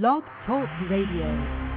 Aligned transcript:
Blog 0.00 0.22
Talk 0.46 0.70
Radio. 0.88 1.68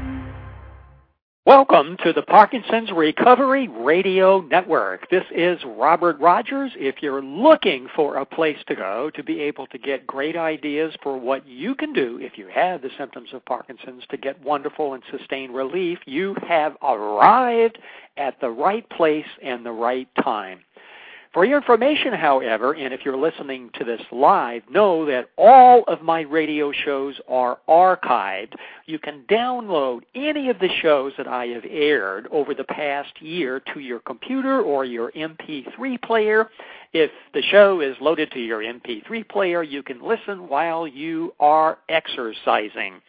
Welcome 1.46 1.98
to 2.02 2.14
the 2.14 2.22
Parkinson's 2.22 2.90
Recovery 2.94 3.68
Radio 3.68 4.40
Network. 4.40 5.10
This 5.10 5.26
is 5.36 5.60
Robert 5.66 6.18
Rogers. 6.22 6.72
If 6.78 7.02
you're 7.02 7.22
looking 7.22 7.90
for 7.94 8.16
a 8.16 8.26
place 8.26 8.60
to 8.68 8.76
go 8.76 9.12
to 9.16 9.22
be 9.22 9.42
able 9.42 9.68
to 9.68 9.78
get 9.78 10.08
great 10.08 10.38
ideas 10.38 10.96
for 11.04 11.20
what 11.20 11.46
you 11.46 11.76
can 11.76 11.92
do 11.92 12.18
if 12.22 12.38
you 12.38 12.48
have 12.48 12.82
the 12.82 12.90
symptoms 12.98 13.32
of 13.34 13.44
Parkinson's 13.44 14.06
to 14.10 14.16
get 14.16 14.42
wonderful 14.42 14.94
and 14.94 15.04
sustained 15.12 15.54
relief, 15.54 16.00
you 16.06 16.38
have 16.48 16.78
arrived 16.82 17.80
at 18.16 18.40
the 18.40 18.50
right 18.50 18.90
place 18.92 19.28
and 19.44 19.66
the 19.66 19.74
right 19.74 20.08
time. 20.24 20.62
For 21.36 21.44
your 21.44 21.58
information, 21.58 22.14
however, 22.14 22.74
and 22.74 22.94
if 22.94 23.02
you're 23.04 23.18
listening 23.18 23.70
to 23.74 23.84
this 23.84 24.00
live, 24.10 24.64
know 24.70 25.06
that 25.08 25.32
all 25.38 25.84
of 25.86 26.02
my 26.02 26.22
radio 26.22 26.72
shows 26.72 27.20
are 27.28 27.60
archived. 27.68 28.54
You 28.86 29.00
can 29.00 29.26
download 29.28 30.04
any 30.16 30.50
of 30.50 30.60
the 30.60 30.70
shows 30.82 31.12
that 31.18 31.28
I 31.28 31.48
have 31.48 31.66
aired 31.70 32.30
over 32.32 32.54
the 32.54 32.64
past 32.64 33.22
year 33.22 33.62
to 33.74 33.82
your 33.82 34.00
computer 34.00 34.62
or 34.62 34.86
your 34.86 35.12
MP3 35.12 36.02
player. 36.02 36.50
If 36.94 37.12
the 37.34 37.42
show 37.42 37.82
is 37.82 37.98
loaded 38.00 38.32
to 38.32 38.40
your 38.40 38.62
MP3 38.62 39.28
player, 39.28 39.62
you 39.62 39.84
can 39.84 40.02
listen 40.02 40.48
while 40.48 40.88
you 40.88 41.34
are 41.42 41.80
exercising. 41.90 43.02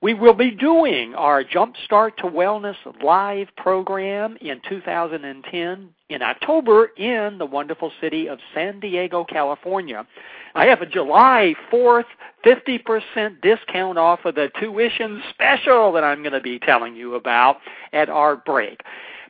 We 0.00 0.12
will 0.12 0.34
be 0.34 0.50
doing 0.50 1.14
our 1.14 1.44
Jumpstart 1.44 2.16
to 2.16 2.24
Wellness 2.24 2.74
live 3.00 3.46
program 3.56 4.36
in 4.40 4.60
2010 4.68 5.90
in 6.08 6.22
October 6.22 6.86
in 6.96 7.38
the 7.38 7.46
wonderful 7.46 7.92
city 8.00 8.28
of 8.28 8.38
San 8.54 8.80
Diego, 8.80 9.24
California. 9.24 10.06
I 10.54 10.66
have 10.66 10.80
a 10.80 10.86
July 10.86 11.54
4th 11.72 12.06
50% 12.44 13.40
discount 13.42 13.98
off 13.98 14.24
of 14.24 14.34
the 14.34 14.50
tuition 14.58 15.22
special 15.30 15.92
that 15.92 16.04
I'm 16.04 16.22
going 16.22 16.32
to 16.32 16.40
be 16.40 16.58
telling 16.58 16.96
you 16.96 17.14
about 17.14 17.58
at 17.92 18.08
our 18.08 18.36
break. 18.36 18.80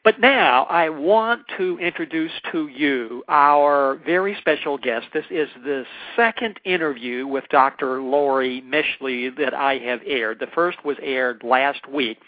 But 0.04 0.20
now 0.20 0.64
I 0.64 0.88
want 0.88 1.42
to 1.56 1.78
introduce 1.80 2.30
to 2.52 2.68
you 2.68 3.24
our 3.28 3.96
very 4.06 4.36
special 4.40 4.78
guest. 4.78 5.06
This 5.12 5.24
is 5.30 5.48
the 5.64 5.84
second 6.14 6.60
interview 6.64 7.26
with 7.26 7.44
Dr. 7.50 8.00
Laurie 8.00 8.62
Mischley 8.62 9.36
that 9.36 9.52
I 9.52 9.78
have 9.78 10.00
aired. 10.06 10.38
The 10.38 10.46
first 10.46 10.84
was 10.84 10.96
aired 11.02 11.42
last 11.42 11.88
week. 11.88 12.18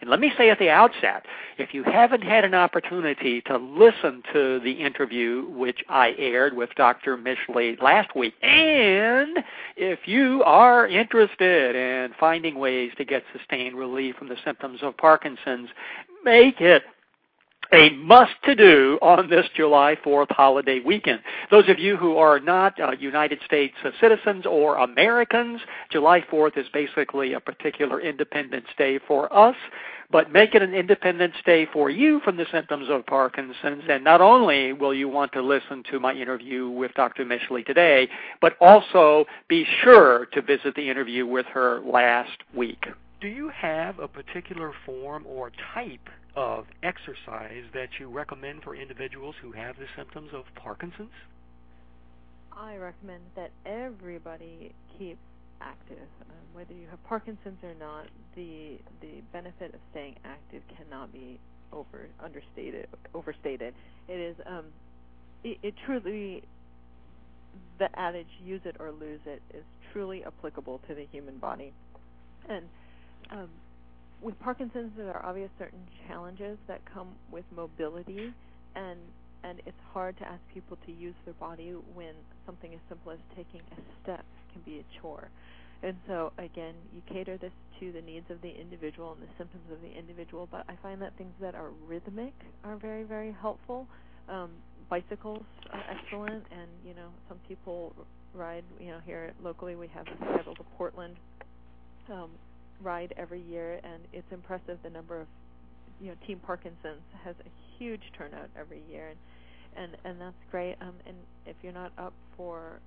And 0.00 0.10
let 0.10 0.20
me 0.20 0.32
say 0.36 0.50
at 0.50 0.58
the 0.58 0.70
outset, 0.70 1.26
if 1.58 1.72
you 1.72 1.82
haven't 1.82 2.22
had 2.22 2.44
an 2.44 2.54
opportunity 2.54 3.40
to 3.42 3.56
listen 3.56 4.22
to 4.32 4.60
the 4.60 4.72
interview 4.72 5.46
which 5.48 5.80
I 5.88 6.14
aired 6.18 6.54
with 6.54 6.70
Dr. 6.76 7.16
Mischley 7.16 7.80
last 7.80 8.14
week, 8.14 8.34
and 8.42 9.38
if 9.76 10.00
you 10.06 10.42
are 10.44 10.86
interested 10.86 11.74
in 11.74 12.12
finding 12.18 12.58
ways 12.58 12.92
to 12.98 13.04
get 13.04 13.22
sustained 13.36 13.76
relief 13.76 14.16
from 14.16 14.28
the 14.28 14.36
symptoms 14.44 14.80
of 14.82 14.96
Parkinson's, 14.96 15.68
make 16.24 16.60
it 16.60 16.82
a 17.72 17.90
must 17.90 18.32
to 18.44 18.54
do 18.54 18.98
on 19.02 19.28
this 19.28 19.46
July 19.54 19.96
4th 20.04 20.30
holiday 20.30 20.80
weekend. 20.80 21.20
Those 21.50 21.68
of 21.68 21.78
you 21.78 21.96
who 21.96 22.16
are 22.16 22.40
not 22.40 22.78
uh, 22.80 22.92
United 22.98 23.40
States 23.44 23.74
citizens 24.00 24.46
or 24.46 24.76
Americans, 24.76 25.60
July 25.90 26.20
4th 26.20 26.56
is 26.56 26.66
basically 26.72 27.32
a 27.32 27.40
particular 27.40 28.00
Independence 28.00 28.66
Day 28.78 28.98
for 29.06 29.32
us, 29.36 29.56
but 30.10 30.32
make 30.32 30.54
it 30.54 30.62
an 30.62 30.74
Independence 30.74 31.34
Day 31.44 31.66
for 31.72 31.90
you 31.90 32.20
from 32.20 32.36
the 32.36 32.46
symptoms 32.52 32.88
of 32.88 33.04
Parkinson's. 33.06 33.82
And 33.88 34.04
not 34.04 34.20
only 34.20 34.72
will 34.72 34.94
you 34.94 35.08
want 35.08 35.32
to 35.32 35.42
listen 35.42 35.82
to 35.90 35.98
my 35.98 36.12
interview 36.12 36.68
with 36.68 36.94
Dr. 36.94 37.24
Mischley 37.24 37.64
today, 37.64 38.08
but 38.40 38.56
also 38.60 39.24
be 39.48 39.66
sure 39.82 40.26
to 40.26 40.42
visit 40.42 40.74
the 40.76 40.88
interview 40.88 41.26
with 41.26 41.46
her 41.46 41.80
last 41.80 42.38
week. 42.54 42.86
Do 43.20 43.28
you 43.28 43.50
have 43.50 43.98
a 43.98 44.08
particular 44.08 44.72
form 44.84 45.24
or 45.26 45.50
type 45.74 46.08
of 46.34 46.66
exercise 46.82 47.64
that 47.72 47.88
you 47.98 48.10
recommend 48.10 48.62
for 48.62 48.76
individuals 48.76 49.34
who 49.40 49.52
have 49.52 49.76
the 49.76 49.86
symptoms 49.96 50.30
of 50.34 50.44
Parkinson's? 50.54 51.08
I 52.52 52.76
recommend 52.76 53.22
that 53.34 53.50
everybody 53.64 54.74
keeps 54.98 55.18
active. 55.62 56.08
Um, 56.20 56.36
whether 56.52 56.74
you 56.74 56.86
have 56.90 57.02
Parkinson's 57.04 57.58
or 57.62 57.74
not, 57.78 58.06
the 58.34 58.78
the 59.00 59.22
benefit 59.32 59.74
of 59.74 59.80
staying 59.90 60.16
active 60.24 60.62
cannot 60.76 61.10
be 61.12 61.38
over 61.72 62.08
understated. 62.22 62.86
Overstated. 63.14 63.74
It 64.08 64.20
is 64.20 64.36
um, 64.46 64.66
it, 65.42 65.58
it 65.62 65.74
truly 65.86 66.42
the 67.78 67.88
adage 67.98 68.26
"use 68.44 68.60
it 68.64 68.76
or 68.78 68.92
lose 68.92 69.20
it" 69.24 69.40
is 69.54 69.64
truly 69.92 70.22
applicable 70.24 70.80
to 70.88 70.94
the 70.94 71.06
human 71.10 71.38
body, 71.38 71.72
and 72.48 72.66
um, 73.30 73.48
with 74.22 74.38
Parkinson's, 74.40 74.92
there 74.96 75.14
are 75.14 75.24
obvious 75.26 75.50
certain 75.58 75.86
challenges 76.08 76.58
that 76.68 76.80
come 76.92 77.08
with 77.30 77.44
mobility, 77.54 78.32
and 78.74 78.98
and 79.44 79.60
it's 79.66 79.78
hard 79.92 80.16
to 80.18 80.26
ask 80.26 80.40
people 80.52 80.76
to 80.86 80.92
use 80.92 81.14
their 81.24 81.34
body 81.34 81.74
when 81.94 82.14
something 82.46 82.72
as 82.74 82.80
simple 82.88 83.12
as 83.12 83.18
taking 83.36 83.60
a 83.60 83.80
step 84.02 84.24
can 84.52 84.62
be 84.62 84.80
a 84.80 85.00
chore. 85.00 85.28
And 85.82 85.94
so 86.08 86.32
again, 86.38 86.74
you 86.92 87.02
cater 87.12 87.36
this 87.36 87.52
to 87.78 87.92
the 87.92 88.00
needs 88.00 88.26
of 88.30 88.40
the 88.40 88.48
individual 88.48 89.12
and 89.12 89.22
the 89.22 89.32
symptoms 89.38 89.70
of 89.70 89.80
the 89.82 89.92
individual. 89.96 90.48
But 90.50 90.64
I 90.68 90.74
find 90.82 91.00
that 91.02 91.12
things 91.16 91.34
that 91.40 91.54
are 91.54 91.70
rhythmic 91.86 92.32
are 92.64 92.76
very 92.76 93.04
very 93.04 93.36
helpful. 93.40 93.86
Um, 94.28 94.50
bicycles 94.88 95.44
are 95.72 95.84
excellent, 95.90 96.44
and 96.50 96.68
you 96.84 96.94
know 96.94 97.08
some 97.28 97.38
people 97.46 97.94
ride. 98.34 98.64
You 98.80 98.92
know 98.92 99.00
here 99.04 99.32
locally 99.44 99.76
we 99.76 99.88
have 99.88 100.06
a 100.06 100.16
Seattle 100.18 100.54
to 100.56 100.64
Portland 100.76 101.16
um, 102.10 102.30
ride 102.82 103.14
every 103.16 103.40
year, 103.40 103.80
and 103.84 104.02
it's 104.12 104.30
impressive 104.32 104.78
the 104.82 104.90
number 104.90 105.20
of 105.20 105.26
you 106.00 106.08
know 106.08 106.14
Team 106.26 106.40
Parkinson's 106.44 107.02
has 107.24 107.34
a 107.40 107.78
huge 107.78 108.02
turnout 108.16 108.50
every 108.58 108.82
year, 108.90 109.08
and 109.08 109.18
and 109.76 109.96
and 110.04 110.20
that's 110.20 110.50
great. 110.50 110.76
Um, 110.80 110.94
and 111.06 111.16
if 111.46 111.56
you're 111.62 111.72
not 111.72 111.92
up 111.98 112.12
for 112.36 112.80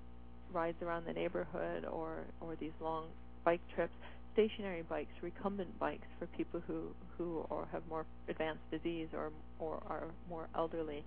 rides 0.52 0.82
around 0.82 1.06
the 1.06 1.14
neighborhood 1.14 1.86
or 1.86 2.20
or 2.42 2.56
these 2.60 2.72
long 2.82 3.06
bike 3.44 3.62
trips, 3.76 3.94
stationary 4.34 4.84
bikes, 4.84 5.12
recumbent 5.22 5.78
bikes 5.80 6.08
for 6.18 6.28
people 6.28 6.62
who 6.68 6.88
who 7.18 7.46
or 7.50 7.68
have 7.72 7.84
more 7.90 8.06
advanced 8.28 8.62
disease 8.72 9.08
or 9.14 9.32
or 9.60 9.82
are 9.88 10.08
more 10.30 10.48
elderly, 10.56 11.04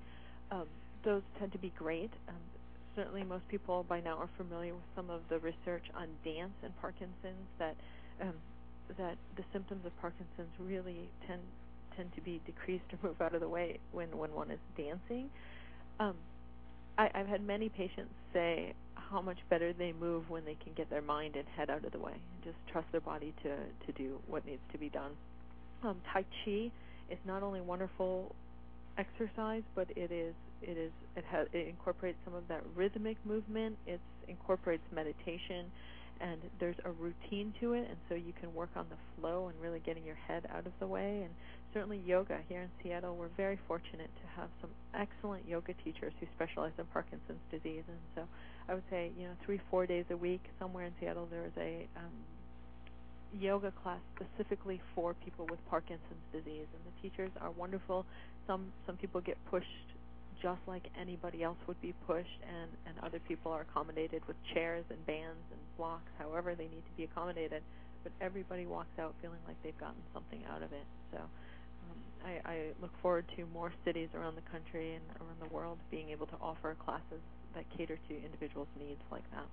um, 0.51 0.67
those 1.05 1.23
tend 1.39 1.53
to 1.53 1.59
be 1.59 1.73
great. 1.77 2.11
Um, 2.29 2.35
certainly, 2.95 3.23
most 3.25 3.47
people 3.49 3.85
by 3.89 4.01
now 4.01 4.19
are 4.19 4.29
familiar 4.37 4.75
with 4.75 4.85
some 4.95 5.11
of 5.11 5.23
the 5.29 5.39
research 5.39 5.85
on 5.95 6.09
dance 6.25 6.53
and 6.63 6.73
Parkinson's 6.81 7.49
that 7.59 7.77
um, 8.21 8.35
that 8.99 9.17
the 9.37 9.45
symptoms 9.53 9.85
of 9.87 9.93
Parkinson's 10.01 10.53
really 10.59 11.09
tend 11.27 11.41
tend 11.97 12.11
to 12.15 12.23
be 12.23 12.41
decreased 12.47 12.85
or 12.93 13.09
move 13.09 13.21
out 13.21 13.35
of 13.35 13.41
the 13.41 13.49
way 13.49 13.79
when 13.93 14.09
when 14.17 14.33
one 14.33 14.51
is 14.51 14.61
dancing. 14.77 15.31
Um, 16.01 16.15
I, 16.99 17.11
I've 17.15 17.27
had 17.27 17.43
many 17.43 17.69
patients 17.69 18.13
say 18.33 18.75
how 18.95 19.21
much 19.21 19.39
better 19.51 19.73
they 19.73 19.93
move 19.93 20.29
when 20.31 20.45
they 20.45 20.57
can 20.63 20.73
get 20.75 20.89
their 20.91 21.03
mind 21.03 21.37
and 21.37 21.47
head 21.57 21.71
out 21.71 21.85
of 21.85 21.93
the 21.93 21.99
way 21.99 22.13
and 22.13 22.45
just 22.45 22.57
trust 22.71 22.87
their 22.93 23.01
body 23.01 23.35
to 23.43 23.57
to 23.87 23.93
do 23.97 24.19
what 24.27 24.45
needs 24.47 24.63
to 24.73 24.79
be 24.79 24.89
done. 24.89 25.13
Um, 25.83 25.97
tai 26.13 26.25
Chi 26.45 26.71
is 27.11 27.19
not 27.27 27.43
only 27.43 27.61
wonderful 27.61 28.35
exercise, 28.99 29.63
but 29.75 29.89
it 29.97 30.11
is 30.11 30.35
it 30.63 30.79
is 30.79 30.93
it 31.17 31.25
has 31.25 31.47
it 31.53 31.69
incorporates 31.69 32.19
some 32.25 32.35
of 32.35 32.47
that 32.49 32.63
rhythmic 32.75 33.17
movement. 33.25 33.77
It 33.87 34.01
incorporates 34.29 34.85
meditation 34.95 35.67
and 36.23 36.39
there's 36.61 36.77
a 36.85 36.91
routine 36.91 37.53
to 37.61 37.73
it, 37.75 37.87
and 37.89 37.99
so 38.09 38.15
you 38.15 38.33
can 38.41 38.55
work 38.55 38.71
on 38.77 38.87
the 38.89 38.97
flow 39.21 39.49
and 39.49 39.61
really 39.61 39.81
getting 39.81 40.05
your 40.05 40.15
head 40.15 40.47
out 40.55 40.67
of 40.67 40.73
the 40.79 40.87
way. 40.87 41.23
And 41.25 41.31
certainly 41.75 42.01
yoga 42.07 42.39
here 42.49 42.63
in 42.63 42.71
Seattle, 42.83 43.17
we're 43.17 43.35
very 43.37 43.59
fortunate 43.67 44.11
to 44.23 44.41
have 44.41 44.49
some 44.61 44.71
excellent 44.95 45.49
yoga 45.49 45.75
teachers 45.85 46.13
who 46.21 46.27
specialize 46.37 46.73
in 46.79 46.85
Parkinson's 46.87 47.43
disease. 47.51 47.83
And 47.89 47.99
so 48.15 48.23
I 48.69 48.75
would 48.75 48.85
say, 48.89 49.11
you 49.19 49.25
know, 49.25 49.35
three, 49.45 49.61
four 49.69 49.85
days 49.85 50.05
a 50.11 50.17
week 50.17 50.43
somewhere 50.61 50.87
in 50.87 50.93
Seattle 51.01 51.27
there 51.29 51.45
is 51.45 51.57
a 51.59 51.89
um, 51.97 52.13
yoga 53.41 53.73
class 53.83 53.99
specifically 54.15 54.81
for 54.95 55.15
people 55.25 55.47
with 55.51 55.59
Parkinson's 55.69 56.27
disease, 56.33 56.67
and 56.73 56.83
the 56.87 57.03
teachers 57.03 57.31
are 57.41 57.51
wonderful. 57.51 58.07
Some 58.47 58.73
some 58.87 58.97
people 58.97 59.21
get 59.21 59.39
pushed 59.51 59.67
just 60.43 60.61
like 60.67 60.83
anybody 61.01 61.43
else 61.43 61.57
would 61.67 61.81
be 61.81 61.95
pushed, 62.07 62.41
and, 62.43 62.69
and 62.87 62.95
other 63.07 63.21
people 63.21 63.53
are 63.53 63.63
accommodated 63.63 64.27
with 64.27 64.37
chairs 64.53 64.85
and 64.91 64.99
bands 65.07 65.47
and 65.51 65.61
blocks, 65.77 66.11
however 66.19 66.55
they 66.55 66.65
need 66.65 66.83
to 66.85 66.95
be 66.97 67.05
accommodated. 67.05 67.63
But 68.03 68.13
everybody 68.21 68.67
walks 68.67 68.99
out 68.99 69.15
feeling 69.23 69.39
like 69.47 69.57
they've 69.63 69.79
gotten 69.79 70.03
something 70.13 70.43
out 70.51 70.63
of 70.63 70.73
it. 70.73 70.87
So 71.13 71.19
um, 71.19 71.99
I, 72.27 72.51
I 72.51 72.57
look 72.83 72.91
forward 73.01 73.25
to 73.37 73.47
more 73.55 73.73
cities 73.85 74.09
around 74.15 74.35
the 74.35 74.47
country 74.51 74.99
and 74.99 75.05
around 75.21 75.39
the 75.41 75.55
world 75.55 75.79
being 75.91 76.11
able 76.11 76.27
to 76.27 76.37
offer 76.43 76.75
classes 76.85 77.23
that 77.55 77.65
cater 77.77 77.99
to 78.09 78.15
individuals' 78.25 78.69
needs 78.79 79.01
like 79.11 79.29
that. 79.31 79.47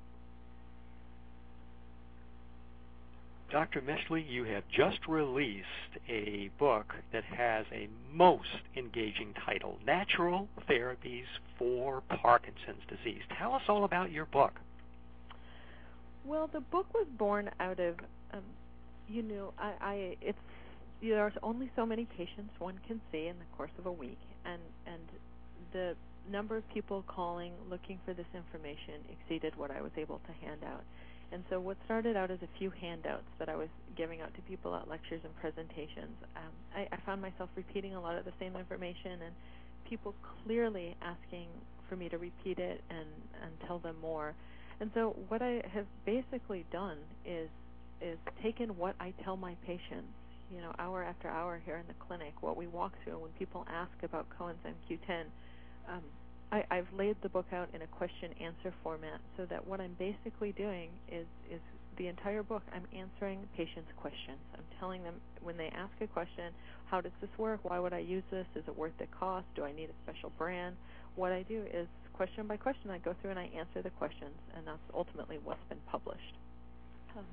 Dr. 3.52 3.82
Mischley, 3.82 4.24
you 4.28 4.44
have 4.44 4.64
just 4.70 5.08
released 5.08 5.66
a 6.08 6.52
book 6.60 6.94
that 7.12 7.24
has 7.24 7.66
a 7.74 7.90
most 8.14 8.48
engaging 8.78 9.34
title 9.46 9.78
Natural 9.86 10.48
Therapies 10.70 11.26
for 11.58 12.04
Parkinson's 12.22 12.84
Disease. 12.88 13.22
Tell 13.40 13.54
us 13.54 13.64
all 13.68 13.86
about 13.86 14.12
your 14.12 14.26
book. 14.26 14.54
Well, 16.26 16.48
the 16.52 16.60
book 16.60 16.86
was 16.94 17.08
born 17.18 17.50
out 17.60 17.80
of, 17.80 17.96
um, 18.34 18.44
you 19.08 19.24
know, 19.24 19.54
I, 19.58 19.74
I 19.82 20.18
it's 20.22 20.38
there's 21.02 21.34
only 21.42 21.72
so 21.76 21.86
many 21.86 22.06
patients 22.06 22.52
one 22.60 22.80
can 22.88 23.02
see 23.12 23.28
in 23.28 23.36
the 23.40 23.58
course 23.58 23.72
of 23.80 23.86
a 23.88 23.92
week, 23.92 24.20
and 24.46 24.62
and 24.86 25.02
the 25.74 25.96
number 26.30 26.56
of 26.56 26.70
people 26.72 27.04
calling 27.08 27.54
looking 27.70 28.00
for 28.06 28.14
this 28.14 28.28
information 28.36 29.02
exceeded 29.10 29.58
what 29.58 29.72
I 29.72 29.82
was 29.82 29.92
able 29.98 30.20
to 30.28 30.46
hand 30.46 30.62
out. 30.64 30.84
And 31.32 31.44
so 31.50 31.60
what 31.60 31.78
started 31.86 32.16
out 32.16 32.32
as 32.32 32.40
a 32.42 32.50
few 32.58 32.72
handouts 32.72 33.28
that 33.38 33.50
I 33.50 33.56
was 33.56 33.70
giving 33.96 34.22
out 34.22 34.34
to 34.36 34.42
people 34.42 34.76
at 34.76 34.88
lectures 34.88 35.22
and 35.24 35.36
presentations, 35.40 36.16
um, 36.36 36.52
I, 36.76 36.88
I 36.92 36.98
found 37.06 37.22
myself 37.22 37.50
repeating 37.56 37.94
a 37.94 38.02
lot 38.02 38.18
of 38.18 38.26
the 38.26 38.34
same 38.40 38.56
information 38.56 39.22
and 39.24 39.34
people 39.88 40.16
clearly 40.44 40.96
asking 41.02 41.48
for 41.88 41.96
me 41.96 42.10
to 42.10 42.18
repeat 42.18 42.60
it 42.60 42.82
and, 42.90 43.08
and 43.44 43.52
tell 43.68 43.80
them 43.80 43.96
more. 44.02 44.34
And 44.80 44.90
so 44.94 45.16
what 45.28 45.42
I 45.42 45.62
have 45.74 45.86
basically 46.06 46.66
done 46.72 46.98
is 47.26 47.50
is 48.02 48.18
taken 48.42 48.78
what 48.78 48.96
I 49.00 49.14
tell 49.26 49.36
my 49.36 49.56
patients, 49.66 50.08
you 50.50 50.62
know, 50.62 50.74
hour 50.80 51.04
after 51.04 51.28
hour 51.28 51.62
here 51.66 51.76
in 51.76 51.88
the 51.88 52.06
clinic, 52.08 52.34
what 52.40 52.56
we 52.56 52.66
walk 52.66 52.94
through 53.04 53.20
when 53.20 53.32
people 53.32 53.66
ask 53.70 53.92
about 54.04 54.26
coenzyme 54.40 54.76
Q10, 54.90 55.26
um, 55.90 56.02
I, 56.52 56.64
I've 56.72 56.88
laid 56.98 57.16
the 57.22 57.30
book 57.30 57.46
out 57.54 57.70
in 57.74 57.82
a 57.82 57.88
question 57.88 58.32
answer 58.42 58.74
format 58.84 59.22
so 59.38 59.46
that 59.46 59.66
what 59.68 59.80
I'm 59.80 59.96
basically 60.00 60.52
doing 60.54 60.90
is 61.12 61.26
is 61.52 61.62
the 61.98 62.08
entire 62.08 62.44
book 62.44 62.64
I'm 62.74 62.88
answering 62.98 63.40
patients' 63.58 63.92
questions. 63.98 64.40
I'm 64.56 64.64
telling 64.80 65.04
them 65.04 65.16
when 65.44 65.58
they 65.58 65.68
ask 65.76 65.92
a 66.02 66.08
question, 66.08 66.54
how 66.90 67.02
does 67.02 67.12
this 67.20 67.30
work? 67.38 67.60
Why 67.64 67.78
would 67.78 67.94
I 67.94 68.00
use 68.00 68.24
this? 68.32 68.46
Is 68.56 68.64
it 68.68 68.78
worth 68.78 68.98
the 69.00 69.08
cost? 69.08 69.46
Do 69.56 69.66
I 69.66 69.74
need 69.74 69.90
a 69.90 69.98
special 70.04 70.32
brand? 70.38 70.76
What 71.16 71.34
I 71.34 71.44
do 71.44 71.64
is 71.74 71.88
question 72.14 72.48
by 72.48 72.58
question 72.58 72.90
I 72.90 72.98
go 73.00 73.16
through 73.22 73.32
and 73.32 73.40
I 73.40 73.50
answer 73.56 73.82
the 73.82 73.90
questions 73.92 74.36
and 74.56 74.66
that's 74.66 74.80
ultimately 74.94 75.40
what's 75.44 75.64
been 75.70 75.82
published. 75.92 76.34
Um, 77.18 77.26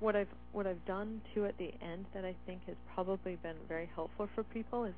what 0.00 0.14
I've 0.14 0.28
what 0.52 0.66
I've 0.66 0.84
done 0.84 1.20
too 1.34 1.46
at 1.46 1.56
the 1.58 1.72
end 1.82 2.06
that 2.14 2.24
I 2.24 2.34
think 2.46 2.60
has 2.66 2.76
probably 2.94 3.36
been 3.36 3.56
very 3.68 3.90
helpful 3.94 4.28
for 4.34 4.42
people 4.44 4.84
is 4.84 4.94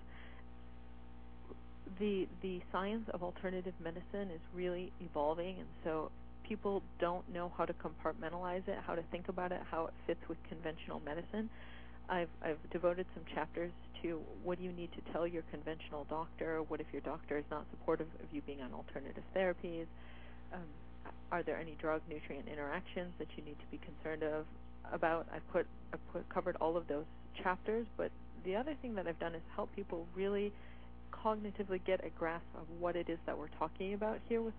the 1.98 2.26
the 2.42 2.60
science 2.72 3.08
of 3.12 3.22
alternative 3.22 3.74
medicine 3.82 4.30
is 4.34 4.40
really 4.54 4.92
evolving, 5.00 5.58
and 5.58 5.68
so 5.84 6.10
people 6.46 6.82
don't 6.98 7.28
know 7.32 7.52
how 7.56 7.64
to 7.64 7.72
compartmentalize 7.74 8.66
it, 8.68 8.78
how 8.86 8.94
to 8.94 9.02
think 9.10 9.28
about 9.28 9.52
it, 9.52 9.60
how 9.70 9.86
it 9.86 9.94
fits 10.06 10.20
with 10.28 10.38
conventional 10.48 11.00
medicine. 11.00 11.48
I've 12.08 12.28
I've 12.42 12.58
devoted 12.70 13.06
some 13.14 13.24
chapters 13.34 13.72
to 14.02 14.20
what 14.42 14.58
do 14.58 14.64
you 14.64 14.72
need 14.72 14.90
to 14.92 15.12
tell 15.12 15.26
your 15.26 15.42
conventional 15.50 16.06
doctor? 16.10 16.62
What 16.68 16.80
if 16.80 16.86
your 16.92 17.02
doctor 17.02 17.38
is 17.38 17.44
not 17.50 17.64
supportive 17.70 18.08
of 18.22 18.26
you 18.32 18.42
being 18.42 18.60
on 18.62 18.72
alternative 18.74 19.22
therapies? 19.34 19.86
Um, 20.52 20.66
are 21.30 21.42
there 21.42 21.56
any 21.56 21.76
drug 21.80 22.02
nutrient 22.08 22.48
interactions 22.48 23.12
that 23.18 23.28
you 23.36 23.44
need 23.44 23.58
to 23.60 23.66
be 23.70 23.78
concerned 23.78 24.22
of 24.22 24.44
about? 24.92 25.28
I've 25.32 25.46
put 25.52 25.66
I 25.92 25.96
put 26.12 26.28
covered 26.28 26.56
all 26.60 26.76
of 26.76 26.88
those 26.88 27.04
chapters, 27.42 27.86
but 27.96 28.10
the 28.44 28.56
other 28.56 28.74
thing 28.82 28.94
that 28.96 29.06
I've 29.06 29.20
done 29.20 29.34
is 29.34 29.42
help 29.54 29.74
people 29.76 30.06
really 30.16 30.52
cognitively 31.10 31.80
get 31.84 32.04
a 32.04 32.10
grasp 32.10 32.46
of 32.56 32.64
what 32.78 32.96
it 32.96 33.08
is 33.08 33.18
that 33.26 33.36
we're 33.36 33.48
talking 33.58 33.94
about 33.94 34.18
here 34.28 34.42
with 34.42 34.54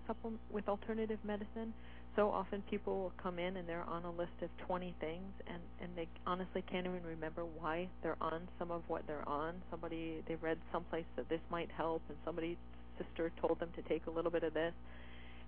with 0.50 0.68
alternative 0.68 1.18
medicine. 1.24 1.72
So 2.14 2.30
often 2.30 2.62
people 2.68 3.00
will 3.00 3.12
come 3.22 3.38
in 3.38 3.56
and 3.56 3.66
they're 3.66 3.88
on 3.88 4.04
a 4.04 4.10
list 4.10 4.32
of 4.42 4.50
20 4.66 4.94
things 5.00 5.32
and 5.46 5.62
and 5.80 5.90
they 5.96 6.06
honestly 6.26 6.62
can't 6.70 6.86
even 6.86 7.02
remember 7.02 7.44
why 7.44 7.88
they're 8.02 8.18
on 8.20 8.48
some 8.58 8.70
of 8.70 8.82
what 8.88 9.06
they're 9.06 9.28
on. 9.28 9.54
Somebody 9.70 10.22
they 10.28 10.36
read 10.36 10.58
someplace 10.72 11.06
that 11.16 11.28
this 11.28 11.40
might 11.50 11.70
help 11.70 12.02
and 12.08 12.18
somebody's 12.24 12.58
sister 12.98 13.32
told 13.40 13.58
them 13.60 13.70
to 13.76 13.82
take 13.82 14.06
a 14.06 14.10
little 14.10 14.30
bit 14.30 14.42
of 14.42 14.52
this. 14.54 14.74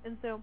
And 0.05 0.17
so 0.23 0.41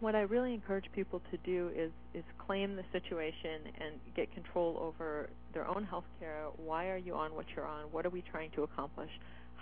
what 0.00 0.16
I 0.16 0.22
really 0.22 0.52
encourage 0.52 0.86
people 0.92 1.20
to 1.30 1.36
do 1.38 1.70
is 1.76 1.90
is 2.12 2.24
claim 2.38 2.74
the 2.74 2.84
situation 2.90 3.60
and 3.80 3.94
get 4.16 4.32
control 4.34 4.76
over 4.80 5.28
their 5.54 5.68
own 5.68 5.84
health 5.84 6.04
care. 6.18 6.46
Why 6.56 6.88
are 6.88 6.96
you 6.96 7.14
on 7.14 7.34
what 7.34 7.46
you're 7.54 7.66
on? 7.66 7.84
What 7.92 8.04
are 8.04 8.10
we 8.10 8.22
trying 8.22 8.50
to 8.52 8.64
accomplish? 8.64 9.10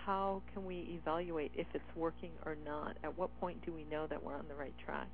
How 0.04 0.42
can 0.52 0.64
we 0.64 0.98
evaluate 1.00 1.52
if 1.54 1.66
it's 1.74 1.84
working 1.96 2.30
or 2.44 2.56
not? 2.64 2.96
At 3.04 3.16
what 3.18 3.30
point 3.40 3.64
do 3.64 3.72
we 3.72 3.84
know 3.90 4.06
that 4.06 4.22
we're 4.22 4.36
on 4.36 4.46
the 4.48 4.54
right 4.54 4.74
track? 4.84 5.06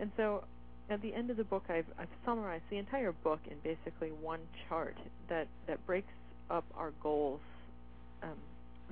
And 0.00 0.10
so 0.16 0.44
at 0.90 1.02
the 1.02 1.14
end 1.14 1.30
of 1.30 1.36
the 1.36 1.44
book, 1.44 1.64
I've, 1.68 1.86
I've 1.98 2.08
summarized 2.24 2.64
the 2.70 2.78
entire 2.78 3.12
book 3.12 3.40
in 3.50 3.56
basically 3.62 4.10
one 4.10 4.40
chart 4.68 4.96
that, 5.28 5.48
that 5.66 5.84
breaks 5.86 6.12
up 6.50 6.64
our 6.76 6.92
goals, 7.02 7.40
um, 8.22 8.36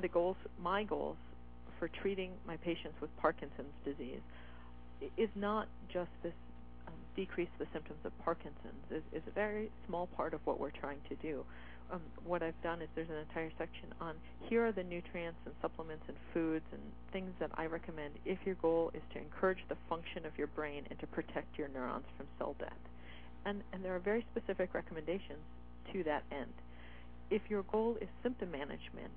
the 0.01 0.09
goals, 0.09 0.37
my 0.61 0.85
goals 0.85 1.17
for 1.79 1.89
treating 2.03 2.33
my 2.47 2.57
patients 2.59 2.95
with 3.01 3.11
Parkinson's 3.19 3.75
disease 3.85 4.21
is 5.17 5.29
not 5.35 5.69
just 5.93 6.11
this 6.23 6.33
decrease 7.17 7.49
the 7.59 7.67
symptoms 7.73 8.01
of 8.05 8.13
Parkinson's 8.25 8.85
is, 8.91 9.03
is 9.13 9.23
a 9.27 9.31
very 9.31 9.71
small 9.87 10.07
part 10.17 10.35
of 10.35 10.41
what 10.45 10.59
we're 10.59 10.71
trying 10.71 10.99
to 11.09 11.15
do 11.17 11.45
um, 11.93 12.01
what 12.25 12.43
I've 12.43 12.61
done 12.63 12.81
is 12.81 12.89
there's 12.95 13.11
an 13.11 13.19
entire 13.19 13.51
section 13.59 13.93
on 14.01 14.15
here 14.49 14.67
are 14.67 14.73
the 14.73 14.83
nutrients 14.83 15.39
and 15.45 15.55
supplements 15.61 16.05
and 16.09 16.17
foods 16.33 16.65
and 16.73 16.81
things 17.13 17.31
that 17.41 17.51
I 17.55 17.67
recommend 17.67 18.15
if 18.25 18.39
your 18.45 18.57
goal 18.57 18.91
is 18.95 19.03
to 19.13 19.19
encourage 19.19 19.65
the 19.69 19.77
function 19.89 20.27
of 20.27 20.37
your 20.37 20.49
brain 20.49 20.85
and 20.91 20.99
to 21.01 21.07
protect 21.07 21.59
your 21.59 21.69
neurons 21.69 22.05
from 22.17 22.27
cell 22.39 22.55
death. 22.59 22.73
And, 23.45 23.63
and 23.73 23.85
there 23.85 23.95
are 23.95 24.01
very 24.01 24.25
specific 24.35 24.75
recommendations 24.75 25.41
to 25.93 26.03
that 26.05 26.25
end. 26.33 26.53
If 27.31 27.43
your 27.49 27.63
goal 27.65 27.97
is 28.01 28.09
symptom 28.23 28.51
management, 28.51 29.11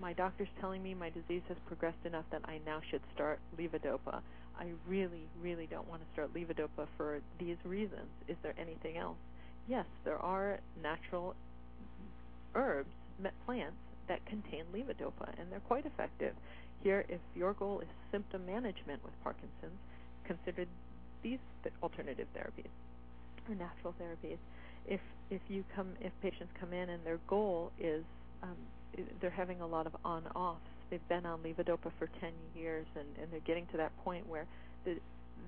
my 0.00 0.12
doctor's 0.12 0.48
telling 0.60 0.82
me 0.82 0.94
my 0.94 1.10
disease 1.10 1.42
has 1.48 1.56
progressed 1.66 2.04
enough 2.04 2.24
that 2.32 2.42
I 2.44 2.60
now 2.64 2.80
should 2.90 3.02
start 3.14 3.38
levodopa. 3.58 4.20
I 4.60 4.66
really, 4.86 5.26
really 5.42 5.66
don't 5.66 5.88
want 5.88 6.02
to 6.02 6.08
start 6.12 6.34
levodopa 6.34 6.86
for 6.96 7.20
these 7.38 7.56
reasons. 7.64 8.08
Is 8.28 8.36
there 8.42 8.54
anything 8.58 8.98
else? 8.98 9.16
Yes, 9.66 9.86
there 10.04 10.18
are 10.18 10.60
natural 10.82 11.34
herbs, 12.54 12.90
plants 13.46 13.76
that 14.08 14.24
contain 14.26 14.64
levodopa, 14.74 15.28
and 15.38 15.50
they're 15.50 15.60
quite 15.60 15.86
effective. 15.86 16.34
Here, 16.82 17.04
if 17.08 17.20
your 17.34 17.54
goal 17.54 17.80
is 17.80 17.88
symptom 18.10 18.44
management 18.46 19.02
with 19.04 19.12
Parkinson's, 19.22 19.78
consider 20.24 20.66
these 21.22 21.38
alternative 21.82 22.26
therapies 22.36 22.70
or 23.48 23.54
natural 23.54 23.94
therapies. 24.00 24.38
If 24.86 25.00
if 25.30 25.40
you 25.48 25.64
come, 25.74 25.88
if 26.00 26.12
patients 26.22 26.52
come 26.58 26.72
in 26.72 26.88
and 26.88 27.04
their 27.04 27.18
goal 27.28 27.70
is 27.78 28.04
um, 28.42 28.56
they're 29.20 29.30
having 29.30 29.60
a 29.60 29.66
lot 29.66 29.86
of 29.86 29.94
on-offs, 30.04 30.60
they've 30.90 31.08
been 31.08 31.26
on 31.26 31.40
levodopa 31.40 31.90
for 31.98 32.08
10 32.20 32.32
years, 32.54 32.86
and, 32.96 33.06
and 33.20 33.32
they're 33.32 33.40
getting 33.40 33.66
to 33.68 33.76
that 33.76 33.96
point 34.04 34.28
where 34.28 34.46
the 34.84 34.96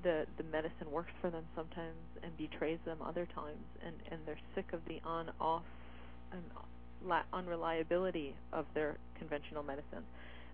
the 0.02 0.26
the 0.38 0.42
medicine 0.44 0.90
works 0.90 1.12
for 1.20 1.30
them 1.30 1.44
sometimes 1.54 1.96
and 2.22 2.36
betrays 2.36 2.78
them 2.84 2.98
other 3.04 3.26
times, 3.34 3.62
and 3.84 3.94
and 4.10 4.20
they're 4.26 4.40
sick 4.54 4.72
of 4.72 4.80
the 4.88 5.00
on-off 5.04 5.62
and 6.32 6.42
unreliability 7.32 8.34
of 8.52 8.64
their 8.74 8.96
conventional 9.18 9.62
medicine. 9.62 10.04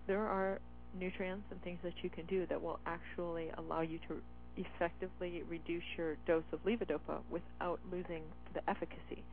There 0.07 0.25
are 0.25 0.59
nutrients 0.97 1.45
and 1.51 1.61
things 1.61 1.79
that 1.83 1.93
you 2.01 2.09
can 2.09 2.25
do 2.25 2.45
that 2.47 2.61
will 2.61 2.79
actually 2.85 3.49
allow 3.57 3.81
you 3.81 3.99
to 4.07 4.21
effectively 4.57 5.43
reduce 5.47 5.83
your 5.97 6.15
dose 6.27 6.43
of 6.51 6.63
levodopa 6.65 7.19
without 7.29 7.79
losing 7.91 8.23
the 8.53 8.67
efficacy. 8.69 9.23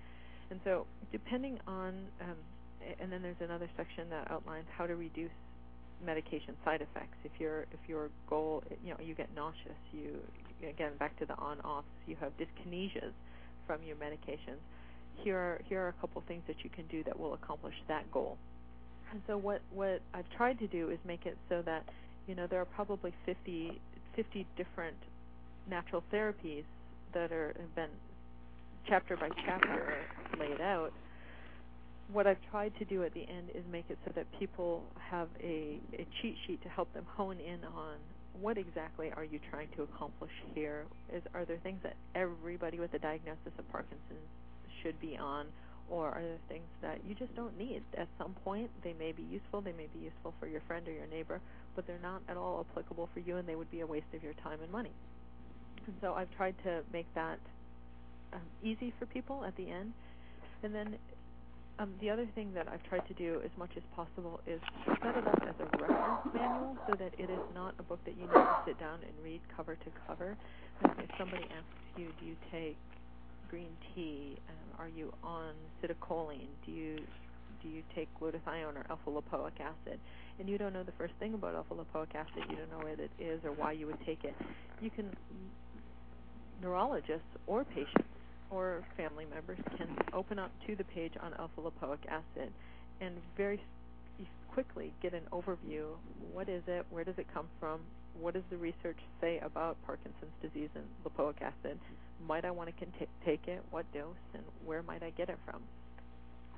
And 0.51 0.61
so, 0.63 0.87
depending 1.11 1.59
on, 1.67 2.07
um, 2.21 2.37
and 3.01 3.11
then 3.11 3.23
there's 3.23 3.41
another 3.41 3.69
section 3.77 4.09
that 4.11 4.31
outlines 4.31 4.67
how 4.77 4.87
to 4.87 4.95
reduce 4.95 5.31
medication 6.05 6.55
side 6.65 6.83
effects. 6.83 7.17
If 7.25 7.33
your 7.39 7.63
if 7.73 7.89
your 7.89 8.11
goal, 8.29 8.63
you 8.85 8.91
know, 8.91 9.01
you 9.03 9.15
get 9.15 9.29
nauseous, 9.35 9.79
you 9.93 10.19
again 10.69 10.93
back 10.99 11.19
to 11.19 11.27
the 11.27 11.37
on-offs, 11.37 11.87
you 12.07 12.17
have 12.21 12.33
dyskinesias 12.39 13.13
from 13.67 13.83
your 13.83 13.97
medications 13.97 14.63
here 15.23 15.37
are 15.37 15.61
here 15.69 15.81
are 15.83 15.89
a 15.89 15.93
couple 15.95 16.23
things 16.27 16.43
that 16.47 16.57
you 16.63 16.71
can 16.71 16.87
do 16.87 17.03
that 17.05 17.19
will 17.19 17.35
accomplish 17.35 17.75
that 17.89 18.11
goal. 18.13 18.37
And 19.13 19.21
so 19.27 19.37
what 19.37 19.61
what 19.73 20.01
I've 20.15 20.29
tried 20.37 20.59
to 20.61 20.67
do 20.67 20.91
is 20.91 20.99
make 21.05 21.27
it 21.27 21.37
so 21.49 21.63
that 21.63 21.85
you 22.27 22.35
know 22.35 22.47
there 22.47 22.61
are 22.61 22.67
probably 22.67 23.13
50 23.25 23.81
50 24.15 24.47
different 24.57 24.97
natural 25.69 26.03
therapies 26.13 26.65
that 27.13 27.33
are 27.33 27.55
have 27.59 27.75
been 27.75 27.91
chapter 28.89 29.17
by 29.17 29.29
chapter 29.45 29.99
laid 30.39 30.61
out. 30.61 30.93
What 32.13 32.27
I've 32.27 32.41
tried 32.51 32.73
to 32.79 32.85
do 32.85 33.03
at 33.03 33.13
the 33.15 33.23
end 33.29 33.51
is 33.55 33.65
make 33.71 33.87
it 33.89 33.99
so 34.05 34.13
that 34.15 34.27
people 34.39 34.85
have 35.11 35.29
a, 35.43 35.81
a 35.93 36.07
cheat 36.23 36.37
sheet 36.47 36.63
to 36.63 36.69
help 36.69 36.93
them 36.95 37.05
hone 37.17 37.39
in 37.41 37.65
on 37.65 37.97
what 38.41 38.59
exactly 38.59 39.11
are 39.17 39.25
you 39.25 39.41
trying 39.51 39.69
to 39.77 39.83
accomplish 39.83 40.31
here? 40.55 40.85
Is 41.13 41.23
are 41.35 41.45
there 41.45 41.59
things 41.63 41.81
that 41.83 41.97
everybody 42.15 42.79
with 42.79 42.93
a 42.95 42.99
diagnosis 42.99 43.53
of 43.59 43.69
Parkinson's 43.71 44.29
should 44.83 45.01
be 45.01 45.17
on, 45.17 45.47
or 45.89 46.09
are 46.11 46.23
there 46.23 46.39
things 46.49 46.67
that 46.83 46.99
you 47.09 47.15
just 47.15 47.35
don't 47.35 47.57
need? 47.59 47.83
At 47.97 48.09
some 48.19 48.35
point, 48.45 48.71
they 48.85 48.93
may 48.99 49.13
be 49.13 49.23
useful, 49.23 49.61
they 49.61 49.73
may 49.73 49.89
be 49.93 50.01
useful 50.05 50.35
for 50.39 50.47
your 50.47 50.61
friend 50.67 50.87
or 50.87 50.93
your 50.93 51.07
neighbor, 51.07 51.41
but 51.75 51.87
they're 51.87 51.99
not 52.03 52.23
at 52.29 52.37
all 52.37 52.67
applicable 52.71 53.09
for 53.15 53.21
you, 53.21 53.37
and 53.37 53.49
they 53.49 53.57
would 53.57 53.71
be 53.71 53.81
a 53.81 53.87
waste 53.87 54.13
of 54.15 54.23
your 54.23 54.35
time 54.35 54.61
and 54.63 54.71
money. 54.71 54.93
And 55.87 55.95
so 56.01 56.15
I've 56.15 56.31
tried 56.37 56.55
to 56.65 56.83
make 56.93 57.07
that 57.15 57.39
um, 58.33 58.41
easy 58.63 58.93
for 58.99 59.07
people 59.07 59.45
at 59.45 59.57
the 59.57 59.71
end. 59.71 59.93
And 60.63 60.75
then 60.75 60.97
um, 61.79 61.93
the 62.01 62.09
other 62.09 62.27
thing 62.35 62.53
that 62.55 62.69
I've 62.69 62.83
tried 62.85 63.07
to 63.09 63.15
do 63.15 63.41
as 63.45 63.51
much 63.59 63.71
as 63.77 63.83
possible 63.95 64.41
is 64.47 64.61
set 64.87 65.17
it 65.17 65.27
up 65.27 65.43
as 65.45 65.55
a 65.61 65.79
reference 65.79 66.35
manual 66.35 66.77
so 66.89 66.95
that 66.99 67.13
it 67.19 67.29
is 67.29 67.45
not 67.55 67.75
a 67.79 67.83
book 67.83 68.01
that 68.05 68.17
you 68.17 68.23
need 68.23 68.33
to 68.33 68.59
sit 68.67 68.81
down 68.81 69.01
and 69.03 69.13
read 69.23 69.41
cover 69.55 69.75
to 69.75 69.91
cover. 70.07 70.37
Um, 70.85 70.93
if 70.99 71.11
somebody 71.19 71.45
asks 71.45 71.99
you, 71.99 72.09
do 72.19 72.27
you 72.27 72.37
take 72.51 72.77
green 73.51 73.69
tea? 73.95 74.39
Um, 74.49 74.81
are 74.81 74.89
you 74.89 75.13
on 75.23 75.53
citicoline? 75.83 76.49
Do 76.65 76.73
you 76.73 76.99
do 77.63 77.69
you 77.69 77.83
take 77.95 78.09
glutathione 78.21 78.77
or 78.77 78.87
alpha 78.91 79.11
lipoic 79.11 79.61
acid? 79.61 79.99
And 80.39 80.49
you 80.49 80.59
don't 80.59 80.73
know 80.73 80.83
the 80.83 80.93
first 80.93 81.15
thing 81.19 81.35
about 81.35 81.55
alpha 81.55 81.75
lipoic 81.75 82.15
acid. 82.15 82.45
You 82.49 82.57
don't 82.57 82.71
know 82.71 82.89
what 82.89 83.01
it 83.01 83.11
is 83.19 83.41
or 83.45 83.53
why 83.53 83.73
you 83.73 83.87
would 83.87 83.99
take 84.07 84.25
it. 84.25 84.35
You 84.81 84.91
can 84.91 85.11
neurologists 86.63 87.27
or 87.47 87.65
patients 87.65 88.09
or 88.51 88.85
family 88.97 89.27
members 89.33 89.59
can 89.77 89.89
open 90.13 90.39
up 90.39 90.51
to 90.67 90.77
the 90.77 90.85
page 90.85 91.13
on 91.21 91.35
alpha 91.35 91.61
lipoic 91.61 91.99
acid 92.09 92.53
and 93.01 93.15
very 93.37 93.61
quickly 94.53 94.93
get 95.03 95.13
an 95.13 95.23
overview. 95.33 95.85
What 96.33 96.49
is 96.49 96.63
it? 96.67 96.87
Where 96.91 97.05
does 97.05 97.19
it 97.19 97.27
come 97.33 97.47
from? 97.61 97.81
What 98.19 98.35
does 98.35 98.45
the 98.51 98.57
research 98.57 98.97
say 99.21 99.39
about 99.41 99.77
Parkinson's 99.85 100.33
disease 100.41 100.71
and 100.75 100.85
lipoic 101.05 101.43
acid? 101.43 101.79
Might 102.27 102.47
I 102.47 102.51
want 102.51 102.71
to 102.75 102.87
take 103.25 103.47
it? 103.49 103.63
What 103.71 103.85
dose? 103.93 104.17
And 104.33 104.43
where 104.65 104.83
might 104.83 105.03
I 105.03 105.11
get 105.11 105.29
it 105.29 105.39
from? 105.45 105.61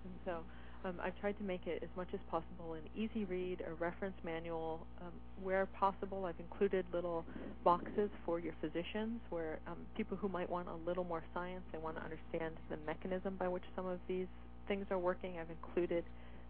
And 0.05 0.15
so 0.25 0.39
um, 0.85 0.95
I've 1.03 1.19
tried 1.21 1.37
to 1.39 1.45
make 1.45 1.67
it 1.67 1.83
as 1.83 1.89
much 1.97 2.09
as 2.13 2.21
possible 2.31 2.75
an 2.75 2.83
easy 2.97 3.25
read, 3.25 3.63
a 3.67 3.75
reference 3.75 4.17
manual. 4.25 4.87
Um, 5.01 5.13
where 5.43 5.67
possible, 5.67 6.25
I've 6.25 6.39
included 6.39 6.85
little 6.93 7.25
boxes 7.65 8.11
for 8.25 8.39
your 8.39 8.55
physicians 8.61 9.21
where 9.31 9.59
um, 9.67 9.77
people 9.97 10.17
who 10.17 10.29
might 10.29 10.49
want 10.49 10.69
a 10.69 10.89
little 10.89 11.05
more 11.05 11.23
science, 11.35 11.63
they 11.73 11.79
want 11.79 11.97
to 11.97 12.03
understand 12.03 12.55
the 12.71 12.77
mechanism 12.87 13.37
by 13.39 13.49
which 13.49 13.65
some 13.77 13.87
of 13.87 13.99
these 14.09 14.27
things 14.67 14.87
are 14.91 14.99
working. 14.99 15.39
I've 15.39 15.51
included 15.51 16.05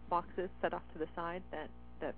boxes 0.09 0.49
set 0.61 0.73
off 0.73 0.81
to 0.93 0.99
the 0.99 1.07
side 1.15 1.43
that, 1.51 1.69
that 2.01 2.15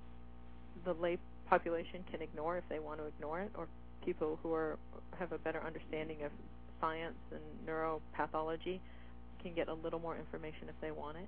the 0.85 0.93
lay 0.93 1.17
population 1.49 2.03
can 2.09 2.21
ignore 2.21 2.57
if 2.57 2.63
they 2.69 2.79
want 2.79 2.99
to 2.99 3.05
ignore 3.05 3.41
it, 3.41 3.51
or 3.55 3.67
people 4.05 4.39
who 4.41 4.53
are 4.53 4.77
have 5.19 5.31
a 5.31 5.37
better 5.37 5.61
understanding 5.65 6.23
of 6.23 6.31
science 6.79 7.17
and 7.31 7.41
neuropathology 7.67 8.79
can 9.43 9.53
get 9.53 9.67
a 9.67 9.73
little 9.73 9.99
more 9.99 10.17
information 10.17 10.69
if 10.69 10.75
they 10.81 10.91
want 10.91 11.17
it. 11.17 11.27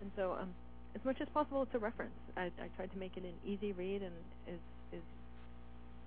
And 0.00 0.10
so, 0.16 0.36
um, 0.40 0.50
as 0.94 1.04
much 1.04 1.20
as 1.20 1.28
possible, 1.34 1.62
it's 1.62 1.74
a 1.74 1.78
reference. 1.78 2.14
I, 2.36 2.44
I 2.44 2.68
tried 2.76 2.92
to 2.92 2.98
make 2.98 3.16
it 3.16 3.24
an 3.24 3.34
easy 3.44 3.72
read 3.72 4.02
and 4.02 4.12
is 4.46 4.60
is 4.92 5.02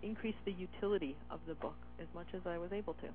increase 0.04 0.36
the 0.46 0.52
utility 0.52 1.16
of 1.30 1.40
the 1.48 1.54
book 1.56 1.76
as 2.00 2.08
much 2.16 2.28
as 2.34 2.42
I 2.46 2.58
was 2.58 2.72
able 2.72 2.94
to. 2.96 3.08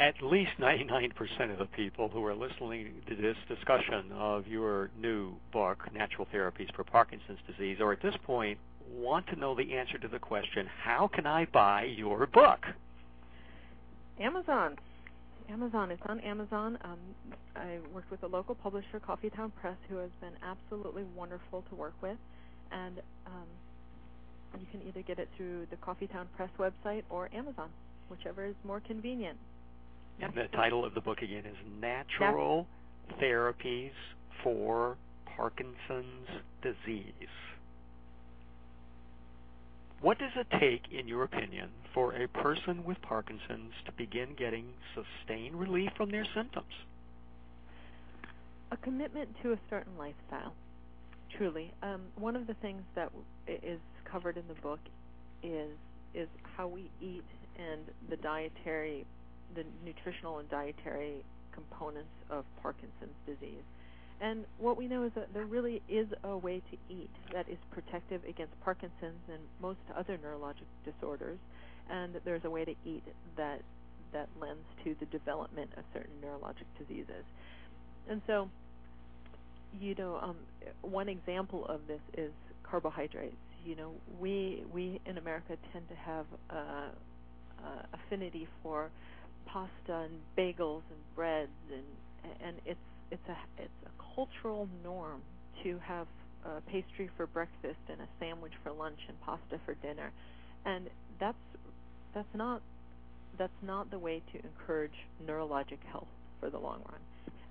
At 0.00 0.22
least 0.22 0.52
99% 0.60 1.10
of 1.50 1.58
the 1.58 1.64
people 1.64 2.08
who 2.08 2.24
are 2.24 2.34
listening 2.34 2.92
to 3.08 3.16
this 3.16 3.36
discussion 3.48 4.12
of 4.12 4.46
your 4.46 4.90
new 5.00 5.32
book, 5.52 5.88
Natural 5.92 6.26
Therapies 6.32 6.72
for 6.76 6.84
Parkinson's 6.84 7.40
Disease, 7.48 7.78
or 7.80 7.92
at 7.92 8.02
this 8.02 8.14
point 8.24 8.58
want 8.92 9.26
to 9.28 9.36
know 9.36 9.54
the 9.54 9.74
answer 9.74 9.98
to 9.98 10.08
the 10.08 10.18
question, 10.18 10.68
how 10.82 11.08
can 11.08 11.26
I 11.26 11.46
buy 11.46 11.84
your 11.84 12.26
book? 12.26 12.60
Amazon. 14.20 14.76
Amazon. 15.50 15.90
It's 15.90 16.02
on 16.06 16.20
Amazon. 16.20 16.78
Um, 16.84 16.98
I 17.56 17.78
worked 17.94 18.10
with 18.10 18.22
a 18.22 18.26
local 18.26 18.54
publisher, 18.54 19.00
Coffeetown 19.00 19.50
Press, 19.60 19.76
who 19.88 19.96
has 19.96 20.10
been 20.20 20.34
absolutely 20.42 21.04
wonderful 21.16 21.64
to 21.68 21.74
work 21.74 21.94
with, 22.02 22.16
and 22.70 23.00
um, 23.26 24.60
you 24.60 24.66
can 24.70 24.86
either 24.86 25.02
get 25.02 25.18
it 25.18 25.28
through 25.36 25.66
the 25.70 25.76
Coffeetown 25.76 26.26
Press 26.36 26.50
website 26.58 27.02
or 27.10 27.28
Amazon, 27.34 27.70
whichever 28.10 28.44
is 28.44 28.54
more 28.64 28.80
convenient. 28.80 29.38
And 30.20 30.32
the 30.34 30.48
title 30.56 30.84
of 30.84 30.94
the 30.94 31.00
book 31.00 31.18
again 31.22 31.44
is 31.46 31.56
Natural 31.80 32.66
Therapies 33.22 33.92
for 34.42 34.96
Parkinson's 35.36 36.28
Disease. 36.62 37.04
What 40.00 40.18
does 40.18 40.30
it 40.36 40.46
take, 40.60 40.82
in 40.92 41.08
your 41.08 41.24
opinion, 41.24 41.70
for 41.92 42.14
a 42.14 42.28
person 42.28 42.84
with 42.84 43.00
Parkinson's 43.02 43.72
to 43.84 43.92
begin 43.92 44.28
getting 44.38 44.66
sustained 44.94 45.58
relief 45.58 45.90
from 45.96 46.10
their 46.10 46.26
symptoms? 46.36 46.72
A 48.70 48.76
commitment 48.76 49.28
to 49.42 49.52
a 49.52 49.58
certain 49.68 49.98
lifestyle, 49.98 50.54
truly. 51.36 51.72
Um, 51.82 52.02
one 52.16 52.36
of 52.36 52.46
the 52.46 52.54
things 52.54 52.82
that 52.94 53.10
is 53.48 53.80
covered 54.04 54.36
in 54.36 54.44
the 54.46 54.54
book 54.54 54.80
is 55.42 55.70
is 56.14 56.28
how 56.56 56.66
we 56.66 56.90
eat 57.02 57.24
and 57.58 57.80
the 58.08 58.16
dietary, 58.16 59.04
the 59.54 59.64
nutritional 59.84 60.38
and 60.38 60.48
dietary 60.48 61.24
components 61.52 62.08
of 62.30 62.44
Parkinson's 62.62 63.16
disease. 63.26 63.62
And 64.20 64.44
what 64.58 64.76
we 64.76 64.88
know 64.88 65.04
is 65.04 65.12
that 65.14 65.32
there 65.32 65.46
really 65.46 65.80
is 65.88 66.08
a 66.24 66.36
way 66.36 66.60
to 66.70 66.76
eat 66.92 67.10
that 67.32 67.48
is 67.48 67.58
protective 67.70 68.22
against 68.28 68.52
Parkinson's 68.60 69.22
and 69.28 69.40
most 69.62 69.78
other 69.96 70.18
neurologic 70.18 70.66
disorders, 70.84 71.38
and 71.88 72.14
there's 72.24 72.44
a 72.44 72.50
way 72.50 72.64
to 72.64 72.74
eat 72.84 73.04
that 73.36 73.60
that 74.12 74.28
lends 74.40 74.64
to 74.84 74.96
the 75.00 75.06
development 75.06 75.70
of 75.76 75.84
certain 75.92 76.14
neurologic 76.24 76.64
diseases. 76.78 77.24
And 78.08 78.22
so, 78.26 78.48
you 79.78 79.94
know, 79.94 80.16
um, 80.16 80.36
one 80.80 81.10
example 81.10 81.66
of 81.66 81.80
this 81.86 82.00
is 82.16 82.32
carbohydrates. 82.62 83.36
You 83.64 83.76
know, 83.76 83.90
we 84.18 84.64
we 84.72 85.00
in 85.06 85.18
America 85.18 85.56
tend 85.72 85.88
to 85.90 85.94
have 85.94 86.26
uh, 86.50 86.54
uh, 87.64 87.82
affinity 87.92 88.48
for 88.62 88.90
pasta 89.46 90.06
and 90.06 90.14
bagels 90.36 90.82
and 90.90 91.14
breads, 91.14 91.50
and 91.72 92.32
and 92.44 92.56
it's 92.66 92.80
it's 93.10 93.28
a 93.28 93.62
it's 93.62 93.70
a 93.86 94.14
cultural 94.14 94.68
norm 94.82 95.20
to 95.62 95.78
have 95.82 96.06
a 96.44 96.60
pastry 96.70 97.10
for 97.16 97.26
breakfast 97.26 97.78
and 97.88 98.00
a 98.00 98.08
sandwich 98.20 98.52
for 98.62 98.72
lunch 98.72 98.98
and 99.08 99.20
pasta 99.20 99.60
for 99.64 99.74
dinner, 99.74 100.12
and 100.64 100.88
that's 101.20 101.36
that's 102.14 102.34
not 102.34 102.62
that's 103.38 103.52
not 103.62 103.90
the 103.90 103.98
way 103.98 104.22
to 104.32 104.40
encourage 104.42 105.06
neurologic 105.26 105.78
health 105.90 106.08
for 106.40 106.50
the 106.50 106.58
long 106.58 106.80
run. 106.90 107.00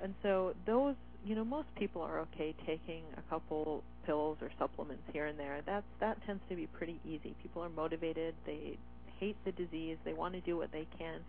And 0.01 0.13
so 0.21 0.53
those 0.65 0.95
you 1.25 1.35
know 1.35 1.45
most 1.45 1.67
people 1.75 2.01
are 2.01 2.19
okay 2.21 2.55
taking 2.65 3.03
a 3.17 3.21
couple 3.29 3.83
pills 4.05 4.37
or 4.41 4.49
supplements 4.57 5.03
here 5.11 5.25
and 5.25 5.39
there. 5.39 5.59
That's 5.65 5.85
that 5.99 6.17
tends 6.25 6.41
to 6.49 6.55
be 6.55 6.67
pretty 6.67 6.99
easy. 7.05 7.35
People 7.41 7.63
are 7.63 7.69
motivated. 7.69 8.35
They 8.45 8.77
hate 9.19 9.37
the 9.45 9.51
disease. 9.51 9.97
They 10.05 10.13
want 10.13 10.33
to 10.33 10.41
do 10.41 10.57
what 10.57 10.71
they 10.71 10.87
can. 10.97 11.19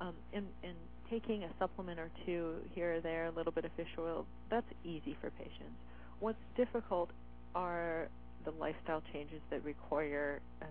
Um, 0.00 0.14
and, 0.32 0.46
and 0.62 0.74
taking 1.10 1.44
a 1.44 1.48
supplement 1.58 1.98
or 1.98 2.10
two 2.26 2.56
here 2.74 2.96
or 2.96 3.00
there, 3.00 3.26
a 3.26 3.30
little 3.30 3.52
bit 3.52 3.64
of 3.64 3.70
fish 3.76 3.88
oil, 3.98 4.26
that's 4.50 4.66
easy 4.84 5.16
for 5.20 5.30
patients. 5.30 5.76
What's 6.20 6.38
difficult 6.56 7.10
are 7.54 8.08
the 8.44 8.50
lifestyle 8.52 9.02
changes 9.12 9.40
that 9.50 9.64
require 9.64 10.40
um, 10.62 10.68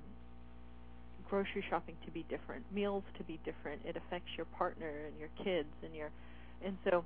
grocery 1.29 1.63
shopping 1.69 1.95
to 2.05 2.11
be 2.11 2.25
different, 2.29 2.63
meals 2.73 3.03
to 3.17 3.23
be 3.23 3.39
different. 3.45 3.81
It 3.85 3.97
affects 3.97 4.29
your 4.35 4.45
partner 4.57 4.89
and 5.07 5.17
your 5.19 5.29
kids 5.43 5.69
and 5.83 5.93
your, 5.93 6.09
and 6.63 6.77
so 6.89 7.03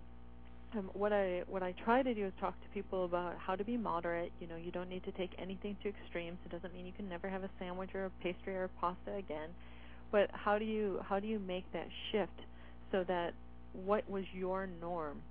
um, 0.77 0.89
what 0.93 1.11
I 1.11 1.43
what 1.47 1.63
I 1.63 1.73
try 1.83 2.01
to 2.01 2.13
do 2.13 2.25
is 2.25 2.33
talk 2.39 2.53
to 2.61 2.69
people 2.73 3.05
about 3.05 3.35
how 3.37 3.55
to 3.55 3.63
be 3.63 3.77
moderate. 3.77 4.31
You 4.39 4.47
know, 4.47 4.55
you 4.55 4.71
don't 4.71 4.89
need 4.89 5.03
to 5.03 5.11
take 5.11 5.31
anything 5.37 5.75
to 5.83 5.89
extremes. 5.89 6.37
It 6.45 6.51
doesn't 6.51 6.73
mean 6.73 6.85
you 6.85 6.93
can 6.93 7.09
never 7.09 7.27
have 7.29 7.43
a 7.43 7.49
sandwich 7.59 7.89
or 7.93 8.05
a 8.05 8.09
pastry 8.23 8.55
or 8.55 8.65
a 8.65 8.69
pasta 8.79 9.15
again, 9.17 9.49
but 10.11 10.29
how 10.31 10.57
do 10.57 10.65
you 10.65 11.01
how 11.07 11.19
do 11.19 11.27
you 11.27 11.39
make 11.39 11.65
that 11.73 11.87
shift 12.11 12.39
so 12.91 13.03
that 13.07 13.33
what 13.73 14.09
was 14.09 14.25
your 14.33 14.67
norm 14.79 15.21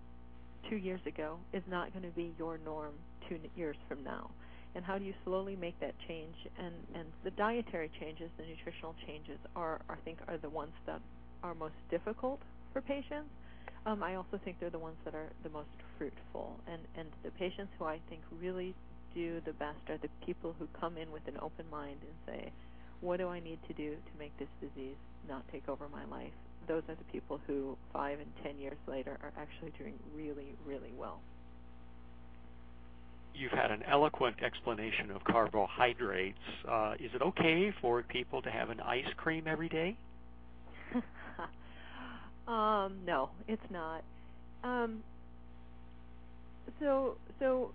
two 0.68 0.76
years 0.76 1.00
ago 1.06 1.36
is 1.52 1.62
not 1.68 1.92
going 1.92 2.04
to 2.04 2.16
be 2.16 2.32
your 2.38 2.58
norm 2.64 2.92
two 3.28 3.38
years 3.56 3.76
from 3.88 4.02
now. 4.04 4.30
And 4.74 4.84
how 4.84 4.98
do 4.98 5.04
you 5.04 5.14
slowly 5.24 5.56
make 5.56 5.78
that 5.80 5.94
change? 6.06 6.34
And 6.58 6.74
and 6.94 7.06
the 7.24 7.32
dietary 7.32 7.90
changes, 8.00 8.30
the 8.38 8.44
nutritional 8.44 8.94
changes, 9.06 9.38
are 9.56 9.80
I 9.88 9.96
think 10.04 10.18
are 10.28 10.38
the 10.38 10.48
ones 10.48 10.72
that 10.86 11.00
are 11.42 11.54
most 11.54 11.74
difficult 11.90 12.40
for 12.72 12.80
patients. 12.80 13.30
Um, 13.86 14.02
I 14.02 14.14
also 14.14 14.38
think 14.44 14.60
they're 14.60 14.70
the 14.70 14.78
ones 14.78 14.96
that 15.04 15.14
are 15.14 15.30
the 15.42 15.50
most 15.50 15.74
fruitful. 15.98 16.56
And 16.68 16.80
and 16.96 17.08
the 17.24 17.30
patients 17.32 17.72
who 17.78 17.84
I 17.84 17.98
think 18.08 18.20
really 18.40 18.74
do 19.12 19.40
the 19.44 19.52
best 19.54 19.80
are 19.88 19.98
the 19.98 20.08
people 20.24 20.54
who 20.58 20.68
come 20.78 20.96
in 20.96 21.10
with 21.10 21.26
an 21.26 21.36
open 21.42 21.66
mind 21.68 21.98
and 22.02 22.14
say, 22.26 22.52
what 23.00 23.16
do 23.16 23.28
I 23.28 23.40
need 23.40 23.58
to 23.66 23.74
do 23.74 23.90
to 23.90 24.18
make 24.18 24.36
this 24.38 24.48
disease 24.60 24.96
not 25.28 25.42
take 25.50 25.68
over 25.68 25.88
my 25.88 26.04
life? 26.04 26.32
Those 26.70 26.82
are 26.88 26.94
the 26.94 27.12
people 27.12 27.40
who 27.48 27.76
five 27.92 28.20
and 28.20 28.30
ten 28.44 28.56
years 28.56 28.78
later 28.86 29.18
are 29.24 29.32
actually 29.36 29.72
doing 29.76 29.94
really, 30.14 30.54
really 30.64 30.92
well. 30.96 31.18
You've 33.34 33.50
had 33.50 33.72
an 33.72 33.82
eloquent 33.90 34.36
explanation 34.40 35.10
of 35.10 35.24
carbohydrates. 35.24 36.38
Uh, 36.68 36.94
is 37.00 37.10
it 37.12 37.22
okay 37.22 37.74
for 37.80 38.02
people 38.04 38.40
to 38.42 38.50
have 38.50 38.70
an 38.70 38.78
ice 38.80 39.12
cream 39.16 39.48
every 39.48 39.68
day? 39.68 39.96
um, 42.46 42.98
no, 43.04 43.30
it's 43.48 43.62
not. 43.70 44.04
Um, 44.62 45.02
so, 46.78 47.16
so 47.40 47.72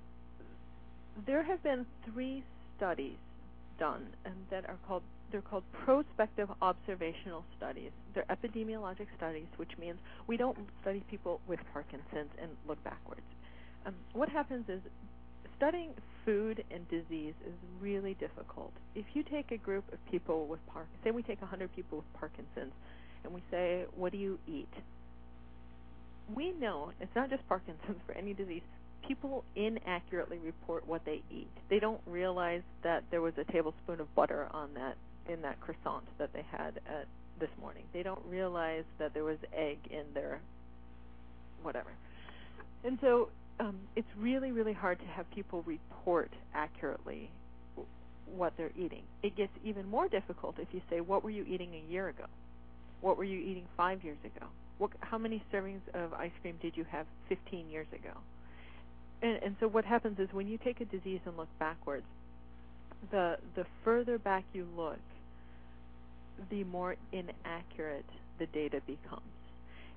there 1.25 1.43
have 1.43 1.61
been 1.63 1.85
three 2.13 2.45
studies 2.77 3.17
done 3.77 4.07
and 4.23 4.35
that 4.49 4.65
are 4.69 4.77
called 4.87 5.03
they're 5.35 5.41
called 5.41 5.65
prospective 5.83 6.47
observational 6.61 7.43
studies. 7.57 7.91
They're 8.13 8.23
epidemiologic 8.29 9.07
studies, 9.17 9.47
which 9.57 9.71
means 9.77 9.97
we 10.27 10.37
don't 10.37 10.57
study 10.81 11.03
people 11.11 11.41
with 11.45 11.59
Parkinson's 11.73 12.31
and 12.41 12.51
look 12.65 12.81
backwards. 12.85 13.27
Um, 13.85 13.95
what 14.13 14.29
happens 14.29 14.63
is 14.69 14.79
studying 15.57 15.89
food 16.23 16.63
and 16.71 16.87
disease 16.87 17.33
is 17.45 17.53
really 17.81 18.13
difficult. 18.13 18.71
If 18.95 19.03
you 19.13 19.23
take 19.23 19.51
a 19.51 19.57
group 19.57 19.83
of 19.91 19.99
people 20.09 20.47
with 20.47 20.65
Park, 20.67 20.87
say 21.03 21.11
we 21.11 21.21
take 21.21 21.41
100 21.41 21.75
people 21.75 21.97
with 21.97 22.13
Parkinson's, 22.13 22.71
and 23.25 23.33
we 23.33 23.43
say, 23.51 23.83
"What 23.93 24.13
do 24.13 24.17
you 24.17 24.39
eat?" 24.47 24.71
We 26.33 26.53
know 26.53 26.93
it's 27.01 27.13
not 27.13 27.29
just 27.29 27.45
Parkinson's 27.49 27.99
for 28.05 28.13
any 28.13 28.33
disease. 28.33 28.63
People 29.05 29.43
inaccurately 29.53 30.37
report 30.37 30.87
what 30.87 31.03
they 31.03 31.21
eat. 31.29 31.51
They 31.69 31.79
don't 31.79 32.01
realize 32.05 32.63
that 32.83 33.03
there 33.11 33.21
was 33.21 33.33
a 33.37 33.43
tablespoon 33.51 33.99
of 33.99 34.15
butter 34.15 34.47
on 34.51 34.73
that 34.75 34.95
in 35.29 35.41
that 35.41 35.59
croissant 35.61 36.05
that 36.17 36.33
they 36.33 36.45
had 36.51 36.79
at 36.87 37.07
this 37.39 37.49
morning. 37.59 37.83
They 37.93 38.03
don't 38.03 38.21
realize 38.27 38.83
that 38.99 39.13
there 39.13 39.23
was 39.23 39.37
egg 39.53 39.79
in 39.89 40.05
their 40.13 40.39
whatever. 41.61 41.91
And 42.83 42.97
so 43.01 43.29
um, 43.59 43.79
it's 43.95 44.07
really, 44.17 44.51
really 44.51 44.73
hard 44.73 44.99
to 44.99 45.05
have 45.05 45.29
people 45.31 45.63
report 45.65 46.31
accurately 46.53 47.29
what 48.25 48.53
they're 48.57 48.71
eating. 48.77 49.03
It 49.23 49.35
gets 49.35 49.51
even 49.63 49.87
more 49.89 50.07
difficult 50.07 50.55
if 50.59 50.67
you 50.71 50.81
say, 50.89 51.01
"What 51.01 51.23
were 51.23 51.29
you 51.29 51.45
eating 51.47 51.73
a 51.73 51.91
year 51.91 52.09
ago? 52.09 52.25
What 53.01 53.17
were 53.17 53.23
you 53.23 53.39
eating 53.39 53.65
five 53.77 54.03
years 54.03 54.17
ago? 54.23 54.47
What, 54.77 54.91
how 54.99 55.17
many 55.17 55.43
servings 55.53 55.81
of 55.93 56.13
ice 56.13 56.31
cream 56.41 56.57
did 56.61 56.75
you 56.75 56.85
have 56.85 57.05
15 57.29 57.69
years 57.69 57.87
ago?" 57.93 58.11
And, 59.21 59.37
and 59.43 59.55
so 59.59 59.67
what 59.67 59.85
happens 59.85 60.19
is 60.19 60.27
when 60.31 60.47
you 60.47 60.57
take 60.57 60.81
a 60.81 60.85
disease 60.85 61.21
and 61.25 61.37
look 61.37 61.49
backwards, 61.59 62.05
the 63.11 63.37
the 63.55 63.65
further 63.83 64.17
back 64.17 64.43
you 64.53 64.67
look, 64.75 64.99
the 66.49 66.63
more 66.65 66.95
inaccurate 67.11 68.05
the 68.39 68.45
data 68.47 68.81
becomes. 68.85 69.21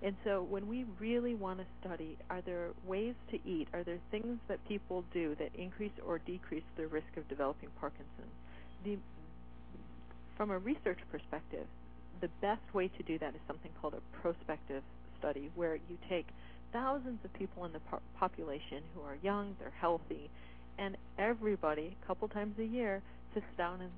And 0.02 0.14
so 0.24 0.42
when 0.48 0.68
we 0.68 0.84
really 1.00 1.34
want 1.34 1.58
to 1.58 1.66
study, 1.80 2.16
are 2.30 2.40
there 2.40 2.68
ways 2.86 3.14
to 3.30 3.38
eat? 3.44 3.66
Are 3.72 3.82
there 3.82 3.98
things 4.10 4.38
that 4.46 4.66
people 4.68 5.04
do 5.12 5.34
that 5.40 5.50
increase 5.56 5.92
or 6.06 6.18
decrease 6.18 6.62
the 6.76 6.86
risk 6.86 7.16
of 7.16 7.28
developing 7.28 7.68
Parkinson's? 7.80 8.32
The, 8.84 8.96
from 10.36 10.52
a 10.52 10.58
research 10.58 10.98
perspective, 11.10 11.66
the 12.20 12.28
best 12.40 12.62
way 12.72 12.88
to 12.88 13.02
do 13.02 13.18
that 13.18 13.34
is 13.34 13.40
something 13.46 13.72
called 13.80 13.94
a 13.94 14.16
prospective 14.22 14.84
study, 15.18 15.50
where 15.56 15.74
you 15.74 15.98
take 16.08 16.26
thousands 16.72 17.18
of 17.24 17.32
people 17.34 17.64
in 17.64 17.72
the 17.72 17.80
po- 17.80 18.00
population 18.18 18.82
who 18.94 19.00
are 19.00 19.16
young, 19.22 19.56
they're 19.58 19.72
healthy, 19.80 20.30
and 20.78 20.96
everybody, 21.18 21.96
a 22.00 22.06
couple 22.06 22.28
times 22.28 22.56
a 22.60 22.64
year, 22.64 23.02
sits 23.34 23.46
down 23.56 23.80
and 23.80 23.90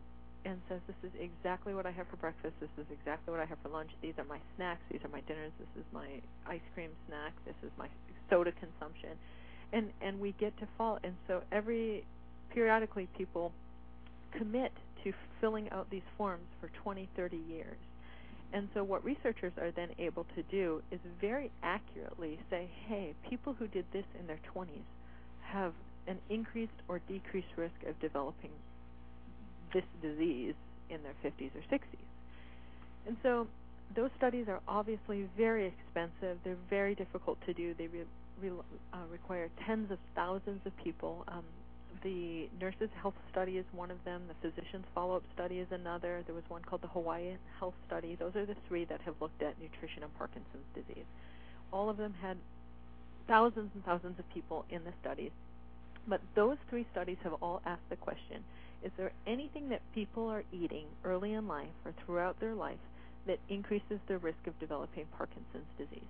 and 0.45 0.61
says, 0.69 0.81
"This 0.87 0.97
is 1.03 1.13
exactly 1.21 1.75
what 1.75 1.87
I 1.87 1.91
have 1.91 2.07
for 2.09 2.17
breakfast. 2.17 2.55
This 2.61 2.71
is 2.79 2.87
exactly 2.91 3.31
what 3.31 3.41
I 3.41 3.47
have 3.47 3.59
for 3.63 3.69
lunch. 3.69 3.91
These 4.01 4.19
are 4.19 4.25
my 4.25 4.41
snacks. 4.57 4.83
These 4.91 5.05
are 5.05 5.09
my 5.09 5.21
dinners. 5.23 5.53
This 5.59 5.85
is 5.85 5.85
my 5.93 6.21
ice 6.47 6.65
cream 6.75 6.91
snack. 7.07 7.33
This 7.45 7.57
is 7.63 7.71
my 7.77 7.89
soda 8.29 8.53
consumption," 8.53 9.19
and 9.73 9.93
and 10.01 10.21
we 10.21 10.33
get 10.33 10.57
to 10.59 10.67
fall. 10.79 10.99
And 11.03 11.15
so 11.27 11.43
every 11.53 12.05
periodically, 12.51 13.09
people 13.17 13.53
commit 14.33 14.73
to 15.05 15.13
filling 15.41 15.71
out 15.71 15.89
these 15.91 16.03
forms 16.17 16.47
for 16.61 16.69
20, 16.83 17.09
30 17.17 17.37
years. 17.37 17.79
And 18.53 18.69
so 18.75 18.83
what 18.83 19.05
researchers 19.05 19.53
are 19.59 19.71
then 19.71 19.91
able 19.99 20.25
to 20.35 20.43
do 20.45 20.83
is 20.91 20.99
very 21.21 21.51
accurately 21.63 22.39
say, 22.51 22.69
hey, 22.89 23.15
people 23.29 23.55
who 23.55 23.69
did 23.69 23.85
this 23.93 24.05
in 24.19 24.27
their 24.27 24.41
20s 24.55 24.83
have 25.43 25.73
an 26.07 26.19
increased 26.29 26.73
or 26.89 27.01
decreased 27.09 27.57
risk 27.57 27.75
of 27.87 27.99
developing 28.01 28.51
this 29.73 29.85
disease 30.03 30.55
in 30.89 30.99
their 31.03 31.15
50s 31.25 31.51
or 31.55 31.63
60s. 31.75 31.81
And 33.07 33.17
so 33.23 33.47
those 33.95 34.11
studies 34.17 34.47
are 34.49 34.61
obviously 34.69 35.29
very 35.37 35.67
expensive. 35.67 36.39
They're 36.45 36.57
very 36.69 36.95
difficult 36.95 37.39
to 37.47 37.55
do. 37.55 37.75
They 37.75 37.87
re- 37.89 38.05
re- 38.43 38.51
uh, 38.93 38.97
require 39.11 39.49
tens 39.67 39.91
of 39.91 39.99
thousands 40.15 40.61
of 40.67 40.77
people. 40.83 41.25
Um, 41.29 41.45
the 42.03 42.49
nurses' 42.61 42.89
health 43.03 43.15
study 43.31 43.59
is 43.59 43.65
one 43.73 43.91
of 43.91 43.99
them. 44.05 44.23
The 44.29 44.49
physicians' 44.49 44.87
follow-up 44.95 45.23
study 45.35 45.59
is 45.59 45.67
another. 45.71 46.23
There 46.27 46.35
was 46.35 46.45
one 46.49 46.63
called 46.63 46.83
the 46.83 46.89
Hawaiian 46.89 47.39
Health 47.59 47.75
Study. 47.87 48.17
Those 48.19 48.37
are 48.37 48.47
the 48.47 48.57
three 48.69 48.85
that 48.87 49.01
have 49.03 49.15
looked 49.21 49.43
at 49.43 49.61
nutrition 49.61 50.03
and 50.03 50.17
Parkinson's 50.17 50.65
disease. 50.75 51.05
All 51.73 51.91
of 51.91 51.99
them 51.99 52.15
had 52.23 52.39
thousands 53.29 53.71
and 53.75 53.85
thousands 53.85 54.19
of 54.19 54.25
people 54.33 54.65
in 54.71 54.83
the 54.85 54.93
studies. 55.01 55.31
But 56.09 56.21
those 56.35 56.57
three 56.71 56.87
studies 56.91 57.19
have 57.23 57.35
all 57.43 57.61
asked 57.67 57.89
the 57.91 57.97
question 57.97 58.43
is 58.83 58.93
there 58.97 59.13
anything 59.27 59.69
that 59.69 59.83
people 59.95 60.29
are 60.29 60.45
eating 60.53 60.87
early 61.05 61.35
in 61.35 61.47
life 61.47 61.69
or 61.85 61.93
throughout 62.05 62.41
their 62.41 62.55
life 62.55 62.79
that 63.27 63.39
increases 63.49 63.99
their 64.09 64.19
risk 64.19 64.47
of 64.47 64.59
developing 64.59 65.07
Parkinson's 65.17 65.67
disease? 65.77 66.09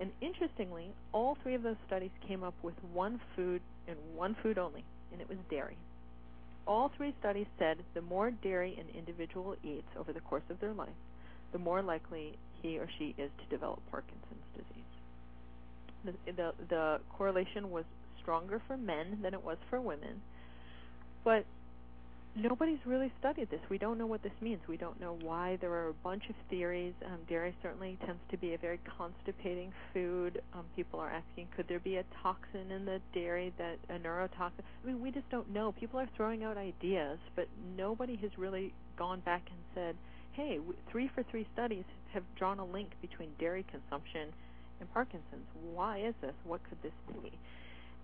And 0.00 0.10
interestingly, 0.20 0.90
all 1.12 1.36
three 1.42 1.54
of 1.54 1.62
those 1.62 1.76
studies 1.86 2.10
came 2.26 2.42
up 2.42 2.54
with 2.62 2.74
one 2.92 3.20
food 3.34 3.60
and 3.88 3.96
one 4.14 4.36
food 4.42 4.58
only, 4.58 4.84
and 5.12 5.20
it 5.20 5.28
was 5.28 5.38
dairy. 5.50 5.76
All 6.66 6.90
three 6.96 7.14
studies 7.20 7.46
said 7.58 7.78
the 7.94 8.02
more 8.02 8.30
dairy 8.30 8.76
an 8.78 8.86
individual 8.96 9.56
eats 9.62 9.88
over 9.98 10.12
the 10.12 10.20
course 10.20 10.42
of 10.50 10.60
their 10.60 10.72
life, 10.72 10.88
the 11.52 11.58
more 11.58 11.82
likely 11.82 12.36
he 12.62 12.78
or 12.78 12.88
she 12.98 13.14
is 13.16 13.30
to 13.38 13.46
develop 13.48 13.80
Parkinson's 13.90 14.44
disease. 14.54 16.16
The, 16.26 16.32
the, 16.32 16.52
the 16.68 17.00
correlation 17.16 17.70
was 17.70 17.84
stronger 18.20 18.60
for 18.66 18.76
men 18.76 19.18
than 19.22 19.32
it 19.32 19.44
was 19.44 19.58
for 19.70 19.80
women, 19.80 20.20
but 21.24 21.44
nobody's 22.36 22.78
really 22.84 23.10
studied 23.18 23.50
this. 23.50 23.60
We 23.70 23.78
don't 23.78 23.98
know 23.98 24.06
what 24.06 24.22
this 24.22 24.32
means. 24.40 24.60
We 24.68 24.76
don't 24.76 25.00
know 25.00 25.16
why. 25.22 25.56
There 25.60 25.72
are 25.72 25.88
a 25.88 25.94
bunch 26.04 26.24
of 26.28 26.34
theories. 26.50 26.92
Um, 27.04 27.18
dairy 27.28 27.54
certainly 27.62 27.98
tends 28.04 28.20
to 28.30 28.36
be 28.36 28.54
a 28.54 28.58
very 28.58 28.78
constipating 28.98 29.72
food. 29.94 30.42
Um, 30.52 30.64
people 30.74 31.00
are 31.00 31.10
asking, 31.10 31.48
could 31.56 31.66
there 31.68 31.80
be 31.80 31.96
a 31.96 32.04
toxin 32.22 32.70
in 32.70 32.84
the 32.84 33.00
dairy 33.14 33.52
that 33.58 33.78
a 33.88 33.98
neurotoxin? 33.98 34.60
I 34.84 34.86
mean, 34.86 35.00
we 35.00 35.10
just 35.10 35.28
don't 35.30 35.50
know. 35.52 35.72
People 35.72 35.98
are 35.98 36.08
throwing 36.16 36.44
out 36.44 36.56
ideas, 36.58 37.18
but 37.34 37.48
nobody 37.76 38.16
has 38.16 38.30
really 38.36 38.74
gone 38.98 39.20
back 39.20 39.42
and 39.46 39.58
said, 39.74 39.96
hey, 40.32 40.58
three 40.90 41.10
for 41.14 41.22
three 41.30 41.46
studies 41.54 41.84
have 42.12 42.22
drawn 42.38 42.58
a 42.58 42.64
link 42.64 42.90
between 43.00 43.30
dairy 43.40 43.64
consumption 43.70 44.28
and 44.80 44.92
Parkinson's. 44.92 45.46
Why 45.72 46.00
is 46.00 46.14
this? 46.20 46.34
What 46.44 46.60
could 46.68 46.78
this 46.82 46.92
be? 47.22 47.32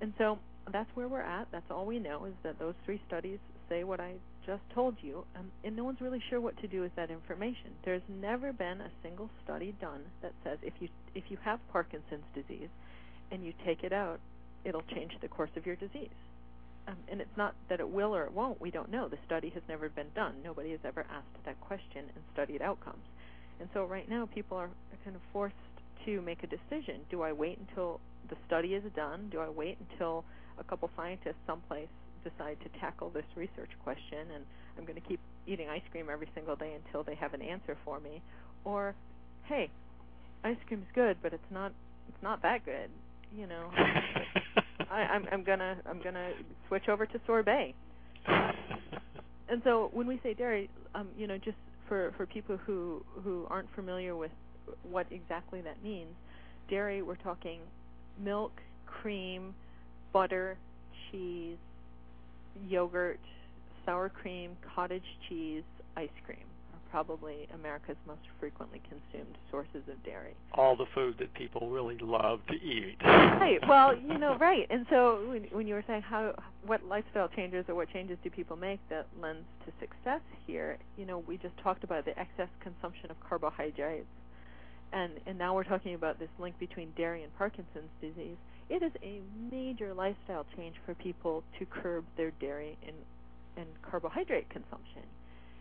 And 0.01 0.15
so 0.17 0.39
that's 0.73 0.89
where 0.95 1.09
we're 1.09 1.21
at. 1.21 1.49
That's 1.53 1.71
all 1.71 1.85
we 1.85 1.99
know 1.99 2.25
is 2.25 2.33
that 2.43 2.59
those 2.59 2.75
three 2.85 3.01
studies 3.07 3.39
say 3.73 3.85
what 3.85 4.01
I 4.01 4.15
just 4.47 4.63
told 4.75 4.97
you, 5.01 5.25
um, 5.37 5.51
and 5.65 5.75
no 5.75 5.85
one's 5.85 6.01
really 6.01 6.23
sure 6.29 6.41
what 6.41 6.61
to 6.61 6.69
do 6.69 6.83
with 6.83 6.95
that 6.97 7.11
information. 7.11 7.71
There's 7.85 8.03
never 8.09 8.53
been 8.53 8.81
a 8.81 8.91
single 9.03 9.31
study 9.45 9.75
done 9.81 10.03
that 10.21 10.33
says 10.45 10.59
if 10.63 10.75
you 10.81 10.89
if 11.15 11.25
you 11.29 11.39
have 11.43 11.59
Parkinson's 11.73 12.25
disease 12.35 12.69
and 13.31 13.45
you 13.45 13.53
take 13.65 13.83
it 13.83 13.93
out, 13.93 14.21
it'll 14.65 14.85
change 14.95 15.13
the 15.21 15.29
course 15.29 15.51
of 15.57 15.65
your 15.65 15.77
disease. 15.77 16.19
Um, 16.89 16.97
and 17.11 17.21
it's 17.21 17.37
not 17.37 17.55
that 17.71 17.81
it 17.81 17.89
will 17.89 18.15
or 18.15 18.25
it 18.25 18.33
won't. 18.33 18.61
We 18.61 18.71
don't 18.71 18.91
know. 18.91 19.09
The 19.09 19.19
study 19.25 19.51
has 19.51 19.63
never 19.69 19.89
been 19.89 20.11
done. 20.15 20.35
Nobody 20.45 20.73
has 20.73 20.81
ever 20.85 21.07
asked 21.09 21.45
that 21.47 21.61
question 21.61 22.05
and 22.15 22.25
studied 22.35 22.61
outcomes. 22.61 23.05
And 23.61 23.69
so 23.73 23.85
right 23.85 24.09
now, 24.11 24.29
people 24.35 24.57
are 24.57 24.69
kind 25.05 25.15
of 25.15 25.23
forced 25.33 25.55
to 26.05 26.21
make 26.23 26.43
a 26.43 26.49
decision. 26.49 27.03
Do 27.09 27.23
I 27.23 27.33
wait 27.33 27.59
until 27.59 28.01
the 28.29 28.37
study 28.47 28.75
is 28.75 28.83
done? 28.97 29.29
Do 29.31 29.39
I 29.39 29.49
wait 29.49 29.79
until 29.93 30.25
a 30.59 30.65
couple 30.65 30.91
scientists 30.97 31.41
someplace 31.47 31.89
decide 32.25 32.57
to 32.63 32.81
tackle 32.81 33.11
this 33.11 33.25
research 33.37 33.71
question 33.83 34.31
and 34.35 34.45
I'm 34.79 34.85
going 34.85 35.01
to 35.01 35.07
keep 35.07 35.21
eating 35.47 35.69
ice 35.69 35.83
cream 35.91 36.09
every 36.11 36.29
single 36.35 36.57
day 36.57 36.75
until 36.85 37.03
they 37.03 37.15
have 37.17 37.35
an 37.35 37.43
answer 37.43 37.77
for 37.85 38.01
me. 38.01 38.23
Or 38.65 38.95
hey 39.45 39.71
ice 40.45 40.57
cream's 40.67 40.87
good 40.95 41.17
but 41.23 41.33
it's 41.33 41.51
not 41.51 41.73
it's 42.09 42.23
not 42.23 42.43
that 42.43 42.65
good 42.65 42.91
you 43.37 43.47
know? 43.47 43.71
I, 44.91 45.01
I'm 45.01 45.27
I'm 45.33 45.43
gonna 45.43 45.77
I'm 45.89 46.03
gonna 46.03 46.33
switch 46.69 46.89
over 46.89 47.07
to 47.07 47.21
sorbet. 47.27 47.75
And 49.49 49.63
so 49.65 49.91
when 49.93 50.07
we 50.07 50.21
say 50.23 50.35
dairy 50.35 50.71
um 50.95 51.09
you 51.17 51.27
know 51.27 51.39
just 51.39 51.57
for 51.89 52.13
for 52.17 52.27
people 52.27 52.57
who 52.67 53.05
who 53.23 53.47
aren't 53.51 53.69
familiar 53.75 54.17
with 54.17 54.31
what 54.89 55.07
exactly 55.11 55.61
that 55.61 55.83
means 55.83 56.15
dairy 56.71 57.03
we're 57.03 57.17
talking 57.17 57.59
milk 58.23 58.53
cream 58.87 59.55
butter 60.13 60.57
cheese 61.11 61.59
yogurt, 62.69 63.21
sour 63.85 64.09
cream, 64.09 64.57
cottage 64.75 65.05
cheese, 65.29 65.63
ice 65.97 66.09
cream 66.25 66.39
are 66.73 66.81
probably 66.91 67.49
America's 67.55 67.97
most 68.07 68.21
frequently 68.41 68.81
consumed 68.89 69.37
sources 69.51 69.83
of 69.91 70.03
dairy. 70.05 70.35
All 70.55 70.77
the 70.77 70.87
food 70.95 71.17
that 71.19 71.33
people 71.35 71.69
really 71.71 71.99
love 71.99 72.41
to 72.49 72.55
eat. 72.55 72.97
Right. 73.05 73.59
Well, 73.69 73.97
you 73.97 74.19
know, 74.19 74.37
right. 74.37 74.67
And 74.71 74.87
so 74.91 75.25
when, 75.29 75.45
when 75.53 75.67
you 75.67 75.75
were 75.75 75.85
saying 75.87 76.03
how 76.03 76.35
what 76.67 76.85
lifestyle 76.85 77.29
changes 77.29 77.65
or 77.69 77.75
what 77.75 77.91
changes 77.91 78.19
do 78.23 78.29
people 78.31 78.57
make 78.57 78.81
that 78.91 79.07
lends 79.21 79.45
to 79.65 79.73
success 79.81 80.21
here, 80.47 80.79
you 80.99 81.07
know, 81.07 81.19
we 81.27 81.39
just 81.39 81.57
talked 81.63 81.85
about 81.85 82.05
the 82.05 82.19
excess 82.19 82.49
consumption 82.61 83.11
of 83.11 83.17
carbohydrates. 83.27 84.07
And 84.93 85.13
and 85.27 85.39
now 85.39 85.55
we're 85.55 85.65
talking 85.65 85.95
about 85.95 86.19
this 86.19 86.29
link 86.39 86.59
between 86.59 86.93
dairy 86.97 87.23
and 87.23 87.35
Parkinson's 87.39 87.91
disease 88.01 88.37
it 88.73 88.83
is 88.83 88.93
a 89.03 89.21
major 89.55 89.93
lifestyle 89.93 90.47
change 90.57 90.75
for 90.87 90.95
people 90.95 91.45
to 91.59 91.67
curb 91.67 92.05
their 92.17 92.31
dairy 92.41 92.79
and 92.87 92.97
and 93.55 93.67
carbohydrate 93.83 94.49
consumption. 94.49 95.03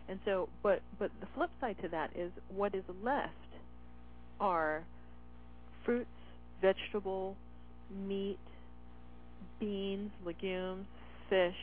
And 0.08 0.18
so, 0.24 0.48
but 0.62 0.80
but 0.98 1.10
the 1.20 1.26
flip 1.34 1.50
side 1.60 1.76
to 1.82 1.88
that 1.88 2.16
is 2.16 2.32
what 2.48 2.74
is 2.74 2.84
left 3.04 3.34
are 4.40 4.82
fruits, 5.84 6.08
vegetables, 6.62 7.36
meat, 8.08 8.38
beans, 9.60 10.10
legumes, 10.24 10.86
fish. 11.28 11.54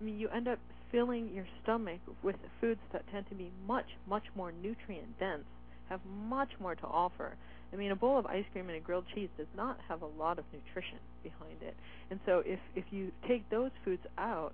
I 0.00 0.04
mean, 0.04 0.20
you 0.20 0.28
end 0.28 0.46
up 0.46 0.60
filling 0.92 1.34
your 1.34 1.46
stomach 1.64 1.98
with 2.22 2.36
foods 2.60 2.80
that 2.92 3.02
tend 3.10 3.28
to 3.28 3.34
be 3.34 3.50
much, 3.66 3.86
much 4.08 4.24
more 4.36 4.52
nutrient 4.52 5.18
dense, 5.18 5.44
have 5.88 6.00
much 6.28 6.50
more 6.60 6.76
to 6.76 6.86
offer. 6.86 7.36
I 7.72 7.76
mean, 7.76 7.90
a 7.90 7.96
bowl 7.96 8.18
of 8.18 8.26
ice 8.26 8.44
cream 8.52 8.68
and 8.68 8.76
a 8.76 8.80
grilled 8.80 9.04
cheese 9.14 9.28
does 9.36 9.46
not 9.56 9.78
have 9.88 10.02
a 10.02 10.06
lot 10.06 10.38
of 10.38 10.44
nutrition 10.52 10.98
behind 11.22 11.62
it. 11.62 11.74
And 12.10 12.20
so 12.26 12.42
if 12.44 12.60
if 12.74 12.84
you 12.90 13.12
take 13.28 13.48
those 13.50 13.70
foods 13.84 14.02
out, 14.18 14.52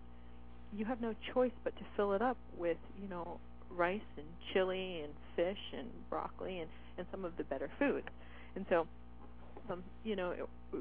you 0.74 0.84
have 0.84 1.00
no 1.00 1.14
choice 1.34 1.52
but 1.64 1.76
to 1.76 1.82
fill 1.96 2.12
it 2.12 2.22
up 2.22 2.38
with, 2.56 2.78
you 3.00 3.08
know, 3.08 3.38
rice 3.70 4.00
and 4.16 4.26
chili 4.52 5.02
and 5.02 5.12
fish 5.36 5.62
and 5.78 5.88
broccoli 6.08 6.60
and 6.60 6.70
and 6.98 7.06
some 7.10 7.24
of 7.24 7.36
the 7.36 7.44
better 7.44 7.70
foods. 7.78 8.06
And 8.54 8.66
so 8.68 8.86
um, 9.70 9.82
you 10.04 10.16
know, 10.16 10.34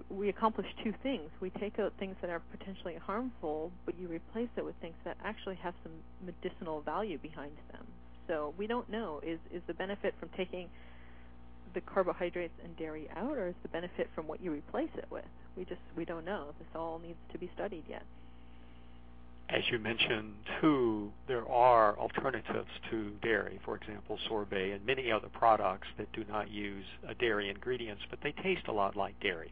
we 0.10 0.30
accomplish 0.30 0.68
two 0.84 0.94
things. 1.04 1.30
We 1.40 1.50
take 1.52 1.80
out 1.80 1.94
things 2.00 2.16
that 2.22 2.30
are 2.30 2.42
potentially 2.58 2.96
harmful, 2.96 3.72
but 3.86 3.96
you 4.00 4.08
replace 4.08 4.50
it 4.58 4.66
with 4.66 4.76
things 4.82 4.96
that 5.06 5.18
actually 5.24 5.56
have 5.56 5.74
some 5.84 5.92
medicinal 6.26 6.82
value 6.82 7.18
behind 7.18 7.52
them. 7.72 7.86
So 8.28 8.54
we 8.58 8.68
don't 8.68 8.90
know 8.90 9.20
is 9.24 9.40
is 9.54 9.62
the 9.68 9.74
benefit 9.74 10.14
from 10.20 10.30
taking 10.38 10.70
the 11.74 11.82
carbohydrates 11.82 12.54
and 12.64 12.76
dairy 12.78 13.10
out, 13.16 13.38
or 13.38 13.48
is 13.48 13.56
the 13.62 13.70
benefit 13.70 14.10
from 14.16 14.28
what 14.28 14.42
you 14.42 14.52
replace 14.52 14.90
it 14.96 15.06
with? 15.10 15.26
We 15.58 15.66
just 15.66 15.82
we 15.96 16.06
don't 16.06 16.26
know. 16.26 16.48
This 16.60 16.68
all 16.76 17.00
needs 17.00 17.20
to 17.32 17.38
be 17.38 17.50
studied 17.56 17.84
yet 17.90 18.04
as 19.52 19.64
you 19.70 19.80
mentioned, 19.80 20.34
too, 20.62 21.12
there 21.28 21.48
are 21.50 21.98
alternatives 22.00 22.70
to 22.90 23.12
dairy, 23.22 23.60
for 23.66 23.76
example, 23.76 24.18
sorbet 24.28 24.72
and 24.72 24.86
many 24.86 25.12
other 25.12 25.28
products 25.28 25.88
that 25.98 26.12
do 26.14 26.24
not 26.30 26.50
use 26.50 26.86
uh, 27.08 27.14
dairy 27.20 27.50
ingredients, 27.50 28.02
but 28.10 28.20
they 28.24 28.32
taste 28.44 28.68
a 28.68 28.72
lot 28.72 28.96
like 28.96 29.20
dairy. 29.20 29.52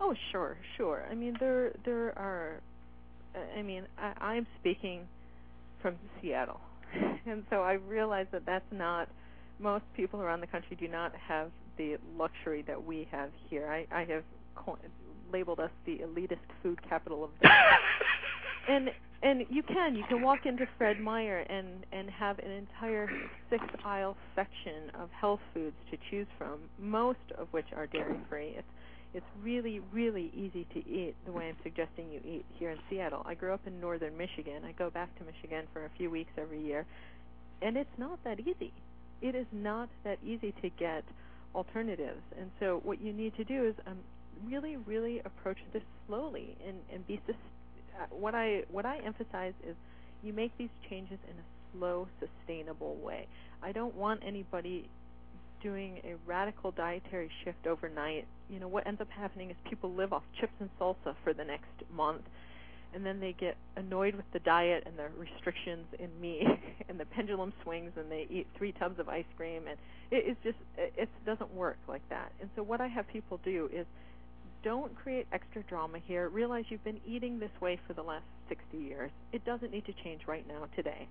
Oh, 0.00 0.14
sure, 0.32 0.56
sure. 0.76 1.04
I 1.10 1.14
mean, 1.14 1.36
there 1.38 1.72
there 1.84 2.18
are. 2.18 2.60
I 3.56 3.62
mean, 3.62 3.84
I, 3.98 4.12
I'm 4.20 4.46
speaking 4.60 5.06
from 5.80 5.96
Seattle, 6.20 6.60
and 7.26 7.44
so 7.50 7.62
I 7.62 7.74
realize 7.74 8.26
that 8.32 8.46
that's 8.46 8.70
not. 8.72 9.08
Most 9.58 9.84
people 9.96 10.20
around 10.20 10.40
the 10.40 10.46
country 10.46 10.76
do 10.78 10.88
not 10.88 11.12
have 11.16 11.50
the 11.76 11.96
luxury 12.16 12.62
that 12.66 12.84
we 12.84 13.08
have 13.10 13.30
here. 13.48 13.68
I, 13.68 13.86
I 13.94 14.04
have 14.04 14.24
labeled 15.32 15.60
us 15.60 15.70
the 15.86 15.98
elitist 15.98 16.38
food 16.62 16.78
capital 16.88 17.24
of 17.24 17.30
the 17.40 17.48
world. 17.48 17.80
and 18.68 18.90
and 19.22 19.44
you 19.50 19.62
can 19.62 19.96
you 19.96 20.04
can 20.08 20.22
walk 20.22 20.46
into 20.46 20.66
Fred 20.76 21.00
Meyer 21.00 21.38
and 21.38 21.84
and 21.92 22.08
have 22.10 22.38
an 22.38 22.50
entire 22.50 23.10
six 23.50 23.64
aisle 23.84 24.16
section 24.34 24.90
of 25.00 25.10
health 25.10 25.40
foods 25.52 25.76
to 25.90 25.96
choose 26.10 26.26
from, 26.36 26.58
most 26.78 27.18
of 27.36 27.48
which 27.50 27.66
are 27.74 27.86
dairy 27.86 28.18
free. 28.28 28.54
It's 28.56 28.68
it's 29.14 29.26
really 29.42 29.80
really 29.92 30.30
easy 30.34 30.66
to 30.74 30.78
eat 30.88 31.14
the 31.26 31.32
way 31.32 31.48
I'm 31.48 31.56
suggesting 31.62 32.10
you 32.12 32.20
eat 32.24 32.44
here 32.58 32.70
in 32.70 32.78
Seattle. 32.88 33.22
I 33.26 33.34
grew 33.34 33.52
up 33.52 33.66
in 33.66 33.80
northern 33.80 34.16
Michigan. 34.16 34.64
I 34.64 34.72
go 34.72 34.90
back 34.90 35.16
to 35.18 35.24
Michigan 35.24 35.66
for 35.72 35.84
a 35.84 35.90
few 35.96 36.10
weeks 36.10 36.30
every 36.36 36.62
year, 36.62 36.86
and 37.62 37.76
it's 37.76 37.98
not 37.98 38.22
that 38.24 38.38
easy. 38.40 38.72
It 39.20 39.34
is 39.34 39.46
not 39.52 39.88
that 40.04 40.18
easy 40.24 40.54
to 40.62 40.70
get 40.70 41.04
alternatives. 41.54 42.22
And 42.38 42.50
so 42.60 42.80
what 42.84 43.00
you 43.00 43.12
need 43.12 43.34
to 43.36 43.44
do 43.44 43.66
is 43.66 43.74
um, 43.86 43.98
really 44.46 44.76
really 44.76 45.20
approach 45.24 45.58
this 45.72 45.82
slowly 46.06 46.56
and 46.66 46.76
and 46.92 47.06
be 47.06 47.20
uh, 47.28 48.06
what 48.10 48.34
I 48.34 48.62
what 48.70 48.86
I 48.86 48.98
emphasize 48.98 49.54
is 49.66 49.74
you 50.22 50.32
make 50.32 50.56
these 50.58 50.70
changes 50.88 51.18
in 51.24 51.36
a 51.38 51.78
slow, 51.78 52.08
sustainable 52.20 52.96
way. 52.96 53.26
I 53.62 53.72
don't 53.72 53.94
want 53.94 54.20
anybody 54.26 54.88
doing 55.62 56.00
a 56.04 56.14
radical 56.26 56.70
dietary 56.70 57.30
shift 57.44 57.66
overnight. 57.66 58.26
You 58.48 58.60
know, 58.60 58.68
what 58.68 58.86
ends 58.86 59.00
up 59.00 59.08
happening 59.10 59.50
is 59.50 59.56
people 59.68 59.92
live 59.92 60.12
off 60.12 60.22
chips 60.40 60.52
and 60.60 60.70
salsa 60.80 61.14
for 61.24 61.32
the 61.32 61.44
next 61.44 61.66
month 61.94 62.22
and 62.94 63.04
then 63.04 63.20
they 63.20 63.34
get 63.38 63.56
annoyed 63.76 64.14
with 64.14 64.24
the 64.32 64.38
diet 64.40 64.84
and 64.86 64.98
the 64.98 65.08
restrictions 65.18 65.86
in 65.98 66.08
meat 66.20 66.46
and 66.88 66.98
the 66.98 67.04
pendulum 67.06 67.52
swings 67.62 67.92
and 67.96 68.10
they 68.10 68.26
eat 68.30 68.46
three 68.56 68.72
tubs 68.72 68.98
of 68.98 69.08
ice 69.08 69.24
cream 69.36 69.62
and 69.68 69.78
it, 70.10 70.24
it's 70.26 70.42
just 70.42 70.58
it 70.76 71.08
doesn't 71.26 71.52
work 71.54 71.78
like 71.88 72.06
that. 72.08 72.32
And 72.40 72.50
so 72.56 72.62
what 72.62 72.80
I 72.80 72.86
have 72.88 73.06
people 73.08 73.40
do 73.44 73.68
is 73.72 73.86
don't 74.64 74.94
create 74.96 75.26
extra 75.32 75.62
drama 75.64 75.98
here. 76.04 76.28
Realize 76.28 76.64
you've 76.68 76.84
been 76.84 77.00
eating 77.06 77.38
this 77.38 77.50
way 77.60 77.78
for 77.86 77.92
the 77.92 78.02
last 78.02 78.24
60 78.48 78.76
years. 78.76 79.10
It 79.32 79.44
doesn't 79.44 79.70
need 79.70 79.86
to 79.86 79.92
change 80.04 80.22
right 80.26 80.46
now 80.48 80.66
today. 80.74 81.06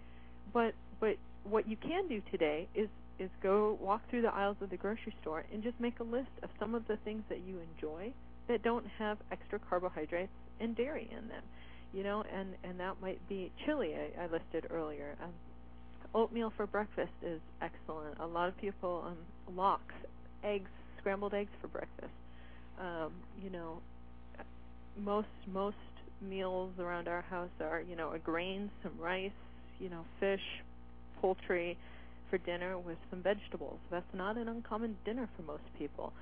But 0.53 0.73
but 0.99 1.17
what 1.43 1.67
you 1.67 1.77
can 1.77 2.07
do 2.07 2.21
today 2.31 2.67
is 2.75 2.89
is 3.19 3.29
go 3.41 3.77
walk 3.81 4.01
through 4.09 4.21
the 4.21 4.33
aisles 4.33 4.57
of 4.61 4.69
the 4.69 4.77
grocery 4.77 5.15
store 5.21 5.43
and 5.51 5.63
just 5.63 5.79
make 5.79 5.99
a 5.99 6.03
list 6.03 6.29
of 6.43 6.49
some 6.59 6.75
of 6.75 6.87
the 6.87 6.97
things 6.97 7.23
that 7.29 7.39
you 7.47 7.59
enjoy 7.73 8.11
that 8.47 8.63
don't 8.63 8.85
have 8.99 9.17
extra 9.31 9.59
carbohydrates 9.59 10.31
and 10.59 10.75
dairy 10.75 11.09
in 11.11 11.27
them. 11.27 11.43
You 11.93 12.03
know, 12.03 12.23
and 12.33 12.55
and 12.63 12.79
that 12.79 13.01
might 13.01 13.27
be 13.29 13.51
chili 13.65 13.95
I, 13.95 14.23
I 14.23 14.27
listed 14.27 14.67
earlier. 14.71 15.15
Um, 15.23 15.31
oatmeal 16.13 16.51
for 16.55 16.67
breakfast 16.67 17.13
is 17.23 17.41
excellent. 17.61 18.17
A 18.19 18.27
lot 18.27 18.49
of 18.49 18.57
people 18.57 19.03
um 19.07 19.17
lox, 19.55 19.83
eggs, 20.43 20.69
scrambled 20.99 21.33
eggs 21.33 21.51
for 21.61 21.67
breakfast 21.67 22.11
um, 22.79 23.13
you 23.41 23.49
know, 23.49 23.81
most 24.97 25.27
most 25.51 25.75
meals 26.21 26.71
around 26.79 27.07
our 27.07 27.21
house 27.21 27.49
are 27.61 27.81
you 27.81 27.95
know 27.95 28.11
a 28.13 28.19
grain, 28.19 28.69
some 28.83 28.93
rice, 28.99 29.31
you 29.79 29.89
know, 29.89 30.05
fish, 30.19 30.41
poultry 31.21 31.77
for 32.29 32.37
dinner 32.39 32.77
with 32.77 32.97
some 33.09 33.21
vegetables. 33.21 33.79
That's 33.91 34.13
not 34.13 34.37
an 34.37 34.47
uncommon 34.49 34.97
dinner 35.05 35.29
for 35.35 35.43
most 35.43 35.63
people. 35.77 36.13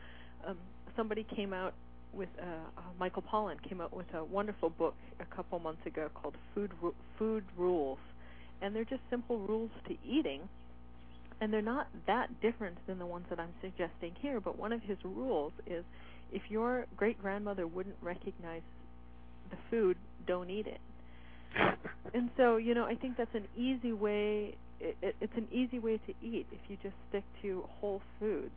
Um, 0.46 0.58
somebody 0.96 1.26
came 1.36 1.54
out 1.54 1.74
with 2.16 2.30
uh, 2.42 2.46
uh, 2.46 2.82
Michael 3.00 3.24
Pollan 3.24 3.62
came 3.68 3.82
out 3.82 3.96
with 3.96 4.08
a 4.14 4.24
wonderful 4.24 4.70
book 4.70 4.96
a 5.20 5.36
couple 5.36 5.60
months 5.60 5.86
ago 5.86 6.10
called 6.14 6.36
Food 6.54 6.72
Ru- 6.82 6.96
Food 7.20 7.44
Rules, 7.58 8.00
and 8.62 8.76
they're 8.76 8.86
just 8.86 9.02
simple 9.10 9.38
rules 9.40 9.72
to 9.88 9.96
eating, 10.08 10.42
and 11.42 11.52
they're 11.52 11.62
not 11.62 11.88
that 12.08 12.28
different 12.42 12.78
than 12.88 13.00
the 13.00 13.06
ones 13.06 13.26
that 13.30 13.40
I'm 13.40 13.54
suggesting 13.62 14.14
here. 14.22 14.40
But 14.40 14.58
one 14.58 14.72
of 14.72 14.82
his 14.82 14.98
rules 15.04 15.52
is 15.68 15.84
if 16.32 16.42
your 16.50 16.86
great 16.96 17.22
grandmother 17.22 17.68
wouldn't 17.68 17.98
recognize 18.02 18.62
the 19.50 19.58
food, 19.70 19.98
don't 20.26 20.50
eat 20.50 20.68
it. 20.68 20.80
and 22.14 22.30
so, 22.38 22.58
you 22.58 22.74
know, 22.74 22.86
I 22.86 22.96
think 22.96 23.18
that's 23.18 23.36
an 23.36 23.48
easy 23.56 23.94
way. 23.94 24.56
It, 24.80 24.98
it, 25.02 25.16
it's 25.22 25.34
an 25.38 25.48
easy 25.52 25.80
way 25.80 26.00
to 26.06 26.14
eat 26.26 26.48
if 26.52 26.60
you 26.70 26.78
just 26.82 26.96
stick 27.10 27.24
to 27.42 27.64
whole 27.80 28.02
foods. 28.20 28.52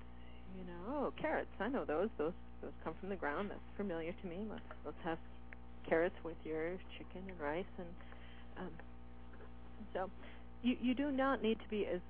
You 0.56 0.64
know, 0.64 0.82
oh, 0.88 1.12
carrots. 1.20 1.50
I 1.60 1.68
know 1.68 1.84
those. 1.84 2.08
Those 2.18 2.32
those 2.62 2.72
come 2.82 2.94
from 3.00 3.08
the 3.08 3.16
ground. 3.16 3.50
That's 3.50 3.60
familiar 3.76 4.12
to 4.12 4.26
me. 4.26 4.46
Let's 4.48 4.62
let's 4.84 4.98
have 5.04 5.18
carrots 5.88 6.16
with 6.24 6.36
your 6.44 6.76
chicken 6.98 7.22
and 7.28 7.40
rice 7.40 7.64
and 7.78 7.86
um, 8.58 8.70
so 9.94 10.10
you 10.62 10.76
you 10.80 10.94
do 10.94 11.10
not 11.10 11.42
need 11.42 11.58
to 11.60 11.68
be 11.70 11.86
as 11.86 12.00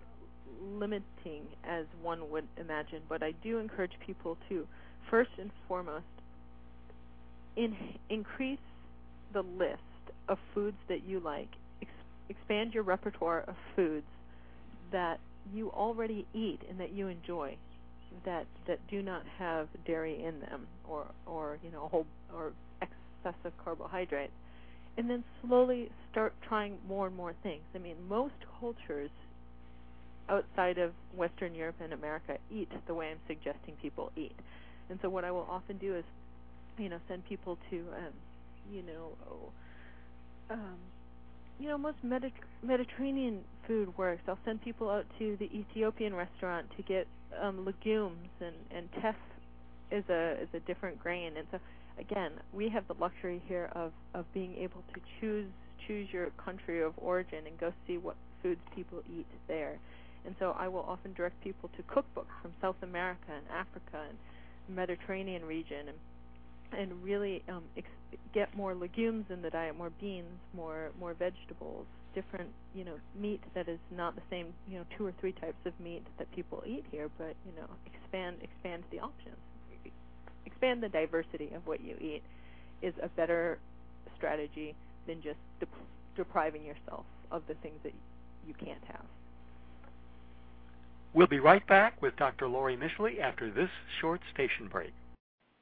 limiting 0.61 1.47
as 1.65 1.85
one 2.03 2.31
would 2.31 2.47
imagine, 2.57 3.03
but 3.09 3.23
I 3.23 3.33
do 3.43 3.59
encourage 3.59 3.93
people 4.05 4.37
to 4.49 4.67
first 5.11 5.31
and 5.39 5.51
foremost, 5.67 6.05
in, 7.57 7.77
increase 8.09 8.59
the 9.33 9.43
list 9.43 9.83
of 10.29 10.39
foods 10.55 10.77
that 10.89 11.05
you 11.05 11.21
like. 11.21 11.49
Ex- 11.83 11.91
expand 12.29 12.75
your 12.75 12.83
repertoire 12.83 13.45
of 13.47 13.55
foods 13.77 14.07
that 14.91 15.21
you 15.53 15.71
already 15.71 16.27
eat 16.35 16.61
and 16.69 16.81
that 16.81 16.93
you 16.93 17.09
enjoy 17.09 17.57
that 18.25 18.47
that 18.67 18.79
do 18.89 19.03
not 19.03 19.23
have 19.39 19.69
dairy 19.87 20.23
in 20.23 20.41
them 20.41 20.67
or 20.89 21.07
or 21.27 21.59
you 21.63 21.71
know 21.71 21.89
whole 21.89 22.07
or 22.35 22.53
excessive 22.83 23.53
carbohydrates. 23.63 24.33
And 24.97 25.09
then 25.09 25.23
slowly 25.47 25.91
start 26.11 26.35
trying 26.49 26.77
more 26.89 27.07
and 27.07 27.17
more 27.17 27.35
things. 27.43 27.63
I 27.75 27.79
mean 27.79 27.97
most 28.09 28.35
cultures 28.59 29.11
outside 30.29 30.77
of 30.77 30.93
western 31.17 31.55
europe 31.55 31.77
and 31.83 31.95
america 31.95 32.37
eat 32.51 32.69
the 32.87 32.93
way 32.93 33.11
i'm 33.11 33.19
suggesting 33.27 33.75
people 33.81 34.13
eat. 34.17 34.37
And 34.91 34.99
so 35.03 35.09
what 35.09 35.25
I 35.25 35.31
will 35.31 35.47
often 35.51 35.77
do 35.79 35.97
is, 35.97 36.05
you 36.79 36.89
know, 36.89 36.99
send 37.09 37.25
people 37.27 37.59
to, 37.71 37.77
um, 37.77 38.13
you 38.71 38.83
know, 38.83 39.13
um, 40.51 40.79
you 41.59 41.69
know, 41.69 41.79
most 41.79 41.99
Medi- 42.03 42.33
Mediterranean 42.63 43.41
food 43.67 43.97
works. 43.99 44.23
I'll 44.29 44.39
send 44.45 44.63
people 44.63 44.89
out 44.91 45.05
to 45.19 45.37
the 45.39 45.47
Ethiopian 45.47 46.15
restaurant 46.15 46.67
to 46.77 46.83
get 46.83 47.07
um, 47.41 47.65
legumes, 47.65 48.29
and 48.41 48.55
and 48.71 48.89
teff 49.03 49.17
is 49.91 50.05
a 50.09 50.41
is 50.43 50.49
a 50.55 50.61
different 50.61 50.99
grain. 50.99 51.37
And 51.37 51.47
so 51.51 51.59
again, 51.99 52.33
we 52.53 52.69
have 52.69 52.87
the 52.89 52.95
luxury 52.95 53.43
here 53.47 53.71
of 53.73 53.93
of 54.15 54.25
being 54.33 54.55
able 54.57 54.83
to 54.95 55.01
choose 55.21 55.49
choose 55.87 56.09
your 56.13 56.31
country 56.43 56.83
of 56.83 56.93
origin 56.99 57.47
and 57.47 57.59
go 57.59 57.73
see 57.87 57.99
what 57.99 58.17
foods 58.43 58.61
people 58.75 59.03
eat 59.11 59.27
there. 59.47 59.79
And 60.25 60.35
so 60.39 60.55
I 60.59 60.69
will 60.69 60.85
often 60.87 61.13
direct 61.15 61.41
people 61.43 61.71
to 61.77 61.83
cookbooks 61.85 62.35
from 62.43 62.53
South 62.61 62.77
America 62.83 63.33
and 63.35 63.47
Africa 63.51 64.05
and 64.09 64.77
Mediterranean 64.77 65.45
region 65.45 65.89
and 65.89 65.97
and 66.77 67.03
really 67.03 67.43
um, 67.49 67.63
ex- 67.77 67.89
get 68.35 68.55
more 68.57 68.75
legumes 68.75 69.27
in 69.31 69.43
the 69.43 69.51
diet, 69.51 69.77
more 69.77 69.91
beans, 70.01 70.39
more 70.55 70.91
more 70.99 71.15
vegetables, 71.15 71.87
different 72.15 72.49
you 72.75 72.85
know 72.85 72.95
meat 73.19 73.41
that 73.55 73.69
is 73.69 73.79
not 73.91 74.15
the 74.15 74.23
same 74.31 74.53
you 74.69 74.79
know 74.79 74.85
two 74.97 75.07
or 75.07 75.13
three 75.21 75.33
types 75.33 75.59
of 75.65 75.73
meat 75.81 76.05
that 76.19 76.31
people 76.35 76.63
eat 76.67 76.85
here, 76.91 77.11
but 77.19 77.35
you 77.47 77.53
know 77.57 77.69
expand 77.87 78.37
expand 78.43 78.83
the 78.91 78.99
options, 78.99 79.37
expand 80.47 80.83
the 80.83 80.89
diversity 80.89 81.51
of 81.55 81.67
what 81.67 81.81
you 81.81 81.97
eat, 82.01 82.23
is 82.83 82.95
a 83.03 83.09
better 83.09 83.59
strategy 84.17 84.75
than 85.07 85.23
just 85.23 85.39
depriving 86.17 86.65
yourself 86.65 87.05
of 87.31 87.43
the 87.49 87.55
things 87.55 87.79
that 87.83 87.93
you 88.47 88.55
can't 88.55 88.83
have. 88.87 89.05
We'll 91.15 91.27
be 91.27 91.41
right 91.41 91.67
back 91.67 92.01
with 92.03 92.17
Dr. 92.17 92.49
Laurie 92.49 92.77
Mischley 92.77 93.21
after 93.21 93.51
this 93.51 93.71
short 94.01 94.21
station 94.33 94.69
break. 94.71 94.93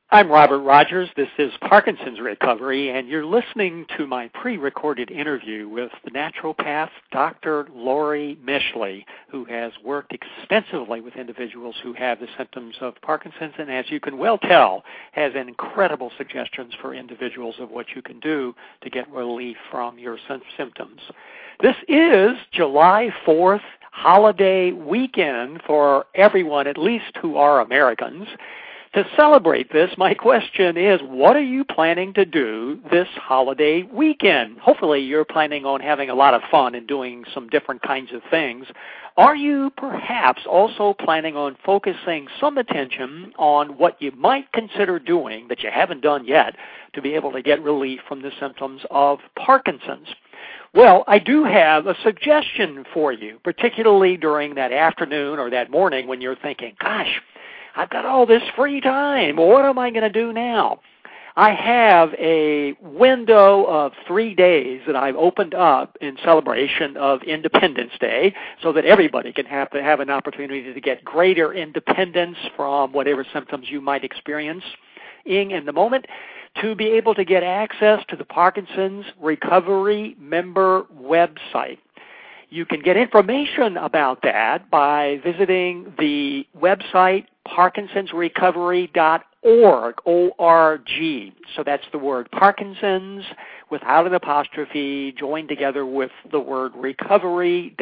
I'm 0.08 0.30
Robert 0.30 0.60
Rogers. 0.60 1.08
This 1.16 1.28
is 1.36 1.50
Parkinson's 1.62 2.20
Recovery, 2.20 2.90
and 2.90 3.08
you're 3.08 3.26
listening 3.26 3.86
to 3.98 4.06
my 4.06 4.28
pre 4.28 4.56
recorded 4.56 5.10
interview 5.10 5.68
with 5.68 5.90
the 6.04 6.12
naturopath 6.12 6.90
Dr. 7.10 7.66
Laurie 7.74 8.38
Mischley, 8.40 9.04
who 9.28 9.44
has 9.46 9.72
worked 9.84 10.12
extensively 10.14 11.00
with 11.00 11.16
individuals 11.16 11.74
who 11.82 11.92
have 11.94 12.20
the 12.20 12.28
symptoms 12.38 12.76
of 12.80 12.94
Parkinson's, 13.02 13.54
and 13.58 13.68
as 13.68 13.86
you 13.88 13.98
can 13.98 14.16
well 14.16 14.38
tell, 14.38 14.84
has 15.10 15.32
incredible 15.34 16.12
suggestions 16.16 16.72
for 16.80 16.94
individuals 16.94 17.56
of 17.58 17.72
what 17.72 17.86
you 17.96 18.00
can 18.00 18.20
do 18.20 18.54
to 18.82 18.90
get 18.90 19.10
relief 19.10 19.56
from 19.72 19.98
your 19.98 20.18
symptoms. 20.56 21.00
This 21.60 21.76
is 21.88 22.36
July 22.52 23.10
4th, 23.26 23.60
holiday 23.90 24.70
weekend 24.70 25.62
for 25.66 26.06
everyone, 26.14 26.68
at 26.68 26.78
least 26.78 27.16
who 27.20 27.38
are 27.38 27.60
Americans. 27.60 28.28
To 28.96 29.04
celebrate 29.14 29.70
this, 29.70 29.90
my 29.98 30.14
question 30.14 30.78
is 30.78 31.02
what 31.02 31.36
are 31.36 31.42
you 31.42 31.64
planning 31.64 32.14
to 32.14 32.24
do 32.24 32.80
this 32.90 33.08
holiday 33.14 33.82
weekend? 33.82 34.56
Hopefully, 34.58 35.00
you're 35.00 35.26
planning 35.26 35.66
on 35.66 35.80
having 35.80 36.08
a 36.08 36.14
lot 36.14 36.32
of 36.32 36.40
fun 36.50 36.74
and 36.74 36.86
doing 36.86 37.22
some 37.34 37.46
different 37.50 37.82
kinds 37.82 38.10
of 38.14 38.22
things. 38.30 38.64
Are 39.18 39.36
you 39.36 39.70
perhaps 39.76 40.44
also 40.48 40.94
planning 40.98 41.36
on 41.36 41.58
focusing 41.62 42.28
some 42.40 42.56
attention 42.56 43.34
on 43.38 43.76
what 43.76 44.00
you 44.00 44.12
might 44.12 44.50
consider 44.52 44.98
doing 44.98 45.48
that 45.48 45.62
you 45.62 45.68
haven't 45.70 46.00
done 46.00 46.24
yet 46.24 46.56
to 46.94 47.02
be 47.02 47.12
able 47.16 47.32
to 47.32 47.42
get 47.42 47.62
relief 47.62 48.00
from 48.08 48.22
the 48.22 48.32
symptoms 48.40 48.80
of 48.90 49.18
Parkinson's? 49.38 50.08
Well, 50.72 51.04
I 51.06 51.18
do 51.18 51.44
have 51.44 51.86
a 51.86 51.96
suggestion 52.02 52.86
for 52.94 53.12
you, 53.12 53.40
particularly 53.44 54.16
during 54.16 54.54
that 54.54 54.72
afternoon 54.72 55.38
or 55.38 55.50
that 55.50 55.70
morning 55.70 56.06
when 56.06 56.22
you're 56.22 56.36
thinking, 56.36 56.76
gosh, 56.80 57.20
I've 57.76 57.90
got 57.90 58.06
all 58.06 58.24
this 58.24 58.42
free 58.56 58.80
time. 58.80 59.36
What 59.36 59.66
am 59.66 59.78
I 59.78 59.90
going 59.90 60.02
to 60.02 60.10
do 60.10 60.32
now? 60.32 60.80
I 61.38 61.52
have 61.52 62.14
a 62.14 62.72
window 62.80 63.66
of 63.66 63.92
three 64.06 64.34
days 64.34 64.80
that 64.86 64.96
I've 64.96 65.16
opened 65.16 65.52
up 65.52 65.98
in 66.00 66.16
celebration 66.24 66.96
of 66.96 67.22
Independence 67.24 67.92
Day 68.00 68.34
so 68.62 68.72
that 68.72 68.86
everybody 68.86 69.34
can 69.34 69.44
have 69.44 69.68
to 69.72 69.82
have 69.82 70.00
an 70.00 70.08
opportunity 70.08 70.72
to 70.72 70.80
get 70.80 71.04
greater 71.04 71.52
independence 71.52 72.38
from 72.56 72.94
whatever 72.94 73.26
symptoms 73.34 73.66
you 73.68 73.82
might 73.82 74.02
experience 74.02 74.64
in 75.26 75.66
the 75.66 75.72
moment 75.72 76.06
to 76.62 76.74
be 76.74 76.86
able 76.86 77.14
to 77.14 77.24
get 77.26 77.42
access 77.42 78.02
to 78.08 78.16
the 78.16 78.24
Parkinson's 78.24 79.04
Recovery 79.20 80.16
member 80.18 80.84
website. 80.98 81.78
You 82.48 82.64
can 82.64 82.80
get 82.80 82.96
information 82.96 83.76
about 83.76 84.22
that 84.22 84.70
by 84.70 85.20
visiting 85.22 85.92
the 85.98 86.46
website 86.58 87.26
parkinsonsrecovery.org, 87.46 89.94
O-R-G. 90.06 91.34
So 91.54 91.62
that's 91.64 91.84
the 91.92 91.98
word 91.98 92.30
Parkinson's 92.30 93.24
without 93.70 94.06
an 94.06 94.14
apostrophe 94.14 95.14
joined 95.18 95.48
together 95.48 95.86
with 95.86 96.10
the 96.30 96.40
word 96.40 96.72
recovery.org. 96.76 97.72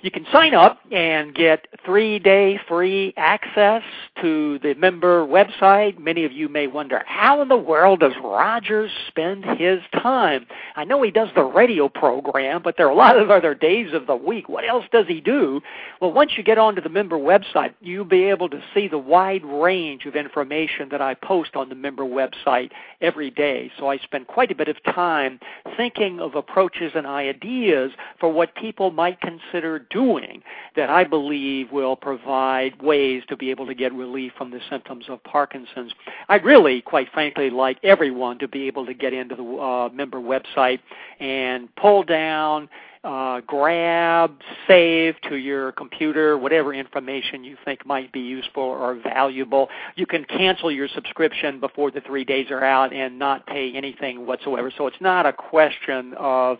You 0.00 0.12
can 0.12 0.26
sign 0.32 0.54
up 0.54 0.78
and 0.92 1.34
get 1.34 1.66
three 1.84 2.20
day 2.20 2.60
free 2.68 3.12
access 3.16 3.82
to 4.22 4.60
the 4.60 4.74
member 4.74 5.26
website. 5.26 5.98
Many 5.98 6.24
of 6.24 6.30
you 6.30 6.48
may 6.48 6.68
wonder, 6.68 7.02
how 7.04 7.42
in 7.42 7.48
the 7.48 7.56
world 7.56 7.98
does 7.98 8.12
Rogers 8.22 8.92
spend 9.08 9.44
his 9.44 9.80
time? 9.92 10.46
I 10.76 10.84
know 10.84 11.02
he 11.02 11.10
does 11.10 11.30
the 11.34 11.42
radio 11.42 11.88
program, 11.88 12.62
but 12.62 12.76
there 12.76 12.86
are 12.86 12.92
a 12.92 12.94
lot 12.94 13.18
of 13.18 13.32
other 13.32 13.56
days 13.56 13.92
of 13.92 14.06
the 14.06 14.14
week. 14.14 14.48
What 14.48 14.64
else 14.64 14.84
does 14.92 15.08
he 15.08 15.20
do? 15.20 15.60
Well, 16.00 16.12
once 16.12 16.34
you 16.36 16.44
get 16.44 16.58
onto 16.58 16.80
the 16.80 16.88
member 16.88 17.16
website, 17.16 17.74
you'll 17.80 18.04
be 18.04 18.22
able 18.26 18.48
to 18.50 18.62
see 18.72 18.86
the 18.86 18.98
wide 18.98 19.44
range 19.44 20.06
of 20.06 20.14
information 20.14 20.90
that 20.90 21.02
I 21.02 21.14
post 21.14 21.56
on 21.56 21.70
the 21.70 21.74
member 21.74 22.04
website 22.04 22.70
every 23.00 23.32
day. 23.32 23.72
So 23.76 23.90
I 23.90 23.98
spend 23.98 24.28
quite 24.28 24.52
a 24.52 24.54
bit 24.54 24.68
of 24.68 24.76
time 24.84 25.40
thinking 25.76 26.20
of 26.20 26.36
approaches 26.36 26.92
and 26.94 27.04
ideas 27.04 27.90
for 28.20 28.32
what 28.32 28.54
people 28.54 28.92
might 28.92 29.20
consider 29.20 29.86
doing 29.90 30.42
that 30.76 30.90
I 30.90 31.04
believe 31.04 31.72
will 31.72 31.96
provide 31.96 32.80
ways 32.82 33.22
to 33.28 33.36
be 33.36 33.50
able 33.50 33.66
to 33.66 33.74
get 33.74 33.92
relief 33.92 34.32
from 34.36 34.50
the 34.50 34.60
symptoms 34.70 35.06
of 35.08 35.22
Parkinson's. 35.24 35.92
I'd 36.28 36.44
really, 36.44 36.80
quite 36.82 37.08
frankly, 37.12 37.50
like 37.50 37.78
everyone 37.82 38.38
to 38.38 38.48
be 38.48 38.66
able 38.66 38.86
to 38.86 38.94
get 38.94 39.12
into 39.12 39.34
the 39.34 39.42
uh, 39.42 39.88
member 39.90 40.18
website 40.18 40.80
and 41.20 41.74
pull 41.76 42.02
down 42.02 42.68
uh, 43.04 43.40
grab, 43.46 44.38
save 44.66 45.14
to 45.28 45.36
your 45.36 45.72
computer 45.72 46.36
whatever 46.36 46.74
information 46.74 47.44
you 47.44 47.56
think 47.64 47.86
might 47.86 48.12
be 48.12 48.20
useful 48.20 48.62
or 48.62 48.96
valuable. 48.96 49.68
You 49.94 50.06
can 50.06 50.24
cancel 50.24 50.70
your 50.70 50.88
subscription 50.88 51.60
before 51.60 51.90
the 51.90 52.00
three 52.00 52.24
days 52.24 52.50
are 52.50 52.64
out 52.64 52.92
and 52.92 53.18
not 53.18 53.46
pay 53.46 53.72
anything 53.74 54.26
whatsoever. 54.26 54.72
So 54.76 54.86
it's 54.86 55.00
not 55.00 55.26
a 55.26 55.32
question 55.32 56.14
of 56.18 56.58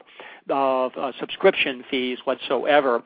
of 0.51 0.93
uh, 0.97 1.13
subscription 1.19 1.85
fees 1.91 2.19
whatsoever. 2.25 3.03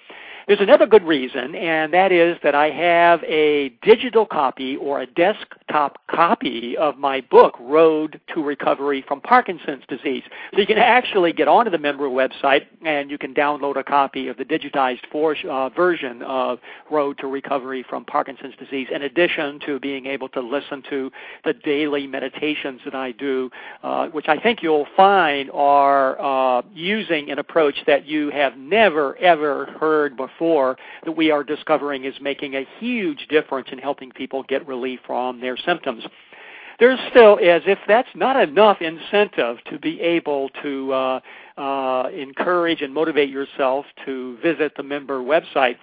There's 0.48 0.60
another 0.60 0.86
good 0.86 1.04
reason, 1.04 1.54
and 1.54 1.94
that 1.94 2.10
is 2.10 2.36
that 2.42 2.54
I 2.54 2.70
have 2.70 3.22
a 3.22 3.68
digital 3.82 4.26
copy 4.26 4.76
or 4.76 5.00
a 5.00 5.06
desktop 5.06 5.98
copy 6.08 6.76
of 6.76 6.98
my 6.98 7.20
book, 7.20 7.54
Road 7.60 8.20
to 8.34 8.42
Recovery 8.42 9.04
from 9.06 9.20
Parkinson's 9.20 9.84
Disease. 9.88 10.24
So 10.52 10.60
you 10.60 10.66
can 10.66 10.78
actually 10.78 11.32
get 11.32 11.46
onto 11.46 11.70
the 11.70 11.78
member 11.78 12.08
website 12.08 12.66
and 12.84 13.08
you 13.08 13.18
can 13.18 13.32
download 13.34 13.76
a 13.76 13.84
copy 13.84 14.26
of 14.26 14.36
the 14.36 14.44
digitized 14.44 15.06
for, 15.12 15.36
uh, 15.48 15.68
version 15.68 16.22
of 16.22 16.58
Road 16.90 17.18
to 17.18 17.28
Recovery 17.28 17.84
from 17.88 18.04
Parkinson's 18.04 18.56
Disease, 18.56 18.88
in 18.92 19.02
addition 19.02 19.60
to 19.60 19.78
being 19.78 20.06
able 20.06 20.28
to 20.30 20.40
listen 20.40 20.82
to 20.90 21.12
the 21.44 21.52
daily 21.52 22.08
meditations 22.08 22.80
that 22.84 22.96
I 22.96 23.12
do, 23.12 23.48
uh, 23.84 24.08
which 24.08 24.26
I 24.28 24.38
think 24.38 24.60
you'll 24.60 24.88
find 24.96 25.50
are 25.52 26.20
uh, 26.20 26.62
using 26.74 27.30
an 27.30 27.38
approach 27.38 27.76
that 27.86 28.06
you 28.06 28.30
have 28.30 28.56
never, 28.56 29.16
ever 29.18 29.66
heard 29.78 30.16
before 30.16 30.31
before 30.32 30.76
that 31.04 31.12
we 31.12 31.30
are 31.30 31.44
discovering 31.44 32.04
is 32.04 32.14
making 32.20 32.54
a 32.54 32.66
huge 32.78 33.26
difference 33.28 33.68
in 33.72 33.78
helping 33.78 34.10
people 34.10 34.42
get 34.44 34.66
relief 34.66 35.00
from 35.06 35.40
their 35.40 35.56
symptoms. 35.56 36.04
There's 36.78 36.98
still, 37.10 37.38
as 37.38 37.62
if 37.66 37.78
that's 37.86 38.08
not 38.14 38.36
enough 38.36 38.78
incentive 38.80 39.58
to 39.70 39.78
be 39.78 40.00
able 40.00 40.48
to 40.62 40.92
uh, 40.92 41.20
uh, 41.56 42.08
encourage 42.08 42.82
and 42.82 42.92
motivate 42.92 43.30
yourself 43.30 43.86
to 44.04 44.36
visit 44.42 44.72
the 44.76 44.82
member 44.82 45.20
website. 45.20 45.76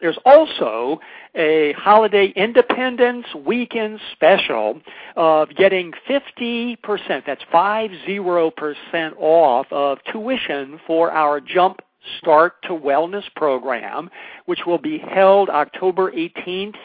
There's 0.00 0.18
also 0.24 1.00
a 1.34 1.74
holiday 1.76 2.32
independence 2.36 3.26
weekend 3.34 4.00
special 4.12 4.80
of 5.16 5.50
getting 5.56 5.92
50%, 6.08 6.78
that's 7.26 7.42
50% 7.52 9.12
off 9.18 9.66
of 9.70 9.98
tuition 10.10 10.80
for 10.86 11.10
our 11.10 11.40
Jump 11.40 11.82
Start 12.18 12.62
to 12.62 12.70
Wellness 12.70 13.24
program, 13.36 14.10
which 14.46 14.60
will 14.66 14.78
be 14.78 14.98
held 14.98 15.50
October 15.50 16.10
18th 16.12 16.76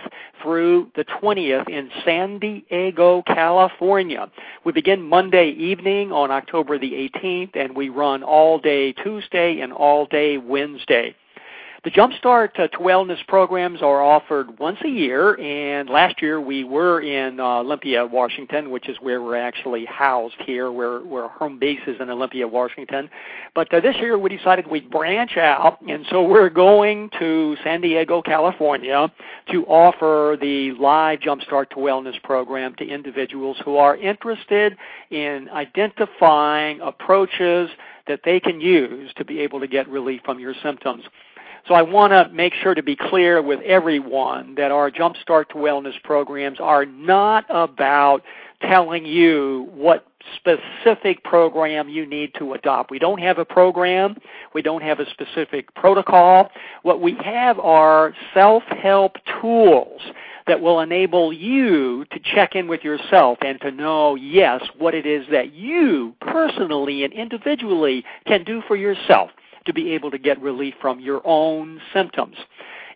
through 0.42 0.92
the 0.96 1.06
20th 1.06 1.70
in 1.70 1.90
San 2.04 2.40
Diego, 2.40 3.24
California. 3.26 4.30
We 4.66 4.74
begin 4.74 5.02
Monday 5.02 5.52
evening 5.52 6.12
on 6.12 6.32
October 6.32 6.78
the 6.78 7.10
18th, 7.16 7.56
and 7.56 7.76
we 7.76 7.90
run 7.90 8.24
all 8.24 8.60
day 8.60 8.92
Tuesday 8.92 9.62
and 9.62 9.72
all 9.72 10.06
day 10.06 10.38
Wednesday. 10.38 11.16
The 11.86 11.92
Jumpstart 11.92 12.60
uh, 12.60 12.68
to 12.70 12.78
Wellness 12.80 13.20
programs 13.28 13.84
are 13.84 14.02
offered 14.02 14.58
once 14.58 14.80
a 14.84 14.90
year, 14.90 15.40
and 15.40 15.88
last 15.88 16.20
year 16.20 16.42
we 16.42 16.64
were 16.64 17.00
in 17.00 17.40
uh, 17.40 17.60
Olympia, 17.60 18.04
Washington, 18.08 18.72
which 18.72 18.90
is 18.90 18.98
where 19.02 19.22
we're 19.22 19.36
actually 19.36 19.86
housed 19.86 20.42
here, 20.48 20.72
where, 20.72 21.02
where 21.02 21.28
home 21.28 21.60
base 21.60 21.82
is 21.86 21.98
in 22.02 22.10
Olympia, 22.10 22.48
Washington. 22.48 23.08
But 23.54 23.72
uh, 23.72 23.82
this 23.82 23.96
year 23.98 24.18
we 24.18 24.36
decided 24.36 24.66
we'd 24.66 24.90
branch 24.90 25.38
out, 25.38 25.80
and 25.88 26.08
so 26.10 26.24
we're 26.24 26.50
going 26.50 27.12
to 27.20 27.56
San 27.64 27.82
Diego, 27.82 28.20
California 28.24 29.14
to 29.52 29.64
offer 29.68 30.38
the 30.42 30.72
live 30.80 31.20
Jumpstart 31.20 31.70
to 31.70 31.76
Wellness 31.76 32.20
program 32.24 32.74
to 32.80 32.84
individuals 32.84 33.58
who 33.64 33.78
are 33.78 33.96
interested 33.96 34.76
in 35.12 35.50
identifying 35.50 36.82
approaches 36.82 37.70
that 38.08 38.22
they 38.26 38.40
can 38.40 38.60
use 38.60 39.14
to 39.18 39.24
be 39.24 39.40
able 39.42 39.60
to 39.60 39.68
get 39.68 39.88
relief 39.88 40.22
from 40.26 40.40
your 40.40 40.56
symptoms. 40.64 41.04
So 41.68 41.74
I 41.74 41.82
want 41.82 42.12
to 42.12 42.32
make 42.34 42.54
sure 42.54 42.76
to 42.76 42.84
be 42.84 42.96
clear 42.96 43.42
with 43.42 43.60
everyone 43.62 44.54
that 44.56 44.72
our 44.72 44.92
Jumpstart 44.92 45.50
to 45.50 45.56
Wellness 45.56 46.02
programs 46.04 46.60
are 46.60 46.86
not 46.86 47.46
about 47.50 48.22
telling 48.62 49.06
you 49.06 49.68
what 49.74 50.06
specific 50.36 51.24
program 51.24 51.90
you 51.90 52.06
need 52.06 52.34
to 52.38 52.54
adopt. 52.54 52.92
We 52.92 53.00
don't 53.00 53.20
have 53.20 53.40
a 53.40 53.46
program. 53.46 54.18
We 54.54 54.62
don't 54.62 54.84
have 54.84 55.00
a 55.00 55.10
specific 55.10 55.74
protocol. 55.74 56.52
What 56.84 57.02
we 57.02 57.16
have 57.24 57.60
are 57.60 58.14
self-help 58.34 59.18
tools 59.42 60.02
that 60.48 60.62
will 60.62 60.80
enable 60.80 61.34
you 61.34 62.06
to 62.12 62.20
check 62.20 62.56
in 62.56 62.68
with 62.68 62.84
yourself 62.84 63.40
and 63.42 63.60
to 63.62 63.72
know, 63.72 64.14
yes, 64.14 64.64
what 64.78 64.94
it 64.94 65.08
is 65.08 65.26
that 65.32 65.54
you 65.54 66.14
personally 66.22 67.04
and 67.04 67.12
individually 67.14 68.04
can 68.28 68.44
do 68.44 68.62
for 68.68 68.76
yourself 68.76 69.32
to 69.66 69.74
be 69.74 69.92
able 69.92 70.12
to 70.12 70.18
get 70.18 70.42
relief 70.42 70.76
from 70.82 71.00
your 71.00 71.22
own 71.26 71.82
symptoms. 71.94 72.36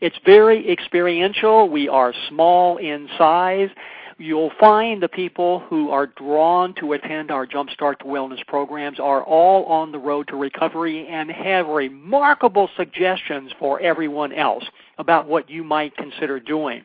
It's 0.02 0.18
very 0.26 0.72
experiential. 0.72 1.68
We 1.68 1.90
are 1.90 2.14
small 2.30 2.78
in 2.78 3.10
size. 3.18 3.70
You'll 4.18 4.52
find 4.60 5.02
the 5.02 5.08
people 5.08 5.62
who 5.62 5.92
are 5.92 6.08
drawn 6.08 6.74
to 6.76 6.92
attend 6.94 7.32
our 7.32 7.48
Jumpstart 7.48 8.00
to 8.00 8.06
Wellness 8.06 8.46
programs 8.48 9.00
are 9.00 9.24
all 9.24 9.64
on 9.66 9.94
the 9.94 9.98
road 9.98 10.28
to 10.28 10.36
recovery 10.36 11.08
and 11.08 11.32
have 11.32 11.68
remarkable 11.68 12.70
suggestions 12.76 13.52
for 13.58 13.80
everyone 13.80 14.34
else 14.34 14.66
about 14.98 15.28
what 15.28 15.50
you 15.50 15.64
might 15.64 15.96
consider 15.96 16.38
doing. 16.38 16.84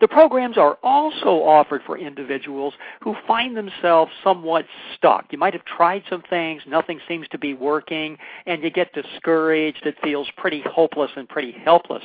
The 0.00 0.08
programs 0.08 0.56
are 0.56 0.78
also 0.82 1.42
offered 1.42 1.82
for 1.84 1.98
individuals 1.98 2.74
who 3.02 3.16
find 3.26 3.56
themselves 3.56 4.12
somewhat 4.22 4.64
stuck. 4.94 5.26
You 5.30 5.38
might 5.38 5.54
have 5.54 5.64
tried 5.64 6.04
some 6.08 6.22
things, 6.30 6.62
nothing 6.66 7.00
seems 7.08 7.26
to 7.28 7.38
be 7.38 7.54
working, 7.54 8.16
and 8.46 8.62
you 8.62 8.70
get 8.70 8.92
discouraged. 8.92 9.84
It 9.84 9.96
feels 10.02 10.28
pretty 10.36 10.62
hopeless 10.64 11.10
and 11.16 11.28
pretty 11.28 11.52
helpless. 11.52 12.04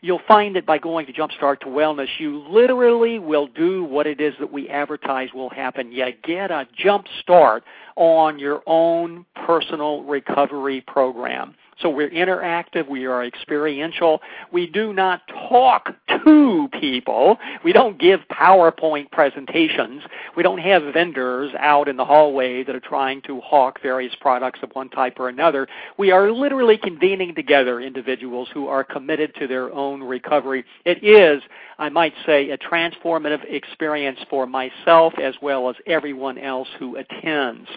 You'll 0.00 0.20
find 0.28 0.54
that 0.54 0.66
by 0.66 0.76
going 0.76 1.06
to 1.06 1.12
Jumpstart 1.14 1.60
to 1.60 1.66
Wellness, 1.66 2.08
you 2.18 2.44
literally 2.46 3.18
will 3.18 3.46
do 3.46 3.84
what 3.84 4.06
it 4.06 4.20
is 4.20 4.34
that 4.38 4.52
we 4.52 4.68
advertise 4.68 5.30
will 5.32 5.48
happen. 5.48 5.92
You 5.92 6.12
get 6.22 6.50
a 6.50 6.68
jump 6.76 7.06
start 7.22 7.64
on 7.96 8.38
your 8.38 8.62
own 8.66 9.24
personal 9.46 10.02
recovery 10.04 10.82
program. 10.82 11.54
So 11.80 11.90
we're 11.90 12.10
interactive, 12.10 12.88
we 12.88 13.06
are 13.06 13.24
experiential. 13.24 14.20
We 14.52 14.66
do 14.66 14.92
not 14.92 15.22
talk 15.28 15.94
to 16.08 16.68
people. 16.80 17.38
We 17.64 17.72
don't 17.72 17.98
give 17.98 18.20
PowerPoint 18.30 19.10
presentations. 19.10 20.02
We 20.36 20.42
don't 20.42 20.58
have 20.58 20.94
vendors 20.94 21.52
out 21.58 21.88
in 21.88 21.96
the 21.96 22.04
hallway 22.04 22.64
that 22.64 22.74
are 22.74 22.80
trying 22.80 23.22
to 23.22 23.40
hawk 23.40 23.80
various 23.82 24.14
products 24.20 24.60
of 24.62 24.70
one 24.72 24.88
type 24.88 25.18
or 25.18 25.28
another. 25.28 25.66
We 25.98 26.10
are 26.10 26.30
literally 26.30 26.78
convening 26.78 27.34
together 27.34 27.80
individuals 27.80 28.48
who 28.52 28.68
are 28.68 28.84
committed 28.84 29.34
to 29.36 29.46
their 29.46 29.72
own 29.72 30.02
recovery. 30.02 30.64
It 30.84 31.02
is, 31.02 31.42
I 31.78 31.88
might 31.88 32.14
say, 32.24 32.50
a 32.50 32.58
transformative 32.58 33.44
experience 33.48 34.20
for 34.30 34.46
myself 34.46 35.14
as 35.20 35.34
well 35.42 35.68
as 35.68 35.76
everyone 35.86 36.38
else 36.38 36.68
who 36.78 36.96
attends. 36.96 37.68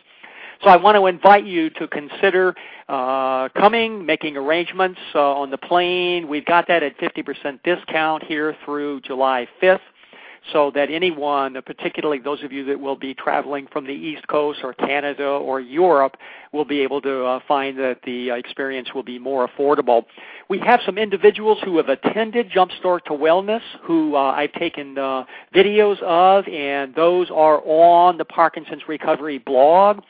So 0.64 0.70
I 0.70 0.76
want 0.78 0.96
to 0.96 1.06
invite 1.06 1.46
you 1.46 1.70
to 1.72 1.88
consider 1.88 2.56
uh, 2.90 3.50
coming, 3.50 4.06
making 4.06 4.38
arrangements 4.38 5.00
uh, 5.14 5.20
on 5.20 5.52
the 5.52 5.58
plane. 5.58 6.28
We've 6.28 6.46
got 6.46 6.68
that 6.68 6.84
at 6.84 6.98
50% 6.98 7.62
discount 7.64 8.24
here 8.24 8.56
through 8.66 9.02
July 9.02 9.48
5th 9.62 9.80
so 10.54 10.72
that 10.74 10.90
anyone, 10.90 11.58
particularly 11.66 12.20
those 12.20 12.44
of 12.44 12.52
you 12.52 12.64
that 12.66 12.80
will 12.80 12.96
be 12.96 13.14
traveling 13.14 13.68
from 13.72 13.86
the 13.86 13.92
East 13.92 14.28
Coast 14.28 14.60
or 14.64 14.74
Canada 14.74 15.26
or 15.26 15.60
Europe, 15.60 16.16
will 16.54 16.66
be 16.66 16.80
able 16.80 17.02
to 17.02 17.26
uh, 17.26 17.40
find 17.48 17.78
that 17.78 18.00
the 18.06 18.32
experience 18.32 18.94
will 18.94 19.04
be 19.04 19.20
more 19.20 19.48
affordable. 19.48 20.06
We 20.50 20.60
have 20.60 20.80
some 20.86 20.98
individuals 20.98 21.60
who 21.64 21.78
have 21.78 21.90
attended 21.90 22.50
Jumpstart 22.50 23.04
to 23.06 23.12
Wellness 23.12 23.62
who 23.84 24.16
uh, 24.16 24.32
I've 24.32 24.54
taken 24.54 24.98
uh, 24.98 25.26
videos 25.54 26.02
of, 26.02 26.48
and 26.48 26.96
those 26.96 27.30
are 27.30 27.62
on 27.66 28.18
the 28.18 28.26
Parkinson's 28.26 28.84
Recovery 28.88 29.40
blog 29.40 30.02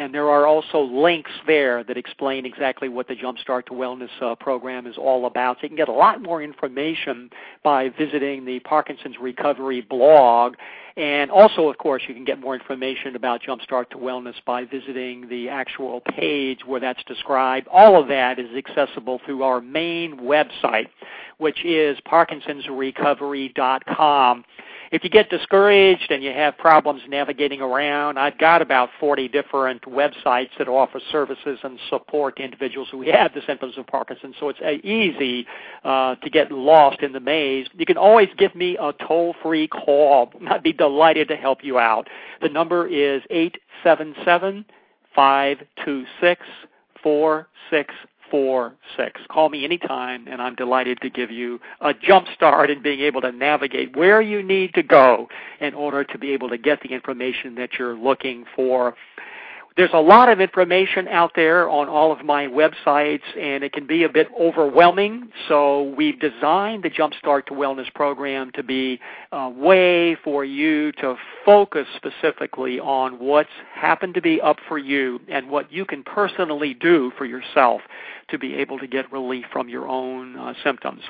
and 0.00 0.12
there 0.14 0.30
are 0.30 0.46
also 0.46 0.80
links 0.80 1.32
there 1.46 1.84
that 1.84 1.98
explain 1.98 2.46
exactly 2.46 2.88
what 2.88 3.06
the 3.06 3.14
Jumpstart 3.14 3.66
to 3.66 3.74
Wellness 3.74 4.08
uh, 4.22 4.34
program 4.34 4.86
is 4.86 4.96
all 4.96 5.26
about. 5.26 5.58
So 5.58 5.64
you 5.64 5.68
can 5.68 5.76
get 5.76 5.90
a 5.90 5.92
lot 5.92 6.22
more 6.22 6.42
information 6.42 7.28
by 7.62 7.90
visiting 7.90 8.46
the 8.46 8.60
Parkinson's 8.60 9.16
Recovery 9.20 9.82
blog. 9.82 10.54
And 10.96 11.30
also, 11.30 11.68
of 11.68 11.76
course, 11.76 12.04
you 12.08 12.14
can 12.14 12.24
get 12.24 12.40
more 12.40 12.54
information 12.54 13.14
about 13.14 13.42
Jumpstart 13.42 13.90
to 13.90 13.98
Wellness 13.98 14.36
by 14.46 14.64
visiting 14.64 15.28
the 15.28 15.50
actual 15.50 16.00
page 16.00 16.60
where 16.64 16.80
that's 16.80 17.04
described. 17.04 17.68
All 17.70 18.00
of 18.00 18.08
that 18.08 18.38
is 18.38 18.48
accessible 18.56 19.20
through 19.26 19.42
our 19.42 19.60
main 19.60 20.20
website, 20.20 20.88
which 21.36 21.62
is 21.62 21.98
parkinsonsrecovery.com. 22.10 24.44
If 24.90 25.04
you 25.04 25.10
get 25.10 25.30
discouraged 25.30 26.10
and 26.10 26.22
you 26.22 26.32
have 26.32 26.58
problems 26.58 27.02
navigating 27.08 27.60
around, 27.60 28.18
I've 28.18 28.36
got 28.38 28.60
about 28.60 28.88
40 28.98 29.28
different 29.28 29.82
websites 29.82 30.50
that 30.58 30.66
offer 30.66 31.00
services 31.12 31.60
and 31.62 31.78
support 31.88 32.36
to 32.36 32.42
individuals 32.42 32.88
who 32.90 33.02
have 33.02 33.32
the 33.32 33.40
symptoms 33.46 33.78
of 33.78 33.86
Parkinson's, 33.86 34.34
so 34.40 34.48
it's 34.48 34.58
uh, 34.60 34.70
easy 34.86 35.46
uh, 35.84 36.16
to 36.16 36.28
get 36.28 36.50
lost 36.50 37.02
in 37.02 37.12
the 37.12 37.20
maze. 37.20 37.68
You 37.74 37.86
can 37.86 37.96
always 37.96 38.28
give 38.36 38.56
me 38.56 38.76
a 38.80 38.92
toll-free 39.06 39.68
call. 39.68 40.32
I'd 40.48 40.64
be 40.64 40.72
delighted 40.72 41.28
to 41.28 41.36
help 41.36 41.62
you 41.62 41.78
out. 41.78 42.08
The 42.42 42.48
number 42.48 42.88
is 42.88 43.22
877 43.30 44.64
526 45.14 46.42
four 47.02 47.48
six. 47.70 47.94
Call 49.28 49.48
me 49.48 49.64
anytime, 49.64 50.26
and 50.28 50.40
I'm 50.40 50.54
delighted 50.54 51.00
to 51.02 51.10
give 51.10 51.30
you 51.30 51.60
a 51.80 51.94
jump 51.94 52.26
start 52.34 52.70
in 52.70 52.82
being 52.82 53.00
able 53.00 53.20
to 53.22 53.32
navigate 53.32 53.96
where 53.96 54.20
you 54.20 54.42
need 54.42 54.74
to 54.74 54.82
go 54.82 55.28
in 55.60 55.74
order 55.74 56.04
to 56.04 56.18
be 56.18 56.32
able 56.32 56.48
to 56.48 56.58
get 56.58 56.80
the 56.82 56.88
information 56.88 57.54
that 57.56 57.78
you're 57.78 57.96
looking 57.96 58.44
for. 58.54 58.94
There's 59.76 59.90
a 59.94 60.00
lot 60.00 60.28
of 60.28 60.40
information 60.40 61.06
out 61.08 61.30
there 61.36 61.68
on 61.68 61.88
all 61.88 62.12
of 62.12 62.24
my 62.24 62.46
websites, 62.46 63.22
and 63.38 63.62
it 63.62 63.72
can 63.72 63.86
be 63.86 64.02
a 64.02 64.08
bit 64.08 64.28
overwhelming. 64.38 65.30
So 65.48 65.94
we've 65.96 66.18
designed 66.18 66.82
the 66.82 66.90
Jumpstart 66.90 67.46
to 67.46 67.54
Wellness 67.54 67.92
program 67.94 68.50
to 68.56 68.64
be 68.64 69.00
a 69.30 69.48
way 69.48 70.16
for 70.16 70.44
you 70.44 70.90
to 70.92 71.16
focus 71.46 71.86
specifically 71.96 72.80
on 72.80 73.20
what's 73.20 73.48
happened 73.72 74.14
to 74.14 74.20
be 74.20 74.40
up 74.40 74.56
for 74.68 74.76
you 74.76 75.20
and 75.28 75.48
what 75.48 75.72
you 75.72 75.86
can 75.86 76.02
personally 76.02 76.74
do 76.74 77.12
for 77.16 77.24
yourself 77.24 77.80
to 78.30 78.38
be 78.38 78.54
able 78.54 78.78
to 78.78 78.86
get 78.86 79.10
relief 79.12 79.44
from 79.52 79.68
your 79.68 79.88
own 79.88 80.36
uh, 80.36 80.54
symptoms. 80.64 81.02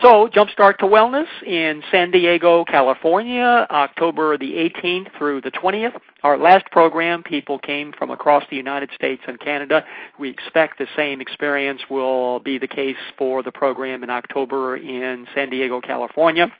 So, 0.00 0.28
Jumpstart 0.28 0.78
to 0.78 0.86
Wellness 0.86 1.26
in 1.46 1.82
San 1.90 2.10
Diego, 2.10 2.64
California, 2.64 3.66
October 3.70 4.38
the 4.38 4.52
18th 4.52 5.16
through 5.18 5.42
the 5.42 5.50
20th. 5.50 5.92
Our 6.22 6.38
last 6.38 6.66
program, 6.70 7.22
people 7.22 7.58
came 7.58 7.92
from 7.92 8.10
across 8.10 8.44
the 8.50 8.56
United 8.56 8.90
States 8.94 9.22
and 9.26 9.38
Canada. 9.38 9.84
We 10.18 10.30
expect 10.30 10.78
the 10.78 10.86
same 10.96 11.20
experience 11.20 11.82
will 11.90 12.40
be 12.40 12.58
the 12.58 12.68
case 12.68 12.96
for 13.18 13.42
the 13.42 13.52
program 13.52 14.02
in 14.02 14.10
October 14.10 14.76
in 14.76 15.26
San 15.34 15.50
Diego, 15.50 15.80
California. 15.80 16.52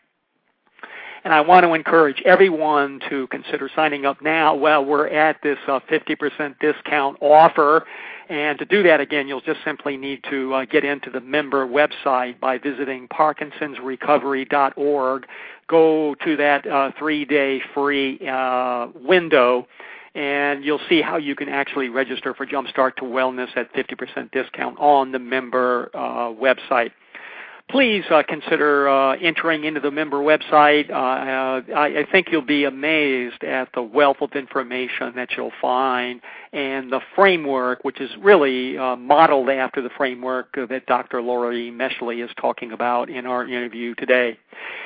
And 1.25 1.33
I 1.33 1.41
want 1.41 1.65
to 1.65 1.75
encourage 1.75 2.21
everyone 2.25 3.01
to 3.09 3.29
consider 3.29 3.71
signing 3.77 4.05
up 4.05 4.21
now 4.21 4.57
while 4.57 4.85
we're 4.85 5.07
at 5.07 5.37
this 5.43 5.59
uh, 5.69 5.79
50% 5.89 6.59
discount 6.59 7.17
offer. 7.21 7.85
And 8.33 8.59
to 8.61 8.65
do 8.65 8.83
that, 8.85 8.99
again, 8.99 9.29
you'll 9.29 9.43
just 9.43 9.63
simply 9.63 9.99
need 9.99 10.25
to 10.31 10.55
uh, 10.55 10.65
get 10.65 10.85
into 10.85 11.11
the 11.11 11.21
member 11.21 11.67
website 11.67 12.41
by 12.41 12.57
visiting 12.57 13.07
parkinsonsrecovery.org. 13.09 15.27
Go 15.69 16.15
to 16.15 16.37
that 16.39 16.67
uh, 16.67 16.93
three-day 16.99 17.61
free 17.75 18.27
uh, 18.27 18.89
window 18.95 19.69
and 20.15 20.65
you'll 20.65 20.81
see 20.89 21.03
how 21.03 21.19
you 21.19 21.35
can 21.35 21.51
actually 21.51 21.91
register 21.91 22.33
for 22.33 22.47
Jumpstart 22.47 22.97
to 22.97 23.03
Wellness 23.03 23.55
at 23.55 23.71
50% 23.75 24.31
discount 24.31 24.79
on 24.79 25.13
the 25.13 25.19
member 25.19 25.91
uh, 25.93 26.33
website 26.33 26.93
please 27.71 28.05
uh, 28.11 28.23
consider 28.29 28.89
uh, 28.89 29.17
entering 29.17 29.65
into 29.65 29.81
the 29.81 29.91
member 29.91 30.19
website. 30.19 30.91
Uh, 30.91 30.95
uh, 30.95 31.63
I, 31.75 32.01
I, 32.01 32.07
think 32.11 32.29
you'll 32.31 32.43
be 32.43 32.65
amazed 32.65 33.43
at 33.45 33.69
the 33.75 33.83
wealth 33.83 34.19
of 34.21 34.33
information 34.33 35.15
that 35.17 35.31
you'll 35.37 35.53
find 35.61 36.21
and 36.53 36.93
the 36.93 37.01
framework, 37.15 37.83
which 37.83 38.01
is 38.01 38.11
really 38.21 38.77
uh, 38.77 38.97
modeled 38.97 39.49
after 39.49 39.81
the 39.81 39.91
framework 39.97 40.55
that 40.69 40.85
Dr. 40.87 41.23
Laurie 41.23 41.71
Mischley 41.71 42.23
is 42.23 42.31
talking 42.39 42.73
about 42.73 43.09
in 43.09 43.27
our 43.27 43.47
interview 43.47 43.95
today. 43.95 44.39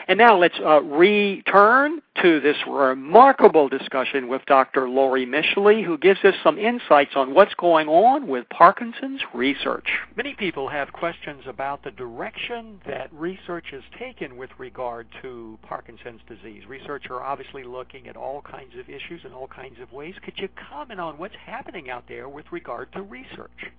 And 0.09 0.19
now 0.19 0.39
let's 0.39 0.59
uh, 0.65 0.81
return 0.83 2.01
to 2.23 2.41
this 2.41 2.57
remarkable 2.69 3.69
discussion 3.69 4.29
with 4.29 4.43
Dr. 4.47 4.89
Laurie 4.89 5.27
Mischley, 5.27 5.85
who 5.85 5.99
gives 5.99 6.25
us 6.25 6.35
some 6.43 6.59
insights 6.59 7.13
on 7.17 7.35
what's 7.35 7.55
going 7.55 7.89
on 7.89 8.27
with 8.29 8.49
Parkinson's 8.49 9.21
research. 9.35 9.89
Many 10.17 10.35
people 10.35 10.69
have 10.69 10.93
questions 10.93 11.43
about 11.47 11.83
the 11.83 11.91
direction 11.91 12.66
that 12.87 13.13
research 13.13 13.67
has 13.71 13.83
taken 13.99 14.37
with 14.37 14.51
regard 14.59 15.07
to 15.23 15.59
Parkinson's 15.63 16.21
disease. 16.29 16.63
Research 16.69 17.05
are 17.11 17.23
obviously 17.23 17.65
looking 17.65 18.09
at 18.09 18.17
all 18.17 18.43
kinds 18.43 18.75
of 18.79 18.89
issues 18.89 19.21
in 19.25 19.33
all 19.33 19.49
kinds 19.49 19.81
of 19.81 19.93
ways. 19.93 20.15
Could 20.25 20.39
you 20.39 20.49
comment 20.71 21.01
on 21.01 21.19
what's 21.19 21.35
happening 21.45 21.91
out 21.91 22.05
there 22.09 22.29
with 22.29 22.47
regard 22.53 22.93
to 22.93 23.03
research? 23.03 23.73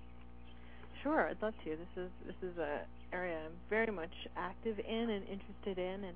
Sure, 1.04 1.30
I'd 1.30 1.42
love 1.42 1.54
to. 1.64 1.70
This 1.70 2.06
is 2.06 2.10
this 2.26 2.36
is 2.52 2.58
a 2.58 2.82
area 3.14 3.38
I'm 3.46 3.52
very 3.70 3.92
much 3.92 4.12
active 4.36 4.80
in 4.80 5.10
and 5.10 5.24
interested 5.28 5.78
in, 5.78 6.04
and 6.04 6.16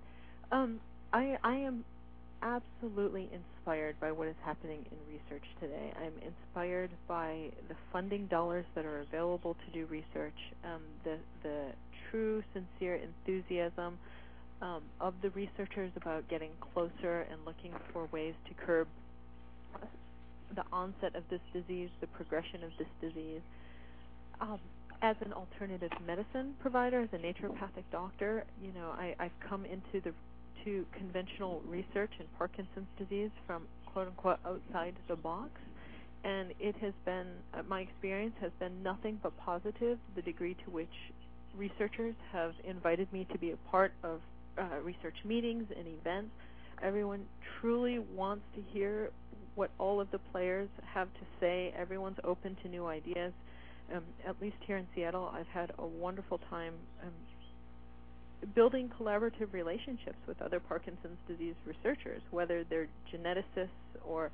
um, 0.51 0.80
I 1.13 1.38
I 1.43 1.55
am 1.55 1.86
absolutely 2.41 3.30
inspired 3.32 3.99
by 3.99 4.11
what 4.11 4.28
is 4.28 4.36
happening 4.43 4.84
in 4.91 4.97
research 5.13 5.45
today. 5.59 5.93
I'm 5.97 6.13
inspired 6.26 6.89
by 7.07 7.51
the 7.69 7.76
funding 7.93 8.26
dollars 8.28 8.65
that 8.76 8.86
are 8.86 9.01
available 9.01 9.55
to 9.65 9.72
do 9.72 9.86
research, 9.86 10.38
um, 10.65 10.82
the 11.03 11.17
the 11.43 11.67
true, 12.12 12.43
sincere 12.53 12.99
enthusiasm 12.99 13.97
um, 14.62 14.82
of 14.99 15.14
the 15.22 15.30
researchers 15.32 15.91
about 15.95 16.28
getting 16.30 16.51
closer 16.74 17.26
and 17.32 17.39
looking 17.45 17.74
for 17.91 18.07
ways 18.12 18.36
to 18.47 18.53
curb 18.66 18.88
the 20.55 20.64
onset 20.72 21.16
of 21.16 21.24
this 21.30 21.39
disease, 21.53 21.89
the 22.01 22.07
progression 22.07 22.64
of 22.64 22.72
this 22.78 22.88
disease. 23.01 23.41
Um, 24.39 24.59
as 25.01 25.16
an 25.22 25.34
alternative 25.34 25.91
medicine 26.05 26.53
provider, 26.59 27.01
as 27.01 27.09
a 27.14 27.18
naturopathic 27.18 27.86
doctor, 27.91 28.43
you 28.62 28.72
know, 28.74 28.89
I, 28.89 29.16
I've 29.20 29.39
come 29.47 29.66
into 29.66 30.03
the 30.03 30.14
to 30.64 30.86
conventional 30.95 31.62
research 31.68 32.12
in 32.20 32.26
Parkinson's 32.38 32.88
disease 32.99 33.32
from 33.47 33.64
quote 33.88 34.07
unquote 34.07 34.38
outside 34.45 34.93
the 35.07 35.16
box, 35.16 35.49
and 36.24 36.53
it 36.59 36.76
has 36.82 36.93
been 37.03 37.28
uh, 37.53 37.64
my 37.68 37.82
experience 37.82 38.36
has 38.41 38.51
been 38.59 38.84
nothing 38.84 39.20
but 39.24 39.36
positive. 39.38 39.97
The 40.16 40.22
degree 40.22 40.55
to 40.66 40.72
which 40.72 40.93
researchers 41.57 42.15
have 42.31 42.53
invited 42.63 43.11
me 43.11 43.27
to 43.31 43.37
be 43.37 43.51
a 43.51 43.57
part 43.69 43.93
of 44.03 44.21
uh, 44.57 44.79
research 44.83 45.15
meetings 45.25 45.65
and 45.77 45.87
events. 45.87 46.31
Everyone 46.81 47.25
truly 47.59 47.99
wants 47.99 48.43
to 48.55 48.61
hear 48.73 49.11
what 49.55 49.69
all 49.77 49.99
of 49.99 50.09
the 50.11 50.19
players 50.31 50.69
have 50.93 51.07
to 51.13 51.19
say. 51.39 51.73
Everyone's 51.77 52.17
open 52.23 52.57
to 52.63 52.69
new 52.69 52.87
ideas. 52.87 53.33
Um, 53.93 54.03
at 54.25 54.41
least 54.41 54.55
here 54.65 54.77
in 54.77 54.87
Seattle, 54.95 55.29
I've 55.33 55.47
had 55.47 55.73
a 55.77 55.85
wonderful 55.85 56.39
time 56.49 56.73
um, 57.03 57.11
building 58.55 58.89
collaborative 58.99 59.51
relationships 59.51 60.17
with 60.27 60.41
other 60.41 60.59
Parkinson's 60.59 61.17
disease 61.27 61.55
researchers, 61.65 62.21
whether 62.31 62.63
they're 62.63 62.87
geneticists 63.13 63.67
or 64.05 64.31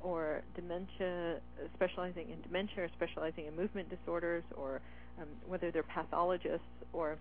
or 0.00 0.42
dementia, 0.54 1.40
specializing 1.74 2.30
in 2.30 2.40
dementia 2.42 2.84
or 2.84 2.88
specializing 2.96 3.46
in 3.46 3.56
movement 3.56 3.88
disorders, 3.90 4.44
or 4.56 4.80
um, 5.20 5.28
whether 5.46 5.70
they're 5.70 5.82
pathologists 5.82 6.66
or 6.92 7.18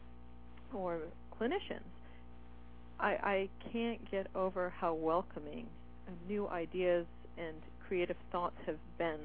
or 0.74 1.00
clinicians. 1.40 1.88
I, 3.00 3.10
I 3.10 3.50
can't 3.72 4.10
get 4.10 4.28
over 4.36 4.74
how 4.80 4.94
welcoming 4.94 5.68
new 6.28 6.48
ideas 6.48 7.06
and 7.38 7.56
creative 7.88 8.18
thoughts 8.32 8.56
have 8.66 8.80
been 8.98 9.20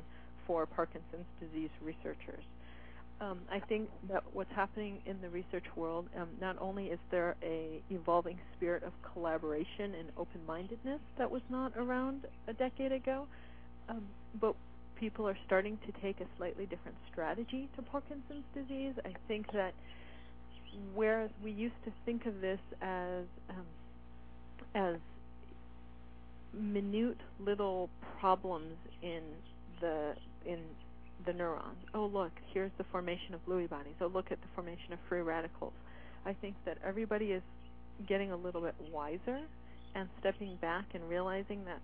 for 0.47 0.67
Parkinson's 0.67 1.27
disease 1.41 1.71
researchers. 1.83 2.45
Um, 3.21 3.41
I 3.51 3.61
think 3.61 3.89
that 4.09 4.25
what's 4.33 4.51
happening 4.55 4.99
in 5.07 5.21
the 5.21 5.29
research 5.29 5.65
world, 5.77 6.09
um, 6.19 6.29
not 6.41 6.57
only 6.61 6.87
is 6.87 6.99
there 7.11 7.37
a 7.43 7.81
evolving 7.91 8.39
spirit 8.57 8.83
of 8.83 8.93
collaboration 9.13 9.95
and 9.99 10.09
open-mindedness 10.17 11.01
that 11.19 11.31
was 11.31 11.43
not 11.49 11.73
around 11.77 12.27
a 12.49 12.53
decade 12.53 12.91
ago, 12.91 13.27
um, 13.89 14.03
but 14.41 14.57
people 15.03 15.27
are 15.29 15.37
starting 15.45 15.77
to 15.85 16.01
take 16.01 16.21
a 16.21 16.27
slightly 16.37 16.65
different 16.65 16.97
strategy 17.11 17.69
to 17.75 17.83
Parkinson's 17.83 18.45
disease. 18.55 18.95
I 19.05 19.13
think 19.27 19.51
that 19.53 19.75
whereas 20.95 21.29
we 21.43 21.51
used 21.51 21.75
to 21.85 21.93
think 22.07 22.25
of 22.25 22.41
this 22.41 22.61
as 22.81 23.25
um, 23.51 23.67
as 24.77 24.97
minute 26.53 27.19
little 27.41 27.91
problems 28.21 28.77
in 29.03 29.23
the 29.81 30.15
in 30.47 30.61
the 31.27 31.33
neurons. 31.33 31.79
Oh, 31.95 32.07
look, 32.07 32.31
here's 32.55 32.71
the 32.79 32.85
formation 32.93 33.35
of 33.35 33.41
Lewy 33.49 33.69
bodies. 33.69 33.95
Oh, 34.01 34.07
look 34.07 34.31
at 34.31 34.41
the 34.41 34.49
formation 34.55 34.93
of 34.93 35.01
free 35.09 35.23
radicals. 35.23 35.73
I 36.25 36.33
think 36.33 36.55
that 36.65 36.79
everybody 36.87 37.33
is 37.33 37.43
getting 38.09 38.31
a 38.31 38.37
little 38.37 38.61
bit 38.61 38.77
wiser 38.93 39.41
and 39.97 40.09
stepping 40.21 40.57
back 40.61 40.85
and 40.95 41.03
realizing 41.09 41.65
that 41.65 41.81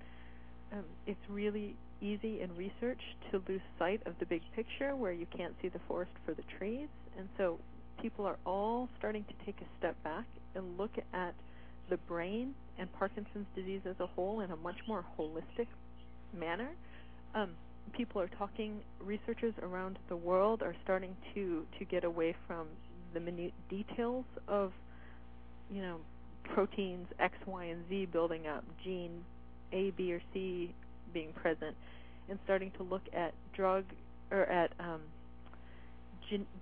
um, 0.72 0.84
it's 1.04 1.18
really 1.28 1.74
easy 2.00 2.40
in 2.40 2.54
research 2.56 3.00
to 3.30 3.42
lose 3.48 3.60
sight 3.78 4.00
of 4.06 4.14
the 4.20 4.26
big 4.26 4.42
picture 4.54 4.94
where 4.96 5.12
you 5.12 5.26
can't 5.36 5.54
see 5.60 5.68
the 5.68 5.80
forest 5.86 6.12
for 6.24 6.34
the 6.34 6.42
trees. 6.58 6.88
And 7.18 7.28
so 7.36 7.58
people 8.00 8.26
are 8.26 8.38
all 8.46 8.88
starting 8.98 9.24
to 9.24 9.44
take 9.44 9.60
a 9.60 9.66
step 9.78 10.02
back 10.04 10.24
and 10.54 10.78
look 10.78 10.92
at 11.12 11.34
the 11.90 11.96
brain 11.96 12.54
and 12.78 12.92
Parkinson's 12.92 13.46
disease 13.54 13.80
as 13.88 13.96
a 14.00 14.06
whole 14.06 14.40
in 14.40 14.50
a 14.50 14.56
much 14.56 14.76
more 14.86 15.04
holistic 15.18 15.66
manner. 16.38 16.70
Um, 17.34 17.50
people 17.96 18.20
are 18.20 18.30
talking, 18.38 18.80
researchers 19.00 19.54
around 19.62 19.98
the 20.08 20.16
world 20.16 20.62
are 20.62 20.74
starting 20.84 21.16
to, 21.34 21.64
to 21.78 21.84
get 21.84 22.04
away 22.04 22.34
from 22.46 22.66
the 23.14 23.20
minute 23.20 23.54
details 23.68 24.24
of, 24.46 24.72
you 25.70 25.82
know, 25.82 25.96
proteins 26.54 27.06
X, 27.18 27.34
Y, 27.46 27.64
and 27.64 27.84
Z 27.88 28.06
building 28.12 28.46
up, 28.46 28.64
gene 28.84 29.24
A, 29.72 29.90
B, 29.90 30.12
or 30.12 30.20
C 30.32 30.74
being 31.12 31.32
present, 31.32 31.76
and 32.28 32.38
starting 32.44 32.70
to 32.76 32.82
look 32.82 33.02
at 33.12 33.34
drug 33.54 33.84
or 34.30 34.42
at 34.42 34.72
um, 34.78 35.00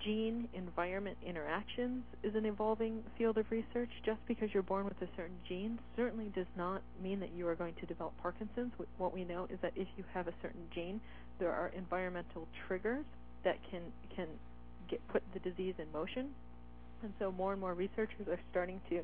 gene 0.05 0.49
environment 0.55 1.17
interactions 1.27 2.05
is 2.23 2.35
an 2.35 2.47
evolving 2.47 3.03
field 3.19 3.37
of 3.39 3.51
research. 3.51 3.91
Just 4.05 4.21
because 4.29 4.49
you're 4.53 4.63
born 4.63 4.85
with 4.85 5.01
a 5.03 5.09
certain 5.17 5.37
gene 5.49 5.79
certainly 5.97 6.31
does 6.35 6.47
not 6.57 6.83
mean 7.03 7.21
that 7.21 7.31
you 7.37 7.47
are 7.49 7.55
going 7.55 7.75
to 7.81 7.87
develop 7.87 8.13
Parkinson's. 8.23 8.73
What 8.99 9.13
we 9.13 9.25
know 9.25 9.49
is 9.51 9.59
that 9.63 9.73
if 9.75 9.89
you 9.97 10.05
have 10.15 10.29
a 10.29 10.35
certain 10.43 10.63
gene, 10.75 11.01
there 11.39 11.53
are 11.53 11.73
environmental 11.77 12.47
triggers 12.67 13.05
that 13.45 13.57
can 13.71 13.81
can 14.15 14.29
get 14.89 15.01
put 15.09 15.23
the 15.35 15.41
disease 15.41 15.75
in 15.79 15.91
motion. 15.93 16.31
And 17.03 17.13
so 17.19 17.33
more 17.33 17.53
and 17.53 17.61
more 17.61 17.75
researchers 17.75 18.29
are 18.29 18.41
starting 18.51 18.81
to 18.91 19.03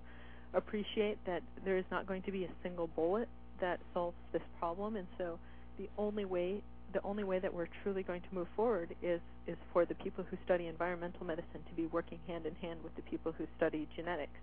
appreciate 0.55 1.19
that 1.27 1.43
there 1.65 1.77
is 1.77 1.85
not 1.91 2.07
going 2.07 2.23
to 2.23 2.33
be 2.33 2.45
a 2.45 2.49
single 2.63 2.87
bullet 2.87 3.29
that 3.63 3.81
solves 3.95 4.17
this 4.35 4.43
problem. 4.59 4.97
And 4.97 5.07
so 5.17 5.39
the 5.79 5.89
only 5.97 6.27
way 6.27 6.63
the 6.93 7.03
only 7.05 7.25
way 7.25 7.39
that 7.39 7.55
we're 7.55 7.69
truly 7.83 8.03
going 8.03 8.21
to 8.21 8.35
move 8.35 8.49
forward 8.55 8.95
is 9.03 9.21
is 9.47 9.57
for 9.73 9.87
the 9.87 9.95
people 9.95 10.23
who 10.31 10.37
study 10.45 10.67
environmental 10.67 11.25
medicine 11.25 11.63
to 11.67 11.75
be 11.75 11.87
working 11.87 12.19
hand 12.27 12.45
in 12.45 12.55
hand 12.57 12.81
with 12.85 12.95
the 12.97 13.03
people 13.03 13.33
who 13.33 13.47
study 13.57 13.89
genetics. 13.97 14.39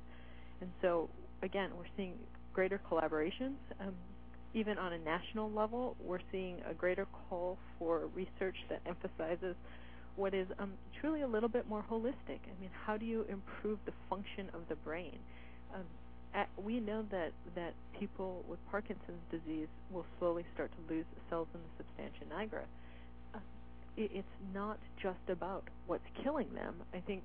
And 0.61 0.72
so 0.82 1.09
again, 1.43 1.70
we're 1.78 1.91
seeing 1.95 2.15
greater 2.53 2.82
collaborations. 2.89 3.61
Um, 3.80 3.93
even 4.55 4.80
on 4.80 4.93
a 4.93 4.97
national 4.97 5.51
level, 5.51 5.95
we're 6.03 6.26
seeing 6.32 6.57
a 6.67 6.74
greater 6.74 7.05
call 7.30 7.59
for 7.78 8.07
research 8.15 8.55
that 8.70 8.82
emphasizes 8.88 9.55
what 10.15 10.34
is 10.34 10.47
um, 10.57 10.74
truly 10.99 11.22
a 11.22 11.28
little 11.28 11.49
bit 11.49 11.70
more 11.70 11.86
holistic. 11.89 12.41
I 12.43 12.59
mean, 12.59 12.72
how 12.86 12.97
do 12.97 13.05
you 13.05 13.26
improve 13.30 13.78
the 13.86 13.93
function 14.09 14.49
of 14.55 14.61
the 14.67 14.76
brain? 14.76 15.20
Um, 15.74 15.84
we 16.63 16.80
know 16.80 17.03
that 17.11 17.32
that 17.55 17.73
people 17.99 18.43
with 18.47 18.59
Parkinson's 18.69 19.23
disease 19.32 19.67
will 19.91 20.05
slowly 20.19 20.45
start 20.53 20.71
to 20.71 20.93
lose 20.93 21.05
cells 21.30 21.47
in 21.53 21.59
the 21.59 21.84
substantia 21.84 22.25
nigra. 22.34 22.63
Uh, 23.34 23.39
it, 23.97 24.11
it's 24.13 24.38
not 24.53 24.77
just 25.01 25.30
about 25.30 25.63
what's 25.88 26.03
killing 26.23 26.53
them. 26.53 26.75
I 26.93 26.99
think 26.99 27.23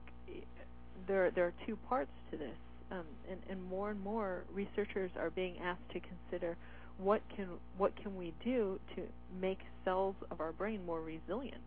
there 1.06 1.30
there 1.30 1.46
are 1.46 1.54
two 1.66 1.76
parts 1.88 2.10
to 2.30 2.36
this, 2.36 2.56
um, 2.90 3.04
and, 3.30 3.40
and 3.50 3.62
more 3.64 3.90
and 3.90 4.00
more 4.02 4.44
researchers 4.52 5.10
are 5.18 5.30
being 5.30 5.58
asked 5.58 5.88
to 5.92 6.00
consider 6.00 6.56
what 6.98 7.20
can 7.36 7.48
what 7.76 7.94
can 7.96 8.16
we 8.16 8.32
do 8.44 8.78
to 8.96 9.02
make 9.40 9.58
cells 9.84 10.14
of 10.30 10.40
our 10.40 10.52
brain 10.52 10.84
more 10.86 11.00
resilient, 11.00 11.62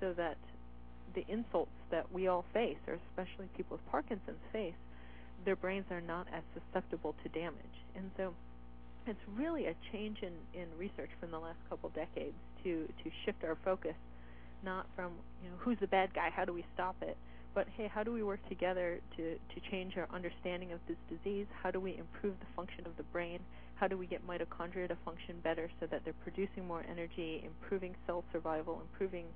so 0.00 0.12
that 0.12 0.36
the 1.14 1.24
insults 1.28 1.70
that 1.90 2.12
we 2.12 2.28
all 2.28 2.44
face, 2.52 2.76
or 2.86 2.98
especially 3.10 3.46
people 3.56 3.76
with 3.76 3.90
Parkinson's 3.90 4.36
face, 4.52 4.74
their 5.46 5.56
brains 5.56 5.86
are 5.90 6.02
not 6.02 6.26
as 6.34 6.42
susceptible 6.52 7.14
to 7.22 7.28
damage. 7.30 7.78
And 7.96 8.10
so 8.18 8.34
it's 9.06 9.24
really 9.34 9.66
a 9.66 9.74
change 9.92 10.18
in, 10.20 10.32
in 10.52 10.66
research 10.76 11.10
from 11.18 11.30
the 11.30 11.38
last 11.38 11.58
couple 11.70 11.88
decades 11.90 12.36
to, 12.64 12.86
to 13.02 13.10
shift 13.24 13.44
our 13.44 13.56
focus 13.64 13.94
not 14.64 14.86
from, 14.96 15.12
you 15.42 15.48
know, 15.48 15.56
who's 15.58 15.78
the 15.80 15.86
bad 15.86 16.12
guy, 16.14 16.28
how 16.34 16.44
do 16.44 16.52
we 16.52 16.64
stop 16.74 16.96
it, 17.00 17.16
but 17.54 17.66
hey, 17.76 17.88
how 17.92 18.02
do 18.02 18.12
we 18.12 18.22
work 18.22 18.40
together 18.48 19.00
to, 19.16 19.34
to 19.34 19.70
change 19.70 19.96
our 19.96 20.08
understanding 20.12 20.72
of 20.72 20.80
this 20.88 20.96
disease? 21.08 21.46
How 21.62 21.70
do 21.70 21.80
we 21.80 21.96
improve 21.96 22.34
the 22.40 22.46
function 22.54 22.84
of 22.86 22.96
the 22.96 23.02
brain? 23.04 23.38
How 23.76 23.86
do 23.86 23.96
we 23.96 24.06
get 24.06 24.26
mitochondria 24.26 24.88
to 24.88 24.96
function 25.04 25.36
better 25.42 25.70
so 25.80 25.86
that 25.86 26.02
they're 26.04 26.20
producing 26.24 26.66
more 26.66 26.84
energy, 26.90 27.44
improving 27.44 27.94
cell 28.06 28.24
survival, 28.32 28.82
improving 28.90 29.26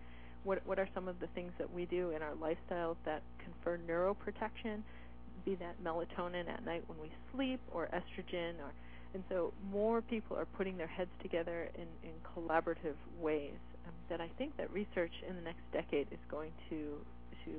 what 0.42 0.66
what 0.66 0.78
are 0.78 0.88
some 0.94 1.06
of 1.06 1.20
the 1.20 1.26
things 1.28 1.52
that 1.58 1.70
we 1.70 1.84
do 1.84 2.10
in 2.10 2.22
our 2.22 2.32
lifestyles 2.32 2.96
that 3.04 3.22
confer 3.38 3.78
neuroprotection 3.86 4.82
be 5.44 5.54
that 5.56 5.82
melatonin 5.82 6.48
at 6.48 6.64
night 6.64 6.82
when 6.86 6.98
we 7.00 7.10
sleep 7.34 7.60
or 7.72 7.88
estrogen 7.88 8.54
or 8.60 8.72
and 9.12 9.24
so 9.28 9.52
more 9.72 10.00
people 10.02 10.36
are 10.36 10.44
putting 10.44 10.76
their 10.76 10.86
heads 10.86 11.10
together 11.20 11.68
in, 11.74 11.86
in 12.08 12.14
collaborative 12.34 12.94
ways 13.20 13.58
um, 13.86 13.92
that 14.08 14.20
I 14.20 14.30
think 14.38 14.56
that 14.56 14.72
research 14.72 15.12
in 15.28 15.34
the 15.34 15.42
next 15.42 15.62
decade 15.72 16.06
is 16.12 16.18
going 16.30 16.52
to 16.70 16.98
to 17.44 17.50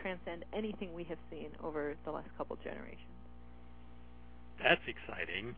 transcend 0.00 0.44
anything 0.52 0.92
we 0.94 1.04
have 1.04 1.18
seen 1.30 1.48
over 1.62 1.96
the 2.04 2.10
last 2.10 2.28
couple 2.36 2.56
generations. 2.62 3.00
That's 4.62 4.80
exciting. 4.86 5.54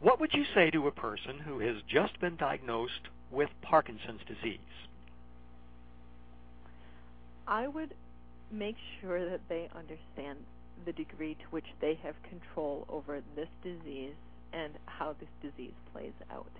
What 0.00 0.20
would 0.20 0.32
you 0.32 0.44
say 0.54 0.70
to 0.70 0.86
a 0.86 0.92
person 0.92 1.38
who 1.38 1.60
has 1.60 1.76
just 1.88 2.20
been 2.20 2.36
diagnosed 2.36 3.08
with 3.30 3.48
Parkinson's 3.62 4.20
disease? 4.26 4.58
I 7.46 7.68
would 7.68 7.94
make 8.50 8.76
sure 9.00 9.28
that 9.28 9.40
they 9.48 9.68
understand 9.76 10.38
the 10.84 10.92
degree 10.92 11.34
to 11.34 11.44
which 11.50 11.66
they 11.80 11.98
have 12.02 12.14
control 12.28 12.86
over 12.88 13.20
this 13.36 13.48
disease 13.62 14.14
and 14.52 14.72
how 14.86 15.14
this 15.18 15.28
disease 15.42 15.74
plays 15.92 16.12
out. 16.32 16.50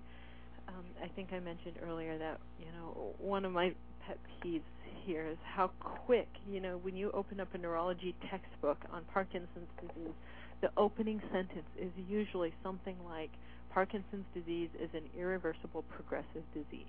Um, 0.68 0.85
I 1.03 1.09
think 1.09 1.32
I 1.32 1.41
mentioned 1.41 1.76
earlier 1.87 2.16
that 2.18 2.41
you 2.59 2.66
know 2.72 3.14
one 3.18 3.45
of 3.45 3.53
my 3.53 3.74
pet 4.07 4.18
peeves 4.43 4.62
here 5.05 5.26
is 5.26 5.39
how 5.45 5.70
quick, 5.80 6.28
you 6.51 6.61
know, 6.61 6.78
when 6.82 6.97
you 6.97 7.11
open 7.12 7.41
up 7.41 7.49
a 7.55 7.59
neurology 7.59 8.14
textbook 8.30 8.78
on 8.93 9.03
Parkinson's 9.12 9.68
disease, 9.80 10.14
the 10.61 10.70
opening 10.76 11.20
sentence 11.32 11.68
is 11.78 11.91
usually 12.09 12.53
something 12.62 12.97
like 13.07 13.30
Parkinson's 13.72 14.24
disease 14.35 14.70
is 14.80 14.89
an 14.95 15.03
irreversible 15.18 15.85
progressive 15.95 16.43
disease. 16.55 16.87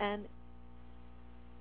And 0.00 0.24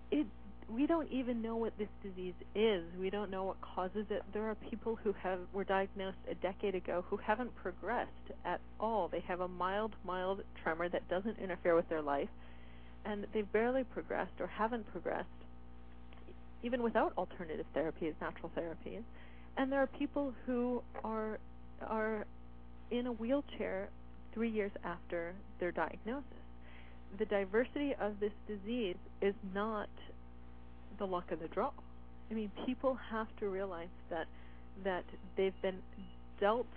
it 0.10 0.28
we 0.74 0.88
don't 0.88 1.12
even 1.12 1.42
know 1.42 1.56
what 1.56 1.78
this 1.78 1.90
disease 2.04 2.34
is. 2.56 2.84
We 3.00 3.10
don't 3.10 3.30
know 3.30 3.44
what 3.44 3.60
causes 3.62 4.06
it. 4.10 4.24
There 4.34 4.50
are 4.50 4.56
people 4.56 4.98
who 5.04 5.14
have 5.22 5.40
were 5.54 5.64
diagnosed 5.64 6.18
a 6.30 6.36
decade 6.36 6.76
ago 6.76 7.04
who 7.10 7.18
haven't 7.18 7.56
progressed 7.56 8.10
at 8.46 8.62
all. 8.80 9.08
They 9.08 9.22
have 9.28 9.42
a 9.42 9.48
mild, 9.48 9.96
mild 10.06 10.42
tremor 10.64 10.90
that 10.90 11.08
doesn't 11.10 11.40
interfere 11.40 11.76
with 11.76 11.90
their 11.90 12.02
life, 12.02 12.30
and 13.06 13.26
they've 13.34 13.52
barely 13.52 13.84
progressed 13.84 14.40
or 14.40 14.48
haven't 14.48 14.90
progressed, 14.92 15.28
even 16.64 16.82
without 16.84 17.14
alternative 17.18 17.66
therapies, 17.76 18.14
natural 18.22 18.52
therapies. 18.58 19.04
And 19.58 19.72
there 19.72 19.82
are 19.82 19.88
people 19.88 20.34
who 20.46 20.82
are 21.04 21.40
are 21.86 22.26
in 22.92 23.08
a 23.08 23.12
wheelchair 23.12 23.90
three 24.34 24.50
years 24.50 24.72
after 24.84 25.34
their 25.60 25.72
diagnosis. 25.72 26.26
The 27.18 27.26
diversity 27.26 27.94
of 28.00 28.20
this 28.20 28.32
disease 28.48 28.96
is 29.22 29.34
not 29.54 29.90
the 31.02 31.08
luck 31.08 31.32
of 31.32 31.40
the 31.40 31.48
draw. 31.48 31.72
I 32.30 32.36
mean, 32.36 32.52
people 32.64 32.96
have 33.10 33.28
to 33.40 33.50
realize 33.50 33.90
that 34.12 34.28
that 34.84 35.04
they've 35.36 35.60
been 35.64 35.80
dealt 36.40 36.68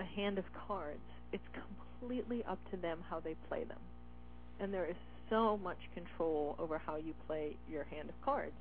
a 0.00 0.04
hand 0.04 0.36
of 0.36 0.44
cards. 0.66 0.98
It's 1.32 1.42
completely 1.54 2.42
up 2.44 2.58
to 2.72 2.76
them 2.76 2.98
how 3.08 3.20
they 3.20 3.36
play 3.48 3.62
them. 3.62 3.78
And 4.58 4.74
there 4.74 4.84
is 4.84 4.96
so 5.30 5.58
much 5.58 5.78
control 5.94 6.56
over 6.58 6.76
how 6.76 6.96
you 6.96 7.14
play 7.28 7.56
your 7.70 7.84
hand 7.84 8.08
of 8.08 8.14
cards. 8.24 8.52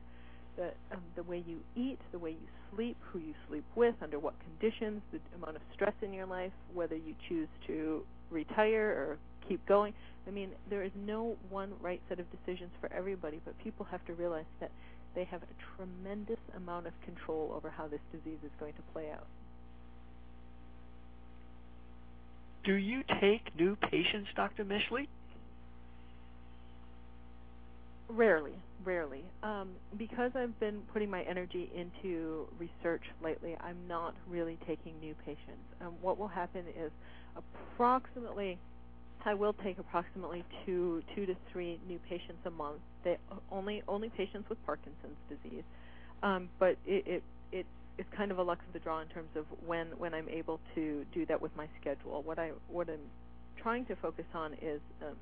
The 0.56 0.68
um, 0.92 1.02
the 1.16 1.24
way 1.24 1.44
you 1.48 1.60
eat, 1.76 1.98
the 2.12 2.20
way 2.20 2.32
you 2.32 2.48
sleep, 2.72 2.98
who 3.12 3.18
you 3.18 3.34
sleep 3.48 3.66
with, 3.76 3.96
under 4.04 4.20
what 4.20 4.36
conditions, 4.40 5.02
the 5.12 5.20
amount 5.36 5.56
of 5.56 5.64
stress 5.74 5.96
in 6.04 6.14
your 6.14 6.28
life, 6.28 6.54
whether 6.76 6.96
you 6.96 7.16
choose 7.28 7.50
to 7.66 8.04
retire 8.30 8.88
or 8.88 9.18
keep 9.50 9.66
going. 9.68 9.94
I 10.28 10.32
mean, 10.32 10.52
there 10.70 10.84
is 10.84 10.92
no 10.96 11.36
one 11.50 11.74
right 11.82 12.02
set 12.08 12.20
of 12.20 12.26
decisions 12.32 12.72
for 12.80 12.92
everybody, 12.94 13.42
but 13.44 13.58
people 13.64 13.86
have 13.90 14.06
to 14.06 14.14
realize 14.14 14.46
that 14.60 14.72
they 15.16 15.24
have 15.26 15.42
a 15.42 15.76
tremendous 15.76 16.40
amount 16.56 16.88
of 16.88 16.94
control 17.04 17.52
over 17.56 17.70
how 17.70 17.88
this 17.88 18.00
disease 18.12 18.40
is 18.44 18.52
going 18.60 18.74
to 18.74 18.82
play 18.94 19.12
out. 19.12 19.26
Do 22.64 22.76
you 22.76 23.04
take 23.20 23.42
new 23.58 23.76
patients, 23.76 24.30
Dr. 24.36 24.64
Mischley? 24.64 25.08
Rarely, 28.10 28.54
rarely. 28.84 29.24
Um, 29.44 29.70
because 29.98 30.32
I've 30.36 30.60
been 30.60 30.82
putting 30.92 31.10
my 31.10 31.22
energy 31.24 31.72
into 31.76 32.48
research 32.60 33.04
lately, 33.24 33.56
I'm 33.62 33.78
not 33.88 34.16
really 34.28 34.58
taking 34.68 35.00
new 35.00 35.16
patients. 35.26 35.64
Um, 35.82 35.94
what 36.02 36.18
will 36.18 36.28
happen 36.28 36.64
is 36.78 36.92
approximately, 37.36 38.58
I 39.26 39.34
will 39.34 39.54
take 39.54 39.78
approximately 39.80 40.44
two, 40.66 41.04
two 41.16 41.26
to 41.26 41.36
three 41.52 41.80
new 41.88 42.00
patients 42.10 42.40
a 42.46 42.52
month. 42.52 42.80
They 43.04 43.18
only 43.52 43.84
only 43.88 44.10
patients 44.10 44.50
with 44.50 44.64
Parkinson's 44.66 45.18
disease, 45.30 45.64
um, 46.24 46.50
but 46.60 46.78
it, 46.86 47.06
it 47.08 47.24
it 47.52 47.66
it's 47.98 48.10
kind 48.16 48.32
of 48.32 48.40
a 48.40 48.44
luck 48.44 48.60
of 48.66 48.74
the 48.74 48.80
draw 48.80 49.02
in 49.02 49.08
terms 49.10 49.30
of 49.36 49.46
when 49.66 49.88
when 49.98 50.14
I'm 50.14 50.30
able 50.30 50.60
to 50.76 51.06
do 51.14 51.26
that 51.28 51.42
with 51.42 51.56
my 51.56 51.68
schedule. 51.82 52.24
What 52.24 52.40
I 52.40 52.52
what 52.68 52.90
I'm 52.90 53.12
trying 53.62 53.86
to 53.88 53.96
focus 53.98 54.26
on 54.34 54.54
is 54.62 54.82
um, 55.02 55.18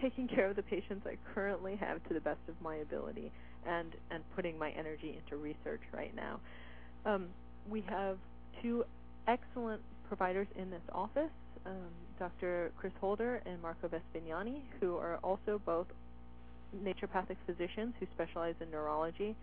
taking 0.00 0.28
care 0.28 0.48
of 0.50 0.56
the 0.56 0.62
patients 0.62 1.06
I 1.06 1.16
currently 1.34 1.76
have 1.76 2.02
to 2.08 2.14
the 2.14 2.20
best 2.20 2.40
of 2.48 2.54
my 2.62 2.76
ability 2.76 3.32
and 3.66 3.92
and 4.10 4.22
putting 4.36 4.58
my 4.58 4.70
energy 4.70 5.18
into 5.18 5.36
research 5.42 5.82
right 5.92 6.14
now. 6.14 6.40
Um, 7.06 7.28
we 7.68 7.82
have 7.88 8.18
two 8.62 8.84
excellent 9.26 9.82
providers 10.08 10.48
in 10.56 10.70
this 10.70 10.82
office, 10.92 11.30
um, 11.66 11.90
Dr. 12.18 12.72
Chris 12.76 12.92
Holder 13.00 13.42
and 13.46 13.60
Marco 13.62 13.88
Vespignani, 13.88 14.60
who 14.80 14.96
are 14.96 15.18
also 15.22 15.60
both 15.64 15.86
naturopathic 16.84 17.36
physicians 17.46 17.94
who 17.98 18.06
specialize 18.14 18.54
in 18.60 18.70
neurology, 18.70 19.34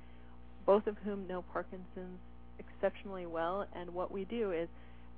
both 0.66 0.88
of 0.88 0.98
whom 1.04 1.28
know 1.28 1.44
Parkinson's 1.54 2.20
exceptionally 2.60 3.26
well. 3.26 3.66
And 3.74 3.94
what 3.94 4.12
we 4.12 4.26
do 4.26 4.52
is 4.52 4.68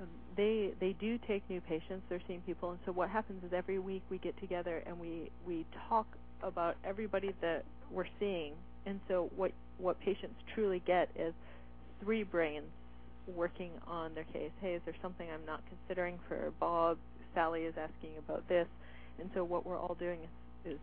um, 0.02 0.08
they 0.36 0.74
they 0.80 0.94
do 0.94 1.18
take 1.28 1.48
new 1.50 1.62
patients. 1.62 2.04
They're 2.10 2.22
seeing 2.28 2.42
people, 2.42 2.72
and 2.72 2.80
so 2.86 2.92
what 2.92 3.10
happens 3.10 3.44
is 3.44 3.52
every 3.54 3.80
week 3.80 4.04
we 4.10 4.18
get 4.20 4.40
together 4.40 4.84
and 4.86 5.00
we 5.00 5.32
we 5.46 5.66
talk 5.90 6.08
about 6.44 6.76
everybody 6.84 7.34
that 7.42 7.64
we're 7.92 8.06
seeing. 8.20 8.54
And 8.86 9.00
so 9.08 9.30
what 9.36 9.52
what 9.78 10.00
patients 10.00 10.36
truly 10.54 10.82
get 10.86 11.10
is 11.16 11.34
three 12.02 12.24
brains 12.24 12.68
working 13.28 13.72
on 13.86 14.14
their 14.14 14.24
case. 14.26 14.52
Hey, 14.62 14.74
is 14.74 14.82
there 14.86 14.96
something 15.02 15.28
I'm 15.30 15.46
not 15.46 15.62
considering 15.68 16.20
for 16.28 16.52
Bob? 16.60 16.98
Sally 17.34 17.64
is 17.64 17.76
asking 17.78 18.18
about 18.18 18.48
this, 18.50 18.68
and 19.20 19.30
so 19.36 19.44
what 19.44 19.66
we're 19.66 19.78
all 19.78 19.96
doing 20.00 20.20
is, 20.66 20.74
is 20.74 20.80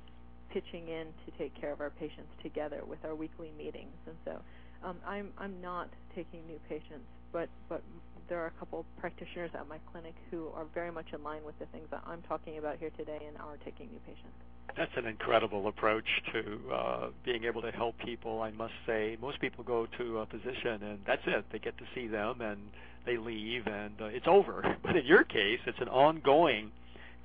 pitching 0.52 0.86
in 0.88 1.06
to 1.26 1.36
take 1.36 1.58
care 1.60 1.72
of 1.72 1.80
our 1.80 1.90
patients 1.90 2.30
together 2.42 2.82
with 2.86 3.04
our 3.04 3.14
weekly 3.14 3.50
meetings. 3.58 3.96
And 4.06 4.14
so 4.24 4.40
um, 4.84 4.98
I'm 5.06 5.30
I'm 5.36 5.60
not 5.60 5.88
taking 6.14 6.46
new 6.46 6.60
patients, 6.68 7.06
but 7.32 7.48
but 7.68 7.82
there 8.28 8.40
are 8.42 8.46
a 8.46 8.58
couple 8.58 8.84
practitioners 8.98 9.50
at 9.54 9.68
my 9.68 9.78
clinic 9.92 10.14
who 10.30 10.48
are 10.54 10.64
very 10.74 10.90
much 10.90 11.06
in 11.12 11.22
line 11.22 11.44
with 11.44 11.58
the 11.58 11.66
things 11.66 11.86
that 11.90 12.02
I'm 12.06 12.22
talking 12.22 12.58
about 12.58 12.78
here 12.78 12.90
today 12.96 13.18
and 13.26 13.36
are 13.38 13.56
taking 13.64 13.88
new 13.90 13.98
patients. 14.06 14.34
That's 14.76 14.92
an 14.96 15.06
incredible 15.06 15.68
approach 15.68 16.06
to 16.32 16.60
uh, 16.72 17.06
being 17.24 17.44
able 17.44 17.62
to 17.62 17.70
help 17.70 17.96
people. 17.98 18.42
I 18.42 18.50
must 18.50 18.72
say, 18.86 19.16
most 19.20 19.40
people 19.40 19.62
go 19.62 19.86
to 19.98 20.18
a 20.18 20.26
physician 20.26 20.82
and 20.82 20.98
that's 21.06 21.22
it. 21.26 21.44
They 21.52 21.58
get 21.58 21.76
to 21.78 21.84
see 21.94 22.06
them 22.08 22.40
and 22.40 22.58
they 23.06 23.16
leave 23.16 23.66
and 23.66 23.94
uh, 24.00 24.06
it's 24.06 24.26
over. 24.26 24.76
But 24.82 24.96
in 24.96 25.06
your 25.06 25.24
case, 25.24 25.60
it's 25.66 25.80
an 25.80 25.88
ongoing 25.88 26.72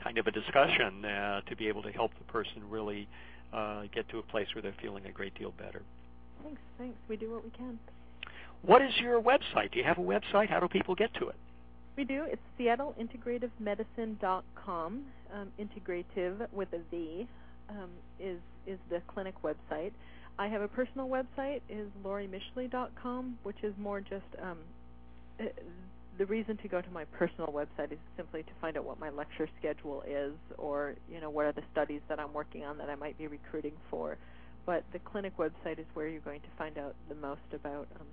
kind 0.03 0.17
of 0.17 0.27
a 0.27 0.31
discussion 0.31 1.03
uh, 1.05 1.41
to 1.49 1.55
be 1.55 1.67
able 1.67 1.83
to 1.83 1.91
help 1.91 2.11
the 2.17 2.31
person 2.31 2.69
really 2.69 3.07
uh, 3.53 3.83
get 3.93 4.07
to 4.09 4.19
a 4.19 4.23
place 4.23 4.47
where 4.53 4.61
they're 4.61 4.75
feeling 4.81 5.05
a 5.05 5.11
great 5.11 5.37
deal 5.37 5.51
better. 5.57 5.81
Thanks, 6.43 6.61
thanks. 6.77 6.97
We 7.07 7.17
do 7.17 7.31
what 7.31 7.43
we 7.43 7.51
can. 7.51 7.79
What 8.61 8.81
is 8.81 8.91
your 8.99 9.21
website? 9.21 9.71
Do 9.71 9.79
you 9.79 9.85
have 9.85 9.97
a 9.97 10.01
website? 10.01 10.49
How 10.49 10.59
do 10.59 10.67
people 10.67 10.95
get 10.95 11.13
to 11.15 11.29
it? 11.29 11.35
We 11.95 12.03
do. 12.05 12.25
It's 12.27 12.41
SeattleIntegrativeMedicine.com. 12.59 15.05
Um, 15.33 15.51
integrative 15.59 16.51
with 16.51 16.73
a 16.73 16.79
V 16.89 17.27
um, 17.69 17.91
is 18.19 18.39
is 18.65 18.79
the 18.89 19.01
clinic 19.07 19.35
website. 19.43 19.91
I 20.39 20.47
have 20.47 20.61
a 20.61 20.67
personal 20.67 21.07
website 21.07 21.61
is 21.69 21.87
LoriMischley.com, 22.03 23.39
which 23.43 23.63
is 23.63 23.73
more 23.77 24.01
just 24.01 24.25
um, 24.41 24.57
uh, 25.39 25.45
the 26.17 26.25
reason 26.25 26.57
to 26.57 26.67
go 26.67 26.81
to 26.81 26.91
my 26.91 27.05
personal 27.05 27.47
website 27.47 27.91
is 27.91 27.99
simply 28.17 28.43
to 28.43 28.49
find 28.59 28.77
out 28.77 28.85
what 28.85 28.99
my 28.99 29.09
lecture 29.09 29.47
schedule 29.59 30.03
is, 30.07 30.33
or 30.57 30.95
you 31.11 31.21
know 31.21 31.29
what 31.29 31.45
are 31.45 31.53
the 31.53 31.63
studies 31.71 32.01
that 32.09 32.19
I'm 32.19 32.33
working 32.33 32.65
on 32.65 32.77
that 32.79 32.89
I 32.89 32.95
might 32.95 33.17
be 33.17 33.27
recruiting 33.27 33.73
for. 33.89 34.17
But 34.65 34.83
the 34.93 34.99
clinic 34.99 35.37
website 35.37 35.79
is 35.79 35.85
where 35.93 36.07
you're 36.07 36.21
going 36.21 36.41
to 36.41 36.49
find 36.57 36.77
out 36.77 36.95
the 37.07 37.15
most 37.15 37.41
about 37.53 37.87
um, 37.99 38.07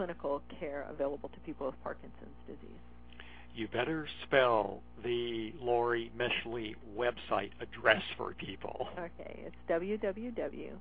clinical 0.00 0.40
care 0.58 0.86
available 0.88 1.28
to 1.28 1.40
people 1.40 1.66
with 1.66 1.82
Parkinson's 1.82 2.40
disease 2.46 2.80
you 3.54 3.68
better 3.68 4.08
spell 4.26 4.80
the 5.04 5.52
Laurie 5.60 6.10
Mischley 6.16 6.74
website 6.96 7.50
address 7.60 8.02
for 8.16 8.32
people. 8.34 8.88
Okay, 8.98 9.44
it's 9.44 9.56
www.la 9.68 10.78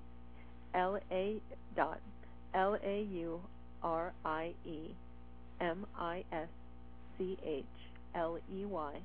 dot 1.76 2.00
l 2.54 2.78
a 2.84 3.02
u 3.12 3.42
r 3.84 4.14
i 4.24 4.54
m 5.60 5.86
i 5.98 6.24
s 6.32 6.48
c 7.18 7.38
h 7.44 7.66
l 8.16 8.38
y. 8.50 9.02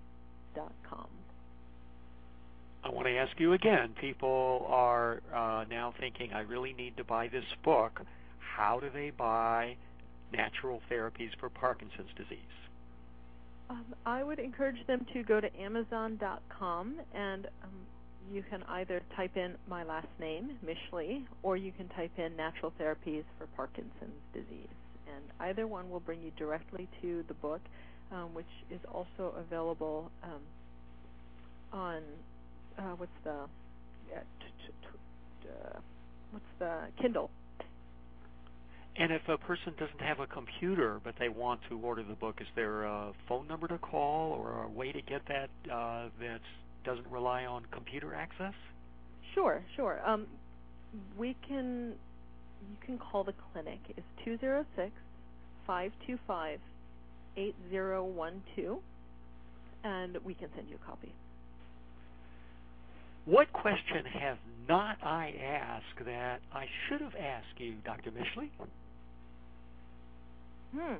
I 2.84 2.88
want 2.90 3.08
to 3.08 3.16
ask 3.16 3.40
you 3.40 3.54
again. 3.54 3.90
People 4.00 4.66
are 4.68 5.20
uh, 5.34 5.64
now 5.68 5.92
thinking, 5.98 6.32
I 6.32 6.40
really 6.40 6.72
need 6.74 6.96
to 6.98 7.04
buy 7.04 7.26
this 7.26 7.44
book. 7.64 8.02
How 8.38 8.78
do 8.78 8.88
they 8.92 9.10
buy 9.10 9.76
natural 10.36 10.80
therapies 10.90 11.30
for 11.38 11.48
Parkinson's 11.48 12.10
disease? 12.16 12.38
Um, 13.70 13.84
I 14.04 14.22
would 14.22 14.38
encourage 14.38 14.86
them 14.86 15.06
to 15.12 15.22
go 15.22 15.40
to 15.40 15.48
Amazon.com 15.58 17.00
and 17.14 17.46
um, 17.62 17.70
you 18.32 18.42
can 18.48 18.62
either 18.64 19.02
type 19.16 19.36
in 19.36 19.54
my 19.68 19.84
last 19.84 20.08
name, 20.18 20.58
Mischley, 20.64 21.24
or 21.42 21.56
you 21.56 21.72
can 21.72 21.88
type 21.90 22.12
in 22.18 22.36
natural 22.36 22.72
therapies 22.80 23.24
for 23.38 23.46
Parkinson's 23.56 24.22
disease. 24.32 24.68
And 25.14 25.24
either 25.40 25.66
one 25.66 25.90
will 25.90 26.00
bring 26.00 26.22
you 26.22 26.30
directly 26.38 26.88
to 27.02 27.24
the 27.28 27.34
book, 27.34 27.60
um, 28.10 28.34
which 28.34 28.46
is 28.70 28.80
also 28.92 29.34
available 29.36 30.10
um, 30.22 30.40
on 31.72 32.02
uh, 32.78 32.94
what's 32.96 33.12
the 33.24 33.46
uh, 35.46 35.78
what's 36.30 36.44
the 36.58 36.88
Kindle 37.00 37.30
if 38.96 39.22
a 39.28 39.38
person 39.38 39.72
doesn't 39.78 40.00
have 40.00 40.20
a 40.20 40.26
computer 40.26 41.00
but 41.02 41.14
they 41.18 41.28
want 41.28 41.60
to 41.68 41.78
order 41.80 42.02
the 42.02 42.14
book, 42.14 42.36
is 42.40 42.46
there 42.54 42.84
a 42.84 43.12
phone 43.28 43.48
number 43.48 43.66
to 43.68 43.78
call 43.78 44.32
or 44.32 44.64
a 44.64 44.68
way 44.68 44.92
to 44.92 45.02
get 45.02 45.22
that 45.28 45.50
uh, 45.72 46.08
that 46.20 46.40
doesn't 46.84 47.06
rely 47.08 47.44
on 47.44 47.64
computer 47.72 48.14
access? 48.14 48.54
Sure, 49.34 49.64
sure. 49.76 50.00
Um, 50.06 50.26
we 51.18 51.36
can 51.46 51.94
you 52.70 52.76
can 52.86 52.98
call 52.98 53.24
the 53.24 53.34
clinic. 53.52 53.80
It's 53.96 54.06
206 54.24 54.92
525 55.66 56.60
8012 57.36 58.78
and 59.82 60.18
we 60.24 60.34
can 60.34 60.48
send 60.54 60.68
you 60.68 60.76
a 60.82 60.86
copy. 60.86 61.12
What 63.26 63.52
question 63.52 64.04
have 64.20 64.38
not 64.68 64.98
I 65.02 65.34
asked 65.42 66.04
that 66.04 66.40
I 66.52 66.66
should 66.88 67.00
have 67.00 67.14
asked 67.14 67.58
you, 67.58 67.76
Dr. 67.84 68.10
Mischley? 68.10 68.50
Hmm. 70.74 70.94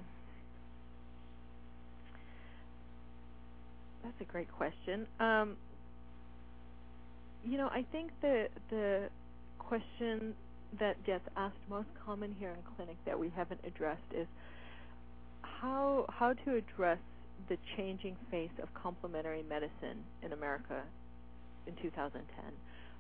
That's 4.05 4.21
a 4.21 4.25
great 4.25 4.51
question. 4.53 5.07
Um, 5.19 5.57
you 7.45 7.59
know, 7.59 7.69
I 7.69 7.85
think 7.91 8.11
the 8.21 8.47
the 8.71 9.09
question 9.59 10.35
that 10.79 11.03
gets 11.05 11.25
asked 11.37 11.57
most 11.69 11.89
common 12.05 12.35
here 12.39 12.51
in 12.51 12.57
clinic 12.77 12.97
that 13.07 13.19
we 13.19 13.33
haven't 13.35 13.61
addressed 13.67 14.13
is 14.15 14.27
how 15.43 16.07
how 16.09 16.33
to 16.45 16.57
address 16.57 16.99
the 17.49 17.57
changing 17.77 18.17
face 18.31 18.51
of 18.63 18.73
complementary 18.75 19.43
medicine 19.43 20.05
in 20.23 20.33
America 20.33 20.83
in 21.67 21.75
2010. 21.83 22.23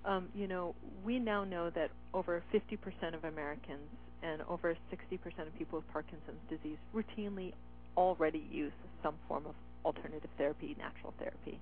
Um, 0.04 0.28
you 0.34 0.46
know, 0.46 0.74
we 1.04 1.18
now 1.18 1.44
know 1.44 1.70
that 1.70 1.90
over 2.12 2.42
50% 2.52 3.14
of 3.14 3.24
Americans 3.24 3.88
and 4.24 4.42
over 4.48 4.76
60% 4.92 5.46
of 5.46 5.58
people 5.58 5.78
with 5.78 5.88
Parkinson's 5.92 6.40
disease 6.48 6.78
routinely 6.94 7.52
already 7.96 8.44
use 8.50 8.72
some 9.02 9.14
form 9.28 9.46
of 9.46 9.54
alternative 9.84 10.30
therapy, 10.38 10.74
natural 10.78 11.12
therapy. 11.18 11.60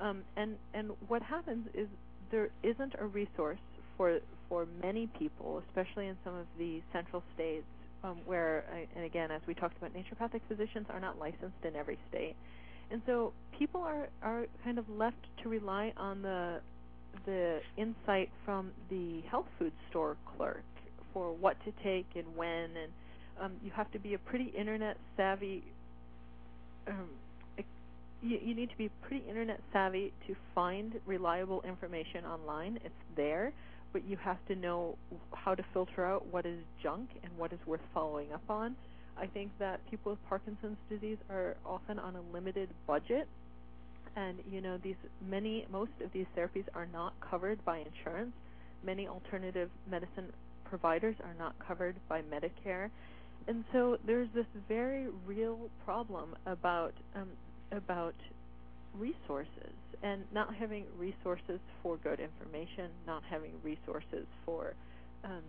Um, 0.00 0.22
and 0.36 0.56
and 0.72 0.92
what 1.08 1.22
happens 1.22 1.68
is 1.74 1.86
there 2.30 2.48
isn't 2.62 2.94
a 2.98 3.06
resource 3.06 3.58
for 3.96 4.20
for 4.48 4.66
many 4.82 5.08
people, 5.18 5.62
especially 5.68 6.06
in 6.06 6.16
some 6.24 6.34
of 6.34 6.46
the 6.58 6.80
central 6.92 7.22
states, 7.34 7.66
um, 8.02 8.18
where 8.24 8.64
and 8.96 9.04
again, 9.04 9.30
as 9.30 9.42
we 9.46 9.54
talked 9.54 9.76
about, 9.76 9.92
naturopathic 9.92 10.40
physicians 10.48 10.86
are 10.88 11.00
not 11.00 11.18
licensed 11.18 11.62
in 11.64 11.76
every 11.76 11.98
state, 12.08 12.34
and 12.90 13.02
so 13.04 13.32
people 13.58 13.82
are 13.82 14.08
are 14.22 14.46
kind 14.64 14.78
of 14.78 14.88
left 14.88 15.26
to 15.42 15.50
rely 15.50 15.92
on 15.98 16.22
the 16.22 16.60
the 17.26 17.60
insight 17.76 18.30
from 18.44 18.70
the 18.88 19.20
health 19.30 19.46
food 19.58 19.72
store 19.90 20.16
clerk 20.36 20.62
for 21.12 21.32
what 21.32 21.56
to 21.64 21.72
take 21.82 22.06
and 22.14 22.24
when, 22.36 22.76
and 22.76 22.92
um, 23.40 23.52
you 23.64 23.70
have 23.70 23.90
to 23.92 23.98
be 23.98 24.14
a 24.14 24.18
pretty 24.18 24.52
internet 24.56 24.96
savvy 25.16 25.62
um, 26.88 27.08
you, 28.22 28.38
you 28.42 28.54
need 28.54 28.70
to 28.70 28.76
be 28.76 28.90
pretty 29.02 29.24
internet 29.28 29.60
savvy 29.72 30.12
to 30.26 30.34
find 30.54 30.94
reliable 31.06 31.62
information 31.62 32.24
online. 32.24 32.78
It's 32.84 32.94
there, 33.16 33.52
but 33.92 34.04
you 34.06 34.16
have 34.18 34.38
to 34.48 34.54
know 34.54 34.96
how 35.34 35.54
to 35.54 35.64
filter 35.72 36.04
out 36.04 36.26
what 36.30 36.46
is 36.46 36.58
junk 36.82 37.08
and 37.22 37.32
what 37.36 37.52
is 37.52 37.58
worth 37.66 37.80
following 37.94 38.32
up 38.32 38.42
on. 38.48 38.76
I 39.18 39.26
think 39.26 39.50
that 39.58 39.80
people 39.90 40.12
with 40.12 40.28
Parkinson's 40.28 40.78
disease 40.88 41.18
are 41.28 41.56
often 41.66 41.98
on 41.98 42.16
a 42.16 42.20
limited 42.32 42.68
budget 42.86 43.26
and 44.16 44.38
you 44.50 44.60
know 44.60 44.76
these 44.82 44.96
many 45.28 45.66
most 45.70 45.92
of 46.04 46.12
these 46.12 46.26
therapies 46.36 46.64
are 46.74 46.88
not 46.92 47.12
covered 47.20 47.64
by 47.64 47.78
insurance. 47.78 48.32
Many 48.84 49.06
alternative 49.06 49.70
medicine 49.88 50.32
providers 50.70 51.16
are 51.24 51.34
not 51.38 51.54
covered 51.66 51.96
by 52.08 52.22
Medicare. 52.22 52.88
And 53.48 53.64
so 53.72 53.98
there's 54.06 54.28
this 54.34 54.46
very 54.68 55.08
real 55.26 55.58
problem 55.84 56.36
about 56.46 56.94
um, 57.16 57.28
about 57.72 58.14
resources 58.98 59.72
and 60.02 60.22
not 60.32 60.54
having 60.54 60.84
resources 60.98 61.60
for 61.82 61.96
good 61.98 62.20
information, 62.20 62.90
not 63.06 63.22
having 63.28 63.52
resources 63.62 64.26
for 64.44 64.74
um, 65.24 65.42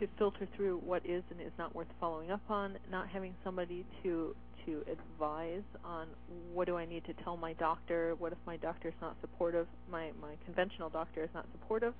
to 0.00 0.08
filter 0.18 0.48
through 0.56 0.78
what 0.84 1.04
is 1.04 1.22
and 1.30 1.40
is 1.40 1.52
not 1.58 1.74
worth 1.74 1.88
following 2.00 2.30
up 2.30 2.40
on, 2.48 2.76
not 2.90 3.08
having 3.08 3.34
somebody 3.44 3.84
to 4.02 4.34
to 4.66 4.84
advise 4.92 5.64
on 5.84 6.06
what 6.52 6.66
do 6.68 6.76
I 6.76 6.86
need 6.86 7.04
to 7.06 7.14
tell 7.24 7.36
my 7.36 7.52
doctor, 7.54 8.14
what 8.18 8.30
if 8.30 8.38
my 8.46 8.56
doctor 8.58 8.88
is 8.88 8.94
not 9.00 9.16
supportive, 9.20 9.66
my 9.90 10.12
my 10.20 10.34
conventional 10.44 10.88
doctor 10.88 11.24
is 11.24 11.30
not 11.34 11.46
supportive 11.52 11.94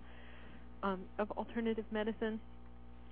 um, 0.82 1.00
of 1.18 1.30
alternative 1.32 1.84
medicine. 1.90 2.40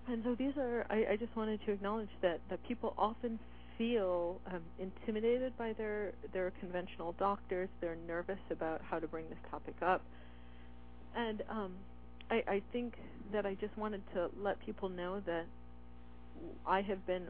And 0.08 0.22
so 0.24 0.34
these 0.34 0.56
are 0.56 0.86
I, 0.90 1.12
I 1.12 1.16
just 1.16 1.34
wanted 1.36 1.60
to 1.66 1.72
acknowledge 1.72 2.08
that 2.22 2.40
that 2.50 2.66
people 2.66 2.94
often 2.98 3.38
feel 3.78 4.40
um, 4.46 4.60
intimidated 4.78 5.56
by 5.56 5.72
their 5.74 6.12
their 6.32 6.52
conventional 6.60 7.12
doctors. 7.18 7.68
They're 7.80 7.96
nervous 8.06 8.38
about 8.50 8.80
how 8.82 8.98
to 8.98 9.06
bring 9.06 9.28
this 9.28 9.38
topic 9.50 9.76
up, 9.82 10.02
and 11.16 11.42
um, 11.48 11.72
I, 12.30 12.42
I 12.46 12.62
think 12.72 12.94
that 13.32 13.46
I 13.46 13.54
just 13.54 13.76
wanted 13.76 14.02
to 14.14 14.30
let 14.38 14.58
people 14.64 14.88
know 14.88 15.20
that 15.26 15.44
I 16.66 16.82
have 16.82 17.06
been 17.06 17.28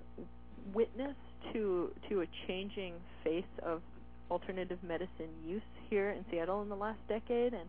witness 0.75 1.16
to 1.53 1.91
to 2.09 2.23
a 2.23 2.27
changing 2.47 2.95
face 3.25 3.45
of 3.62 3.83
alternative 4.31 4.79
medicine 4.83 5.31
use 5.45 5.62
here 5.89 6.11
in 6.11 6.25
Seattle 6.31 6.62
in 6.62 6.68
the 6.68 6.77
last 6.77 6.99
decade, 7.09 7.53
and 7.53 7.68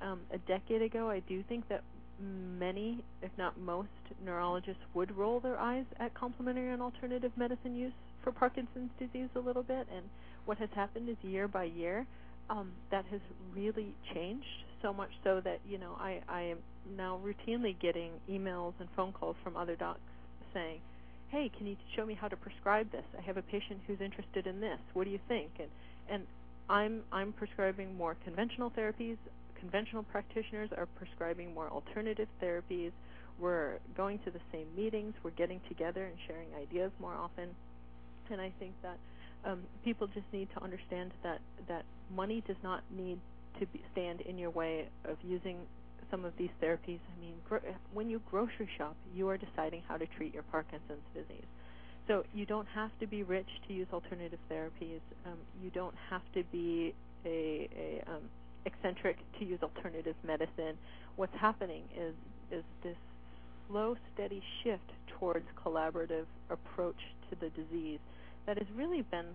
um, 0.00 0.20
a 0.32 0.38
decade 0.38 0.82
ago, 0.82 1.10
I 1.10 1.20
do 1.20 1.42
think 1.48 1.68
that 1.68 1.82
many, 2.20 3.04
if 3.22 3.30
not 3.38 3.58
most, 3.58 3.88
neurologists 4.24 4.82
would 4.94 5.16
roll 5.16 5.40
their 5.40 5.58
eyes 5.58 5.84
at 6.00 6.14
complementary 6.14 6.72
and 6.72 6.82
alternative 6.82 7.32
medicine 7.36 7.74
use 7.74 7.92
for 8.22 8.32
Parkinson's 8.32 8.90
disease 8.98 9.28
a 9.36 9.38
little 9.38 9.62
bit, 9.62 9.86
and 9.94 10.04
what 10.44 10.58
has 10.58 10.68
happened 10.74 11.08
is 11.08 11.16
year 11.22 11.46
by 11.48 11.64
year, 11.64 12.06
um, 12.50 12.72
that 12.90 13.04
has 13.10 13.20
really 13.54 13.94
changed 14.14 14.46
so 14.82 14.92
much 14.92 15.10
so 15.24 15.40
that 15.44 15.60
you 15.68 15.78
know 15.78 15.96
I 15.98 16.20
I 16.28 16.42
am 16.42 16.58
now 16.96 17.20
routinely 17.24 17.78
getting 17.80 18.12
emails 18.30 18.74
and 18.80 18.88
phone 18.96 19.12
calls 19.12 19.36
from 19.42 19.56
other 19.56 19.76
docs 19.76 20.00
saying, 20.54 20.80
"Hey, 21.28 21.50
can 21.56 21.66
you 21.66 21.76
show 21.94 22.06
me 22.06 22.14
how 22.14 22.28
to 22.28 22.36
prescribe 22.36 22.90
this? 22.90 23.04
I 23.16 23.22
have 23.22 23.36
a 23.36 23.42
patient 23.42 23.80
who's 23.86 24.00
interested 24.00 24.46
in 24.46 24.60
this. 24.60 24.78
What 24.94 25.04
do 25.04 25.10
you 25.10 25.20
think?" 25.28 25.50
and 25.58 25.68
and 26.08 26.26
I'm 26.68 27.02
I'm 27.12 27.32
prescribing 27.32 27.96
more 27.96 28.16
conventional 28.24 28.70
therapies. 28.70 29.16
Conventional 29.60 30.02
practitioners 30.04 30.70
are 30.76 30.86
prescribing 30.86 31.54
more 31.54 31.68
alternative 31.70 32.28
therapies. 32.42 32.92
We're 33.38 33.78
going 33.96 34.18
to 34.20 34.30
the 34.30 34.40
same 34.52 34.66
meetings. 34.76 35.14
We're 35.22 35.30
getting 35.32 35.60
together 35.68 36.06
and 36.06 36.16
sharing 36.26 36.48
ideas 36.54 36.92
more 37.00 37.14
often 37.14 37.50
and 38.30 38.40
I 38.40 38.52
think 38.58 38.74
that 38.82 38.98
um, 39.44 39.62
people 39.84 40.06
just 40.08 40.26
need 40.32 40.48
to 40.56 40.62
understand 40.62 41.12
that 41.22 41.40
that 41.68 41.84
money 42.14 42.42
does 42.46 42.56
not 42.62 42.82
need 42.94 43.18
to 43.60 43.66
be, 43.66 43.82
stand 43.92 44.20
in 44.22 44.38
your 44.38 44.50
way 44.50 44.88
of 45.04 45.16
using 45.22 45.58
some 46.10 46.24
of 46.24 46.32
these 46.38 46.50
therapies. 46.62 46.98
I 47.16 47.20
mean, 47.20 47.34
gro- 47.48 47.60
when 47.92 48.10
you 48.10 48.20
grocery 48.30 48.68
shop, 48.76 48.96
you 49.14 49.28
are 49.28 49.38
deciding 49.38 49.82
how 49.88 49.96
to 49.96 50.06
treat 50.16 50.34
your 50.34 50.42
Parkinson's 50.44 51.04
disease. 51.14 51.46
So 52.06 52.24
you 52.32 52.46
don't 52.46 52.68
have 52.74 52.90
to 53.00 53.06
be 53.06 53.22
rich 53.22 53.48
to 53.68 53.74
use 53.74 53.86
alternative 53.92 54.38
therapies. 54.50 55.00
Um, 55.26 55.38
you 55.62 55.70
don't 55.70 55.94
have 56.10 56.22
to 56.34 56.42
be 56.50 56.94
a, 57.24 57.68
a 57.76 58.10
um, 58.10 58.22
eccentric 58.64 59.16
to 59.38 59.44
use 59.44 59.60
alternative 59.62 60.16
medicine. 60.26 60.76
What's 61.16 61.34
happening 61.36 61.82
is 61.96 62.14
is 62.50 62.64
this 62.82 62.96
slow, 63.68 63.96
steady 64.14 64.42
shift 64.62 64.90
towards 65.18 65.44
collaborative 65.62 66.24
approach 66.50 66.96
to 67.28 67.36
the 67.40 67.50
disease 67.50 67.98
that 68.46 68.56
has 68.56 68.66
really 68.74 69.02
been 69.02 69.26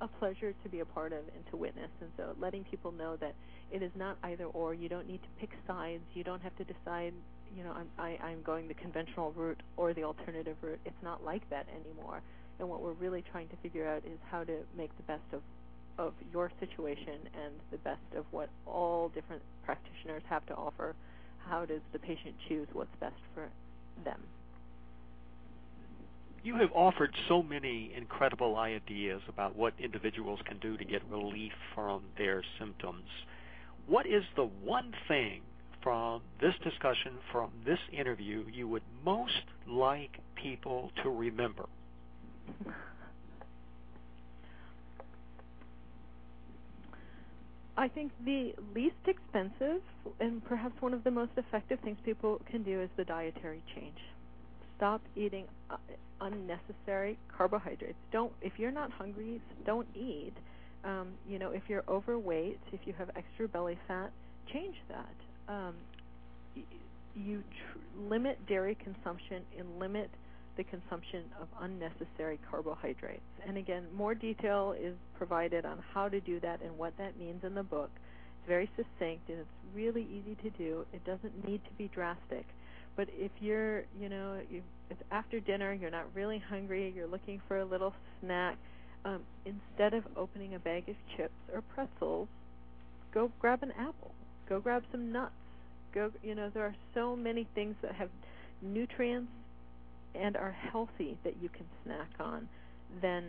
a 0.00 0.08
pleasure 0.08 0.54
to 0.62 0.68
be 0.68 0.80
a 0.80 0.84
part 0.84 1.12
of 1.12 1.18
and 1.18 1.44
to 1.50 1.56
witness. 1.56 1.90
And 2.00 2.10
so 2.16 2.34
letting 2.40 2.64
people 2.64 2.92
know 2.92 3.16
that 3.16 3.34
it 3.70 3.82
is 3.82 3.90
not 3.96 4.16
either 4.22 4.44
or. 4.46 4.74
You 4.74 4.88
don't 4.88 5.06
need 5.06 5.20
to 5.22 5.28
pick 5.38 5.50
sides. 5.66 6.02
You 6.14 6.24
don't 6.24 6.42
have 6.42 6.56
to 6.56 6.64
decide, 6.64 7.12
you 7.56 7.64
know, 7.64 7.72
I'm, 7.72 7.88
I, 7.98 8.18
I'm 8.24 8.42
going 8.42 8.68
the 8.68 8.74
conventional 8.74 9.32
route 9.32 9.60
or 9.76 9.92
the 9.92 10.04
alternative 10.04 10.56
route. 10.62 10.80
It's 10.84 11.02
not 11.02 11.24
like 11.24 11.48
that 11.50 11.66
anymore. 11.68 12.22
And 12.58 12.68
what 12.68 12.82
we're 12.82 12.92
really 12.92 13.22
trying 13.30 13.48
to 13.48 13.56
figure 13.62 13.88
out 13.88 14.04
is 14.06 14.18
how 14.30 14.44
to 14.44 14.58
make 14.76 14.96
the 14.96 15.02
best 15.02 15.24
of, 15.32 15.42
of 15.98 16.12
your 16.32 16.50
situation 16.60 17.20
and 17.44 17.54
the 17.70 17.78
best 17.78 18.00
of 18.16 18.24
what 18.30 18.48
all 18.66 19.10
different 19.14 19.42
practitioners 19.64 20.22
have 20.28 20.44
to 20.46 20.54
offer. 20.54 20.94
How 21.46 21.64
does 21.64 21.80
the 21.92 21.98
patient 21.98 22.34
choose 22.48 22.68
what's 22.72 22.94
best 23.00 23.20
for 23.34 23.48
them? 24.04 24.20
you 26.44 26.56
have 26.56 26.70
offered 26.74 27.10
so 27.26 27.42
many 27.42 27.90
incredible 27.96 28.56
ideas 28.56 29.22
about 29.28 29.56
what 29.56 29.72
individuals 29.78 30.38
can 30.44 30.58
do 30.58 30.76
to 30.76 30.84
get 30.84 31.02
relief 31.10 31.52
from 31.74 32.02
their 32.18 32.44
symptoms. 32.58 33.08
What 33.86 34.06
is 34.06 34.22
the 34.36 34.44
one 34.44 34.92
thing 35.08 35.40
from 35.82 36.20
this 36.42 36.52
discussion, 36.62 37.12
from 37.32 37.50
this 37.64 37.78
interview, 37.92 38.44
you 38.52 38.68
would 38.68 38.82
most 39.04 39.32
like 39.66 40.18
people 40.34 40.92
to 41.02 41.08
remember? 41.08 41.64
I 47.76 47.88
think 47.88 48.12
the 48.24 48.54
least 48.74 48.94
expensive 49.06 49.82
and 50.20 50.44
perhaps 50.44 50.80
one 50.80 50.94
of 50.94 51.02
the 51.04 51.10
most 51.10 51.32
effective 51.36 51.80
things 51.80 51.98
people 52.04 52.40
can 52.50 52.62
do 52.62 52.80
is 52.80 52.88
the 52.96 53.04
dietary 53.04 53.62
change 53.74 53.98
stop 54.76 55.00
eating 55.16 55.44
uh, 55.70 55.76
unnecessary 56.20 57.18
carbohydrates. 57.36 57.98
Don't 58.12 58.32
if 58.42 58.52
you're 58.58 58.70
not 58.70 58.90
hungry, 58.90 59.40
don't 59.64 59.88
eat. 59.94 60.32
Um, 60.84 61.14
you 61.26 61.38
know, 61.38 61.50
if 61.50 61.62
you're 61.68 61.84
overweight, 61.88 62.60
if 62.72 62.80
you 62.84 62.92
have 62.98 63.08
extra 63.16 63.48
belly 63.48 63.78
fat, 63.88 64.10
change 64.52 64.76
that. 64.88 65.52
Um, 65.52 65.74
you 67.14 67.40
tr- 67.40 67.78
limit 68.10 68.38
dairy 68.46 68.76
consumption 68.82 69.42
and 69.58 69.78
limit 69.78 70.10
the 70.56 70.64
consumption 70.64 71.24
of 71.40 71.48
unnecessary 71.60 72.38
carbohydrates. 72.50 73.22
And 73.46 73.56
again, 73.56 73.84
more 73.94 74.14
detail 74.14 74.74
is 74.78 74.94
provided 75.16 75.64
on 75.64 75.78
how 75.92 76.08
to 76.08 76.20
do 76.20 76.40
that 76.40 76.62
and 76.62 76.76
what 76.78 76.96
that 76.98 77.18
means 77.18 77.44
in 77.44 77.54
the 77.54 77.62
book. 77.62 77.90
It's 77.94 78.48
very 78.48 78.70
succinct 78.76 79.28
and 79.28 79.38
it's 79.38 79.48
really 79.74 80.02
easy 80.02 80.36
to 80.42 80.50
do. 80.50 80.86
It 80.92 81.04
doesn't 81.04 81.46
need 81.46 81.64
to 81.64 81.70
be 81.76 81.88
drastic. 81.94 82.46
But 82.96 83.08
if 83.12 83.32
you're, 83.40 83.84
you 84.00 84.08
know, 84.08 84.38
you, 84.50 84.62
it's 84.90 85.02
after 85.10 85.40
dinner, 85.40 85.72
you're 85.72 85.90
not 85.90 86.06
really 86.14 86.38
hungry, 86.48 86.92
you're 86.94 87.08
looking 87.08 87.40
for 87.48 87.58
a 87.58 87.64
little 87.64 87.92
snack, 88.20 88.56
um, 89.04 89.20
instead 89.44 89.94
of 89.94 90.04
opening 90.16 90.54
a 90.54 90.58
bag 90.58 90.88
of 90.88 90.96
chips 91.16 91.34
or 91.52 91.60
pretzels, 91.74 92.28
go 93.12 93.30
grab 93.40 93.62
an 93.62 93.72
apple. 93.72 94.12
Go 94.48 94.60
grab 94.60 94.82
some 94.92 95.12
nuts. 95.12 95.32
Go, 95.92 96.10
you 96.22 96.34
know, 96.34 96.50
there 96.52 96.64
are 96.64 96.74
so 96.94 97.16
many 97.16 97.46
things 97.54 97.74
that 97.82 97.94
have 97.94 98.10
nutrients 98.62 99.30
and 100.14 100.36
are 100.36 100.52
healthy 100.52 101.18
that 101.24 101.34
you 101.42 101.48
can 101.48 101.66
snack 101.84 102.10
on 102.20 102.48
than 103.02 103.24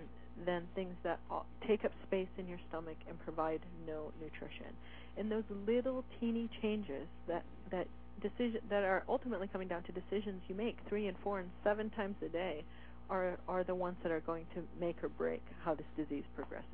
than 0.46 0.68
things 0.76 0.94
that 1.04 1.20
take 1.66 1.86
up 1.86 1.92
space 2.06 2.28
in 2.38 2.48
your 2.48 2.60
stomach 2.68 2.98
and 3.08 3.18
provide 3.24 3.62
no 3.88 4.12
nutrition. 4.22 4.76
And 5.18 5.32
those 5.32 5.46
little 5.66 6.04
teeny 6.20 6.50
changes 6.62 7.08
that 7.28 7.44
that 7.72 7.88
decision 8.22 8.62
that 8.70 8.84
are 8.84 9.04
ultimately 9.08 9.48
coming 9.48 9.68
down 9.68 9.84
to 9.84 9.92
decisions 9.92 10.42
you 10.48 10.56
make 10.56 10.78
three 10.88 11.08
and 11.08 11.18
four 11.24 11.40
and 11.40 11.50
seven 11.64 11.90
times 11.92 12.16
a 12.26 12.30
day 12.30 12.64
are 13.10 13.38
are 13.48 13.64
the 13.64 13.76
ones 13.76 13.96
that 14.04 14.12
are 14.12 14.22
going 14.22 14.46
to 14.56 14.64
make 14.80 15.04
or 15.04 15.10
break 15.10 15.42
how 15.64 15.74
this 15.74 15.88
disease 15.96 16.24
progresses. 16.36 16.66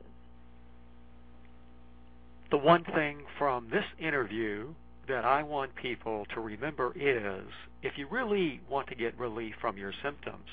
The 2.49 2.57
one 2.57 2.83
thing 2.83 3.23
from 3.37 3.69
this 3.69 3.85
interview 3.99 4.73
that 5.07 5.25
I 5.25 5.43
want 5.43 5.75
people 5.75 6.25
to 6.33 6.39
remember 6.39 6.93
is 6.95 7.45
if 7.81 7.97
you 7.97 8.07
really 8.09 8.61
want 8.69 8.87
to 8.87 8.95
get 8.95 9.17
relief 9.17 9.55
from 9.59 9.77
your 9.77 9.93
symptoms, 10.03 10.47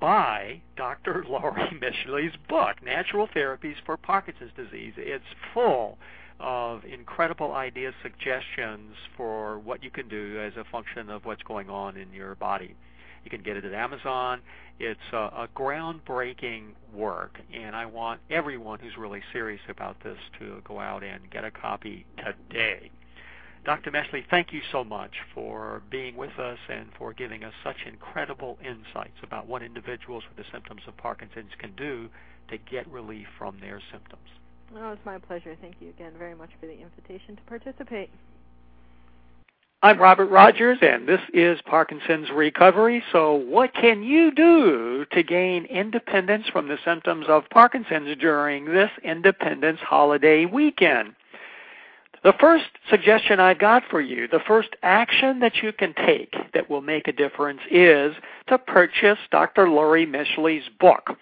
buy 0.00 0.60
Dr. 0.76 1.24
Laurie 1.28 1.80
Mischley's 1.80 2.36
book, 2.48 2.76
Natural 2.84 3.28
Therapies 3.28 3.76
for 3.84 3.96
Parkinson's 3.96 4.52
Disease. 4.56 4.94
It's 4.96 5.24
full 5.54 5.98
of 6.40 6.84
incredible 6.84 7.52
ideas, 7.52 7.94
suggestions 8.02 8.94
for 9.16 9.58
what 9.58 9.82
you 9.82 9.90
can 9.90 10.08
do 10.08 10.40
as 10.40 10.52
a 10.56 10.64
function 10.70 11.10
of 11.10 11.24
what's 11.24 11.42
going 11.42 11.68
on 11.68 11.96
in 11.96 12.12
your 12.12 12.34
body. 12.36 12.76
You 13.24 13.30
can 13.30 13.42
get 13.42 13.56
it 13.56 13.64
at 13.64 13.74
Amazon. 13.74 14.40
It's 14.78 15.00
a, 15.12 15.16
a 15.16 15.48
groundbreaking 15.56 16.68
work, 16.94 17.38
and 17.52 17.74
I 17.74 17.86
want 17.86 18.20
everyone 18.30 18.78
who's 18.78 18.96
really 18.96 19.22
serious 19.32 19.60
about 19.68 19.96
this 20.04 20.18
to 20.38 20.62
go 20.64 20.78
out 20.78 21.02
and 21.02 21.28
get 21.30 21.44
a 21.44 21.50
copy 21.50 22.06
today. 22.16 22.90
Dr. 23.64 23.90
Mischley, 23.90 24.24
thank 24.30 24.52
you 24.52 24.60
so 24.72 24.82
much 24.82 25.12
for 25.34 25.82
being 25.90 26.16
with 26.16 26.38
us 26.38 26.58
and 26.68 26.88
for 26.96 27.12
giving 27.12 27.44
us 27.44 27.52
such 27.62 27.76
incredible 27.86 28.58
insights 28.64 29.16
about 29.22 29.46
what 29.46 29.62
individuals 29.62 30.24
with 30.28 30.36
the 30.36 30.50
symptoms 30.52 30.82
of 30.86 30.96
Parkinson's 30.96 31.50
can 31.58 31.74
do 31.76 32.08
to 32.50 32.56
get 32.70 32.88
relief 32.88 33.26
from 33.38 33.58
their 33.60 33.80
symptoms. 33.92 34.22
Oh, 34.76 34.92
it's 34.92 35.04
my 35.04 35.18
pleasure. 35.18 35.56
Thank 35.60 35.76
you 35.80 35.90
again 35.90 36.12
very 36.18 36.34
much 36.34 36.50
for 36.60 36.66
the 36.66 36.78
invitation 36.78 37.36
to 37.36 37.42
participate. 37.42 38.10
I'm 39.80 40.00
Robert 40.00 40.26
Rogers, 40.26 40.78
and 40.82 41.08
this 41.08 41.20
is 41.32 41.60
Parkinson's 41.64 42.30
Recovery. 42.34 43.00
So, 43.12 43.34
what 43.34 43.72
can 43.74 44.02
you 44.02 44.32
do 44.32 45.06
to 45.12 45.22
gain 45.22 45.66
independence 45.66 46.46
from 46.52 46.66
the 46.66 46.78
symptoms 46.84 47.26
of 47.28 47.48
Parkinson's 47.50 48.16
during 48.18 48.64
this 48.64 48.90
Independence 49.04 49.78
holiday 49.80 50.46
weekend? 50.46 51.14
The 52.28 52.34
first 52.38 52.66
suggestion 52.90 53.40
I've 53.40 53.58
got 53.58 53.84
for 53.88 54.02
you, 54.02 54.28
the 54.28 54.42
first 54.46 54.76
action 54.82 55.38
that 55.40 55.62
you 55.62 55.72
can 55.72 55.94
take 55.94 56.34
that 56.52 56.68
will 56.68 56.82
make 56.82 57.08
a 57.08 57.12
difference 57.12 57.60
is 57.70 58.14
to 58.48 58.58
purchase 58.58 59.16
Dr. 59.30 59.70
Laurie 59.70 60.04
Mischley's 60.04 60.68
book. 60.78 61.16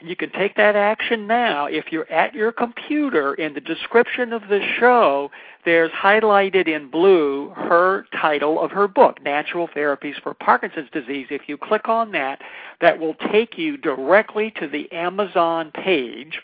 And 0.00 0.08
you 0.08 0.16
can 0.16 0.30
take 0.30 0.56
that 0.56 0.74
action 0.74 1.26
now. 1.26 1.66
If 1.66 1.92
you're 1.92 2.10
at 2.10 2.32
your 2.32 2.52
computer, 2.52 3.34
in 3.34 3.52
the 3.52 3.60
description 3.60 4.32
of 4.32 4.48
the 4.48 4.66
show, 4.80 5.30
there's 5.66 5.90
highlighted 5.90 6.68
in 6.68 6.90
blue 6.90 7.50
her 7.50 8.06
title 8.18 8.58
of 8.58 8.70
her 8.70 8.88
book, 8.88 9.22
Natural 9.22 9.68
Therapies 9.68 10.18
for 10.22 10.32
Parkinson's 10.32 10.88
Disease. 10.90 11.26
If 11.28 11.50
you 11.50 11.58
click 11.58 11.86
on 11.86 12.12
that, 12.12 12.40
that 12.80 12.98
will 12.98 13.16
take 13.30 13.58
you 13.58 13.76
directly 13.76 14.54
to 14.58 14.66
the 14.66 14.90
Amazon 14.90 15.70
page, 15.72 16.40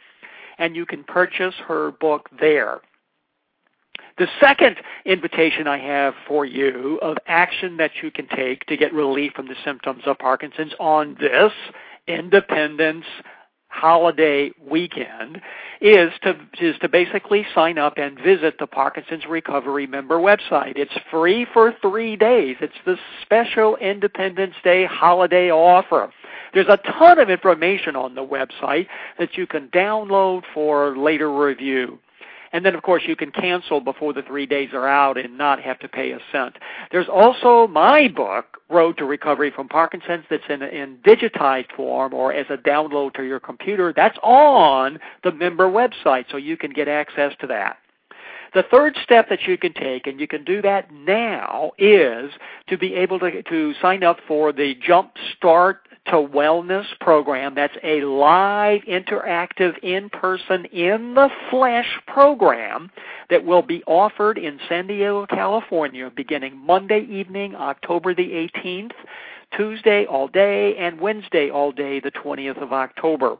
and 0.58 0.76
you 0.76 0.84
can 0.84 1.02
purchase 1.02 1.54
her 1.66 1.92
book 1.92 2.28
there. 2.38 2.82
The 4.18 4.28
second 4.40 4.76
invitation 5.04 5.66
I 5.66 5.78
have 5.78 6.14
for 6.28 6.44
you 6.44 6.98
of 7.02 7.16
action 7.26 7.76
that 7.78 7.92
you 8.02 8.10
can 8.10 8.26
take 8.28 8.66
to 8.66 8.76
get 8.76 8.92
relief 8.92 9.32
from 9.32 9.48
the 9.48 9.56
symptoms 9.64 10.02
of 10.06 10.18
Parkinson's 10.18 10.74
on 10.78 11.16
this 11.18 11.52
Independence 12.08 13.04
holiday 13.68 14.50
weekend 14.68 15.40
is 15.80 16.12
to 16.22 16.36
is 16.60 16.76
to 16.80 16.88
basically 16.88 17.46
sign 17.54 17.78
up 17.78 17.94
and 17.96 18.18
visit 18.20 18.56
the 18.58 18.66
Parkinson's 18.66 19.24
Recovery 19.26 19.86
member 19.86 20.18
website. 20.18 20.76
It's 20.76 20.92
free 21.10 21.46
for 21.54 21.74
3 21.80 22.16
days. 22.16 22.56
It's 22.60 22.74
the 22.84 22.96
special 23.22 23.76
Independence 23.76 24.54
Day 24.62 24.84
holiday 24.84 25.50
offer. 25.50 26.12
There's 26.52 26.68
a 26.68 26.76
ton 26.98 27.18
of 27.18 27.30
information 27.30 27.96
on 27.96 28.14
the 28.14 28.26
website 28.26 28.88
that 29.18 29.38
you 29.38 29.46
can 29.46 29.68
download 29.68 30.42
for 30.52 30.96
later 30.98 31.32
review. 31.32 31.98
And 32.52 32.64
then, 32.64 32.74
of 32.74 32.82
course, 32.82 33.02
you 33.06 33.16
can 33.16 33.30
cancel 33.30 33.80
before 33.80 34.12
the 34.12 34.22
three 34.22 34.46
days 34.46 34.70
are 34.74 34.86
out 34.86 35.16
and 35.16 35.38
not 35.38 35.60
have 35.60 35.78
to 35.80 35.88
pay 35.88 36.12
a 36.12 36.18
cent. 36.30 36.56
There's 36.90 37.08
also 37.08 37.66
my 37.66 38.08
book, 38.08 38.58
Road 38.68 38.98
to 38.98 39.04
Recovery 39.04 39.50
from 39.50 39.68
Parkinson's, 39.68 40.24
that's 40.28 40.44
in, 40.48 40.62
in 40.62 40.98
digitized 40.98 41.72
form 41.74 42.12
or 42.12 42.32
as 42.32 42.46
a 42.50 42.56
download 42.56 43.14
to 43.14 43.22
your 43.22 43.40
computer. 43.40 43.92
That's 43.94 44.18
on 44.22 44.98
the 45.24 45.32
member 45.32 45.68
website, 45.68 46.26
so 46.30 46.36
you 46.36 46.56
can 46.56 46.72
get 46.72 46.88
access 46.88 47.32
to 47.40 47.46
that. 47.46 47.78
The 48.54 48.64
third 48.70 48.98
step 49.02 49.30
that 49.30 49.42
you 49.46 49.56
can 49.56 49.72
take, 49.72 50.06
and 50.06 50.20
you 50.20 50.28
can 50.28 50.44
do 50.44 50.60
that 50.60 50.92
now, 50.92 51.72
is 51.78 52.30
to 52.68 52.76
be 52.76 52.94
able 52.94 53.18
to, 53.20 53.42
to 53.42 53.74
sign 53.80 54.04
up 54.04 54.18
for 54.28 54.52
the 54.52 54.74
Jump 54.74 55.12
Start 55.36 55.88
to 56.06 56.14
Wellness 56.14 56.86
program. 57.00 57.54
That's 57.54 57.76
a 57.82 58.02
live, 58.02 58.82
interactive, 58.82 59.78
in 59.82 60.10
person, 60.10 60.64
in 60.66 61.14
the 61.14 61.28
flesh 61.50 61.88
program 62.06 62.90
that 63.30 63.44
will 63.44 63.62
be 63.62 63.82
offered 63.86 64.38
in 64.38 64.58
San 64.68 64.86
Diego, 64.86 65.26
California, 65.26 66.10
beginning 66.14 66.56
Monday 66.56 67.06
evening, 67.08 67.54
October 67.54 68.14
the 68.14 68.50
18th, 68.56 68.92
Tuesday 69.56 70.06
all 70.06 70.28
day, 70.28 70.76
and 70.76 71.00
Wednesday 71.00 71.50
all 71.50 71.72
day, 71.72 72.00
the 72.00 72.10
20th 72.10 72.60
of 72.60 72.72
October. 72.72 73.36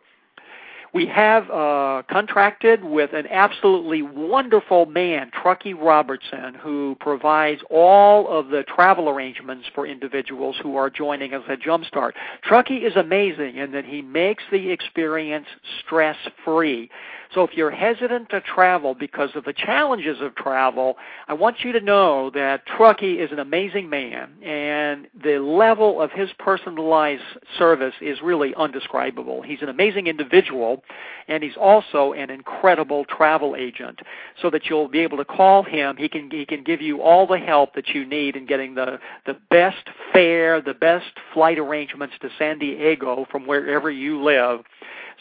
We 0.94 1.06
have 1.06 1.50
uh, 1.50 2.02
contracted 2.10 2.84
with 2.84 3.14
an 3.14 3.26
absolutely 3.28 4.02
wonderful 4.02 4.84
man, 4.84 5.30
Truckee 5.30 5.72
Robertson, 5.72 6.54
who 6.54 6.98
provides 7.00 7.62
all 7.70 8.28
of 8.28 8.48
the 8.48 8.62
travel 8.64 9.08
arrangements 9.08 9.66
for 9.74 9.86
individuals 9.86 10.56
who 10.62 10.76
are 10.76 10.90
joining 10.90 11.32
us 11.32 11.44
at 11.48 11.60
Jumpstart. 11.60 12.12
Truckee 12.42 12.84
is 12.84 12.94
amazing 12.94 13.56
in 13.56 13.72
that 13.72 13.86
he 13.86 14.02
makes 14.02 14.42
the 14.52 14.70
experience 14.70 15.46
stress 15.80 16.16
free. 16.44 16.90
So 17.34 17.44
if 17.44 17.54
you're 17.54 17.70
hesitant 17.70 18.28
to 18.30 18.42
travel 18.42 18.94
because 18.94 19.30
of 19.34 19.44
the 19.44 19.54
challenges 19.54 20.20
of 20.20 20.34
travel, 20.34 20.96
I 21.28 21.32
want 21.32 21.64
you 21.64 21.72
to 21.72 21.80
know 21.80 22.30
that 22.30 22.66
Truckee 22.66 23.14
is 23.14 23.32
an 23.32 23.38
amazing 23.38 23.88
man, 23.88 24.32
and 24.42 25.08
the 25.22 25.38
level 25.38 26.00
of 26.00 26.12
his 26.12 26.28
personalized 26.38 27.22
service 27.58 27.94
is 28.02 28.20
really 28.22 28.54
undescribable. 28.54 29.40
He's 29.40 29.62
an 29.62 29.70
amazing 29.70 30.08
individual, 30.08 30.84
and 31.26 31.42
he's 31.42 31.56
also 31.58 32.12
an 32.12 32.28
incredible 32.28 33.06
travel 33.06 33.56
agent. 33.56 34.00
So 34.40 34.50
that 34.50 34.66
you'll 34.66 34.88
be 34.88 35.00
able 35.00 35.16
to 35.16 35.24
call 35.24 35.62
him. 35.62 35.96
He 35.96 36.08
can 36.08 36.30
he 36.30 36.44
can 36.44 36.62
give 36.62 36.82
you 36.82 37.00
all 37.00 37.26
the 37.26 37.38
help 37.38 37.74
that 37.74 37.88
you 37.88 38.04
need 38.04 38.36
in 38.36 38.44
getting 38.44 38.74
the 38.74 38.98
the 39.24 39.38
best 39.50 39.88
fare, 40.12 40.60
the 40.60 40.74
best 40.74 41.06
flight 41.32 41.58
arrangements 41.58 42.14
to 42.20 42.28
San 42.38 42.58
Diego 42.58 43.26
from 43.30 43.46
wherever 43.46 43.90
you 43.90 44.22
live 44.22 44.64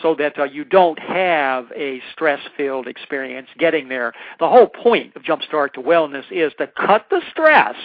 so 0.01 0.15
that 0.15 0.37
uh, 0.37 0.43
you 0.43 0.63
don't 0.63 0.99
have 0.99 1.71
a 1.75 2.01
stress-filled 2.13 2.87
experience 2.87 3.47
getting 3.57 3.89
there. 3.89 4.13
The 4.39 4.47
whole 4.47 4.67
point 4.67 5.15
of 5.15 5.23
Jumpstart 5.23 5.73
to 5.73 5.81
Wellness 5.81 6.23
is 6.31 6.53
to 6.57 6.67
cut 6.67 7.07
the 7.09 7.21
stress 7.31 7.75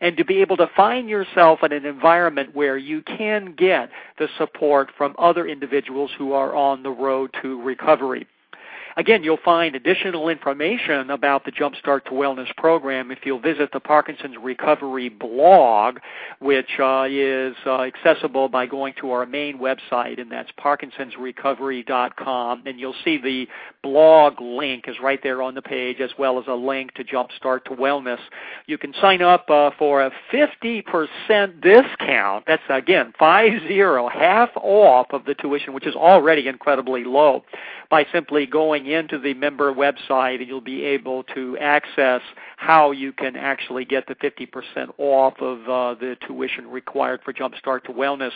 and 0.00 0.16
to 0.16 0.24
be 0.24 0.40
able 0.40 0.56
to 0.58 0.70
find 0.76 1.08
yourself 1.08 1.60
in 1.62 1.72
an 1.72 1.84
environment 1.84 2.54
where 2.54 2.76
you 2.76 3.02
can 3.02 3.54
get 3.54 3.90
the 4.18 4.28
support 4.38 4.90
from 4.96 5.14
other 5.18 5.46
individuals 5.46 6.10
who 6.18 6.32
are 6.32 6.54
on 6.54 6.82
the 6.82 6.90
road 6.90 7.34
to 7.42 7.62
recovery. 7.62 8.26
Again, 8.96 9.24
you'll 9.24 9.36
find 9.44 9.74
additional 9.74 10.28
information 10.28 11.10
about 11.10 11.44
the 11.44 11.50
Jumpstart 11.52 12.04
to 12.04 12.12
Wellness 12.12 12.54
program 12.56 13.10
if 13.10 13.18
you'll 13.24 13.40
visit 13.40 13.70
the 13.72 13.80
Parkinson's 13.80 14.36
Recovery 14.40 15.08
blog, 15.08 15.98
which 16.40 16.78
uh, 16.80 17.06
is 17.08 17.56
uh, 17.66 17.82
accessible 17.82 18.48
by 18.48 18.66
going 18.66 18.94
to 19.00 19.10
our 19.10 19.26
main 19.26 19.58
website, 19.58 20.20
and 20.20 20.30
that's 20.30 20.50
parkinsonsrecovery.com. 20.58 22.62
And 22.66 22.80
you'll 22.80 22.94
see 23.04 23.18
the 23.18 23.48
blog 23.82 24.40
link 24.40 24.84
is 24.88 24.96
right 25.02 25.20
there 25.22 25.42
on 25.42 25.54
the 25.54 25.62
page, 25.62 26.00
as 26.00 26.10
well 26.18 26.38
as 26.38 26.44
a 26.48 26.54
link 26.54 26.94
to 26.94 27.04
Jumpstart 27.04 27.64
to 27.64 27.70
Wellness. 27.70 28.20
You 28.66 28.78
can 28.78 28.94
sign 29.00 29.22
up 29.22 29.50
uh, 29.50 29.70
for 29.78 30.02
a 30.02 30.10
50% 30.32 31.60
discount. 31.60 32.44
That's 32.46 32.62
again 32.68 33.12
five 33.18 33.52
zero, 33.68 34.08
half 34.08 34.50
off 34.56 35.08
of 35.10 35.24
the 35.24 35.34
tuition, 35.34 35.74
which 35.74 35.86
is 35.86 35.94
already 35.94 36.48
incredibly 36.48 37.04
low, 37.04 37.44
by 37.90 38.06
simply 38.12 38.46
going 38.46 38.83
into 38.86 39.18
the 39.18 39.34
member 39.34 39.72
website, 39.72 40.40
and 40.40 40.48
you'll 40.48 40.60
be 40.60 40.84
able 40.84 41.22
to 41.34 41.56
access 41.58 42.20
how 42.56 42.92
you 42.92 43.12
can 43.12 43.36
actually 43.36 43.84
get 43.84 44.06
the 44.06 44.14
50% 44.14 44.90
off 44.98 45.34
of 45.40 45.58
uh, 45.68 46.00
the 46.00 46.16
tuition 46.26 46.70
required 46.70 47.20
for 47.24 47.32
Jumpstart 47.32 47.84
to 47.84 47.92
Wellness. 47.92 48.30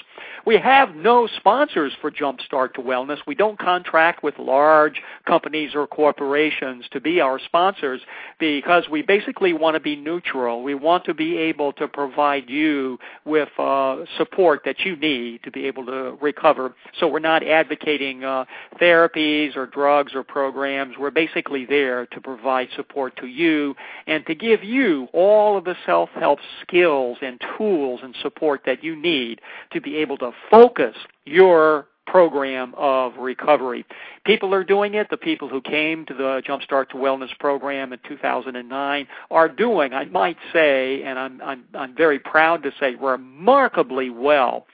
We 0.45 0.59
have 0.59 0.95
no 0.95 1.27
sponsors 1.39 1.93
for 2.01 2.11
Jumpstart 2.11 2.75
to 2.75 2.83
Wellness. 2.83 3.19
We 3.27 3.35
don't 3.35 3.59
contract 3.59 4.23
with 4.23 4.39
large 4.39 5.01
companies 5.27 5.75
or 5.75 5.87
corporations 5.87 6.85
to 6.93 7.01
be 7.01 7.21
our 7.21 7.39
sponsors 7.39 8.01
because 8.39 8.85
we 8.91 9.03
basically 9.03 9.53
want 9.53 9.75
to 9.75 9.81
be 9.81 9.97
neutral. 9.97 10.63
We 10.63 10.75
want 10.75 11.05
to 11.05 11.15
be 11.15 11.37
able 11.37 11.73
to 11.75 11.89
provide 11.89 12.49
you 12.49 12.99
with 13.25 13.49
uh, 13.59 14.05
support 14.17 14.63
that 14.65 14.81
you 14.81 14.97
need 14.97 15.43
to 15.45 15.51
be 15.51 15.67
able 15.67 15.87
to 15.87 16.17
recover. 16.21 16.75
So 16.99 17.09
we're 17.09 17.19
not 17.19 17.47
advocating 17.47 18.25
uh, 18.25 18.45
therapies 18.81 19.57
or 19.57 19.67
drugs 19.67 20.13
or 20.15 20.23
programs. 20.39 20.97
We're 20.97 21.11
basically 21.11 21.66
there 21.66 22.07
to 22.07 22.20
provide 22.20 22.68
support 22.76 23.16
to 23.16 23.26
you 23.26 23.74
and 24.07 24.24
to 24.26 24.36
give 24.36 24.62
you 24.62 25.09
all 25.12 25.59
of 25.59 25.64
the 25.64 25.74
self-help 25.84 26.39
skills 26.62 27.18
and 27.22 27.41
tools 27.57 27.99
and 28.05 28.14
support 28.22 28.61
that 28.64 28.84
you 28.84 28.95
need 28.95 29.41
to 29.72 29.80
be 29.80 29.97
able 29.97 30.16
to 30.18 30.30
focus 30.49 30.95
your 31.24 31.89
program 32.07 32.72
of 32.76 33.16
recovery. 33.16 33.84
People 34.24 34.55
are 34.55 34.62
doing 34.62 34.95
it. 34.95 35.09
The 35.11 35.16
people 35.16 35.49
who 35.49 35.61
came 35.61 36.07
to 36.07 36.14
the 36.14 36.41
Jumpstart 36.47 36.91
to 36.91 36.95
Wellness 36.95 37.36
program 37.41 37.93
in 37.93 37.99
2009 38.09 39.09
are 39.32 39.49
doing, 39.49 39.93
I 39.93 40.05
might 40.05 40.39
say, 40.53 41.03
and 41.03 41.18
I'm, 41.18 41.43
I'm, 41.43 41.64
I'm 41.74 41.97
very 41.97 42.20
proud 42.20 42.62
to 42.62 42.70
say, 42.78 42.95
remarkably 42.95 44.09
well 44.09 44.68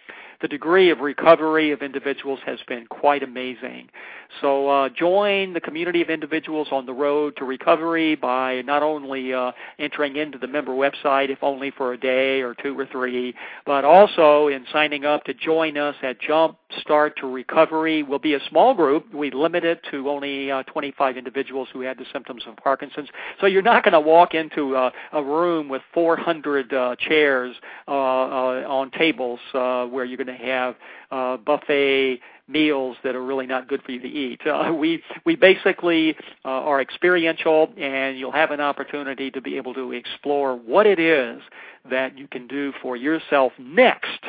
the 0.44 0.48
degree 0.48 0.90
of 0.90 1.00
recovery 1.00 1.70
of 1.70 1.80
individuals 1.80 2.38
has 2.44 2.58
been 2.68 2.86
quite 2.86 3.22
amazing. 3.22 3.88
So 4.40 4.68
uh, 4.68 4.88
join 4.88 5.52
the 5.52 5.60
community 5.60 6.02
of 6.02 6.10
individuals 6.10 6.68
on 6.72 6.86
the 6.86 6.92
road 6.92 7.36
to 7.36 7.44
recovery 7.44 8.14
by 8.14 8.62
not 8.62 8.82
only 8.82 9.32
uh, 9.32 9.52
entering 9.78 10.16
into 10.16 10.38
the 10.38 10.46
member 10.46 10.72
website, 10.72 11.30
if 11.30 11.38
only 11.42 11.70
for 11.70 11.92
a 11.92 11.98
day 11.98 12.40
or 12.40 12.54
two 12.54 12.78
or 12.78 12.86
three, 12.86 13.34
but 13.66 13.84
also 13.84 14.48
in 14.48 14.64
signing 14.72 15.04
up 15.04 15.24
to 15.24 15.34
join 15.34 15.76
us 15.76 15.94
at 16.02 16.20
Jump 16.20 16.56
Start 16.80 17.16
to 17.18 17.30
Recovery. 17.30 18.02
We'll 18.02 18.18
be 18.18 18.34
a 18.34 18.40
small 18.48 18.74
group. 18.74 19.12
We 19.12 19.30
limit 19.30 19.64
it 19.64 19.80
to 19.90 20.08
only 20.10 20.50
uh, 20.50 20.62
25 20.64 21.16
individuals 21.16 21.68
who 21.72 21.80
had 21.80 21.98
the 21.98 22.06
symptoms 22.12 22.42
of 22.46 22.56
Parkinson's. 22.56 23.08
So 23.40 23.46
you're 23.46 23.62
not 23.62 23.84
going 23.84 23.92
to 23.92 24.00
walk 24.00 24.34
into 24.34 24.74
a, 24.74 24.92
a 25.12 25.22
room 25.22 25.68
with 25.68 25.82
400 25.92 26.72
uh, 26.72 26.96
chairs 26.98 27.54
uh, 27.86 27.90
uh, 27.90 28.64
on 28.66 28.90
tables 28.90 29.40
where 29.52 30.04
you're 30.04 30.22
going 30.22 30.26
to 30.26 30.44
have 30.44 30.76
buffet 31.44 32.20
meals 32.46 32.96
that 33.02 33.14
are 33.14 33.24
really 33.24 33.46
not 33.46 33.68
good 33.68 33.82
for 33.82 33.92
you 33.92 34.00
to 34.00 34.08
eat. 34.08 34.40
Uh, 34.46 34.72
we 34.72 35.02
we 35.24 35.36
basically 35.36 36.16
uh, 36.44 36.48
are 36.48 36.80
experiential, 36.80 37.72
and 37.76 38.18
you'll 38.18 38.32
have 38.32 38.50
an 38.50 38.60
opportunity 38.60 39.30
to 39.30 39.40
be 39.40 39.56
able 39.56 39.74
to 39.74 39.92
explore 39.92 40.56
what 40.56 40.86
it 40.86 40.98
is 40.98 41.40
that 41.90 42.16
you 42.18 42.28
can 42.28 42.46
do 42.46 42.72
for 42.82 42.96
yourself 42.96 43.52
next 43.58 44.24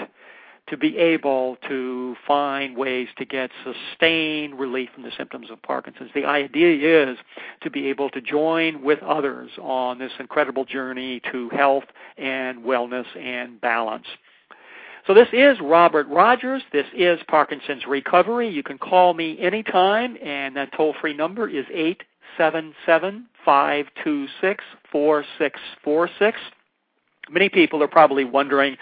to 0.68 0.78
be 0.78 0.98
able 0.98 1.58
to 1.68 2.16
find 2.26 2.76
ways 2.76 3.08
to 3.18 3.26
get 3.26 3.52
sustained 3.64 4.58
relief 4.58 4.90
from 4.94 5.04
the 5.04 5.12
symptoms 5.16 5.52
of 5.52 5.62
Parkinson's. 5.62 6.10
The 6.16 6.26
idea 6.26 7.12
is 7.12 7.18
to 7.62 7.70
be 7.70 7.88
able 7.88 8.10
to 8.12 8.22
join 8.22 8.82
with 8.82 9.00
others 9.04 9.52
on 9.62 10.00
this 10.00 10.12
incredible 10.20 10.66
journey 10.66 11.22
to 11.32 11.50
health 11.50 11.84
and 12.18 12.64
wellness 12.64 13.06
and 13.16 13.62
balance. 13.62 14.08
So 15.08 15.14
this 15.14 15.28
is 15.34 15.60
Robert 15.62 16.08
Rogers. 16.08 16.64
This 16.74 16.88
is 16.96 17.20
Parkinson's 17.28 17.86
Recovery. 17.86 18.50
You 18.50 18.64
can 18.64 18.80
call 18.80 19.14
me 19.14 19.38
anytime, 19.40 20.18
and 20.24 20.56
that 20.56 20.72
toll-free 20.76 21.14
number 21.14 21.48
is 21.48 21.66
eight 21.72 22.02
seven 22.38 22.74
seven 22.88 23.28
five 23.46 23.86
two 24.04 24.26
six 24.42 24.64
four 24.92 25.24
six 25.38 25.60
four 25.84 26.10
six. 26.18 26.40
Many 27.30 27.50
people 27.50 27.84
are 27.84 27.88
probably 27.88 28.24
wondering, 28.24 28.78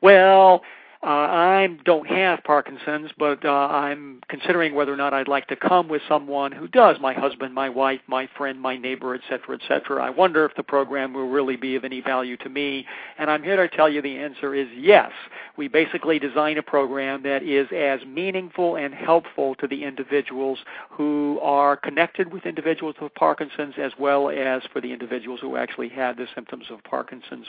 well, 0.00 0.62
uh, 1.04 1.06
I 1.06 1.68
don't 1.84 2.06
have 2.08 2.42
Parkinson's, 2.44 3.10
but 3.18 3.44
uh, 3.44 3.50
I'm 3.50 4.22
considering 4.28 4.74
whether 4.74 4.90
or 4.90 4.96
not 4.96 5.12
I'd 5.12 5.28
like 5.28 5.46
to 5.48 5.56
come 5.56 5.86
with 5.86 6.00
someone 6.08 6.50
who 6.50 6.66
does, 6.66 6.96
my 6.98 7.12
husband, 7.12 7.52
my 7.54 7.68
wife, 7.68 8.00
my 8.06 8.26
friend, 8.38 8.58
my 8.58 8.78
neighbor, 8.78 9.14
etc., 9.14 9.56
etc. 9.56 10.02
I 10.02 10.08
wonder 10.08 10.46
if 10.46 10.56
the 10.56 10.62
program 10.62 11.12
will 11.12 11.28
really 11.28 11.56
be 11.56 11.76
of 11.76 11.84
any 11.84 12.00
value 12.00 12.38
to 12.38 12.48
me, 12.48 12.86
and 13.18 13.30
I'm 13.30 13.42
here 13.42 13.56
to 13.56 13.76
tell 13.76 13.86
you 13.86 14.00
the 14.00 14.16
answer 14.16 14.54
is 14.54 14.66
yes. 14.74 15.12
We 15.58 15.68
basically 15.68 16.18
design 16.18 16.56
a 16.56 16.62
program 16.62 17.22
that 17.24 17.42
is 17.42 17.68
as 17.76 18.00
meaningful 18.06 18.76
and 18.76 18.94
helpful 18.94 19.56
to 19.56 19.68
the 19.68 19.84
individuals 19.84 20.58
who 20.90 21.38
are 21.42 21.76
connected 21.76 22.32
with 22.32 22.46
individuals 22.46 22.96
with 23.00 23.14
Parkinson's 23.14 23.74
as 23.76 23.92
well 23.98 24.30
as 24.30 24.62
for 24.72 24.80
the 24.80 24.92
individuals 24.92 25.40
who 25.40 25.56
actually 25.56 25.90
had 25.90 26.16
the 26.16 26.26
symptoms 26.34 26.64
of 26.70 26.82
Parkinson's. 26.84 27.46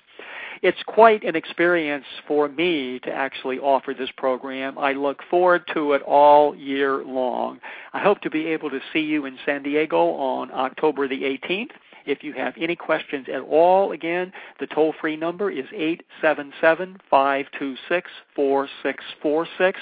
It's 0.61 0.83
quite 0.85 1.23
an 1.23 1.37
experience 1.37 2.05
for 2.27 2.49
me 2.49 2.99
to 2.99 3.11
actually 3.11 3.44
offer 3.53 3.93
this 3.93 4.09
program. 4.17 4.77
I 4.77 4.93
look 4.93 5.21
forward 5.29 5.63
to 5.73 5.93
it 5.93 6.01
all 6.01 6.55
year 6.55 7.03
long. 7.03 7.59
I 7.93 7.99
hope 7.99 8.21
to 8.21 8.29
be 8.29 8.47
able 8.47 8.69
to 8.69 8.79
see 8.91 8.99
you 8.99 9.25
in 9.25 9.37
San 9.45 9.63
Diego 9.63 9.97
on 9.97 10.51
October 10.51 11.07
the 11.07 11.23
18th. 11.23 11.71
If 12.05 12.23
you 12.23 12.33
have 12.33 12.53
any 12.59 12.75
questions 12.75 13.27
at 13.33 13.41
all, 13.41 13.91
again, 13.91 14.31
the 14.59 14.67
toll 14.67 14.93
free 14.99 15.15
number 15.15 15.49
is 15.49 15.65
877 15.73 16.99
526 17.09 18.11
4646. 18.35 19.79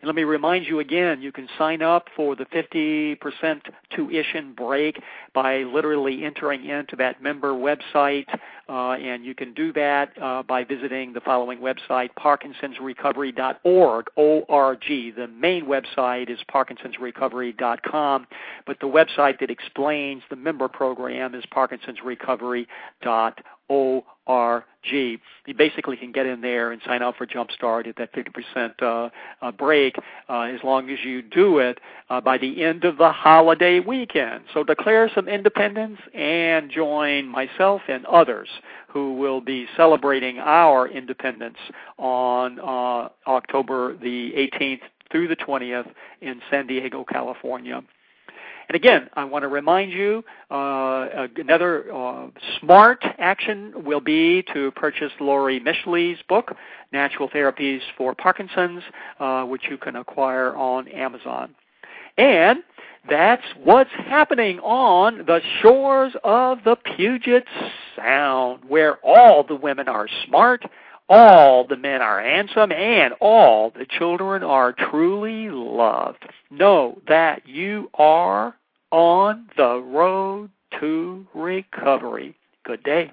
And 0.00 0.06
let 0.08 0.14
me 0.14 0.24
remind 0.24 0.66
you 0.66 0.80
again, 0.80 1.22
you 1.22 1.32
can 1.32 1.48
sign 1.58 1.82
up 1.82 2.08
for 2.14 2.36
the 2.36 2.44
50% 2.46 3.60
tuition 3.90 4.52
break 4.52 5.02
by 5.34 5.58
literally 5.58 6.24
entering 6.24 6.64
into 6.66 6.96
that 6.96 7.22
member 7.22 7.52
website, 7.52 8.26
uh, 8.68 8.92
and 8.92 9.24
you 9.24 9.34
can 9.34 9.54
do 9.54 9.72
that 9.72 10.10
uh, 10.20 10.42
by 10.42 10.64
visiting 10.64 11.12
the 11.12 11.20
following 11.20 11.58
website, 11.60 12.10
parkinsonsrecovery.org, 12.18 14.06
O-R-G. 14.16 15.10
The 15.12 15.28
main 15.28 15.66
website 15.66 16.30
is 16.30 16.38
parkinsonsrecovery.com, 16.52 18.26
but 18.66 18.80
the 18.80 18.86
website 18.86 19.38
that 19.40 19.50
explains 19.50 20.22
the 20.30 20.36
member 20.36 20.68
program 20.68 21.34
is 21.34 21.44
parkinsonsrecovery.org. 21.54 22.66
O-R-G. 23.68 25.18
You 25.46 25.54
basically 25.54 25.96
can 25.96 26.12
get 26.12 26.26
in 26.26 26.40
there 26.40 26.72
and 26.72 26.80
sign 26.86 27.02
up 27.02 27.16
for 27.16 27.26
Jumpstart 27.26 27.86
at 27.86 27.96
that 27.96 28.12
50% 28.12 28.82
uh, 28.82 29.10
uh, 29.42 29.52
break 29.52 29.96
uh, 30.28 30.42
as 30.42 30.60
long 30.62 30.90
as 30.90 30.98
you 31.04 31.22
do 31.22 31.58
it 31.58 31.78
uh, 32.10 32.20
by 32.20 32.38
the 32.38 32.62
end 32.62 32.84
of 32.84 32.96
the 32.98 33.10
holiday 33.10 33.80
weekend. 33.80 34.44
So 34.54 34.64
declare 34.64 35.10
some 35.14 35.28
independence 35.28 35.98
and 36.14 36.70
join 36.70 37.26
myself 37.26 37.82
and 37.88 38.04
others 38.06 38.48
who 38.88 39.14
will 39.14 39.40
be 39.40 39.66
celebrating 39.76 40.38
our 40.38 40.88
independence 40.88 41.58
on 41.98 42.58
uh, 42.60 43.08
October 43.26 43.96
the 43.96 44.32
18th 44.32 44.80
through 45.10 45.28
the 45.28 45.36
20th 45.36 45.90
in 46.20 46.40
San 46.50 46.66
Diego, 46.66 47.04
California. 47.04 47.82
And 48.68 48.74
again, 48.74 49.08
I 49.14 49.24
want 49.24 49.42
to 49.42 49.48
remind 49.48 49.92
you 49.92 50.24
uh, 50.50 51.28
another 51.36 51.92
uh, 51.94 52.28
smart 52.60 53.04
action 53.18 53.72
will 53.84 54.00
be 54.00 54.44
to 54.54 54.72
purchase 54.72 55.12
Laurie 55.20 55.60
Mischley's 55.60 56.18
book, 56.28 56.54
Natural 56.92 57.28
Therapies 57.28 57.80
for 57.96 58.14
Parkinson's, 58.14 58.82
uh, 59.20 59.44
which 59.44 59.62
you 59.70 59.78
can 59.78 59.96
acquire 59.96 60.54
on 60.56 60.88
Amazon. 60.88 61.54
And 62.18 62.60
that's 63.08 63.42
what's 63.62 63.90
happening 63.92 64.58
on 64.60 65.18
the 65.18 65.40
shores 65.62 66.12
of 66.24 66.58
the 66.64 66.76
Puget 66.96 67.44
Sound, 67.94 68.64
where 68.66 68.96
all 69.04 69.44
the 69.44 69.54
women 69.54 69.86
are 69.86 70.08
smart, 70.26 70.64
all 71.08 71.66
the 71.66 71.76
men 71.76 72.02
are 72.02 72.22
handsome, 72.22 72.72
and 72.72 73.14
all 73.20 73.70
the 73.70 73.86
children 73.86 74.42
are 74.42 74.72
truly 74.72 75.48
loved. 75.50 76.24
Know 76.50 77.00
that 77.08 77.46
you 77.46 77.90
are 77.94 78.54
on 78.90 79.48
the 79.56 79.76
road 79.80 80.50
to 80.80 81.26
recovery. 81.34 82.36
Good 82.64 82.82
day. 82.82 83.12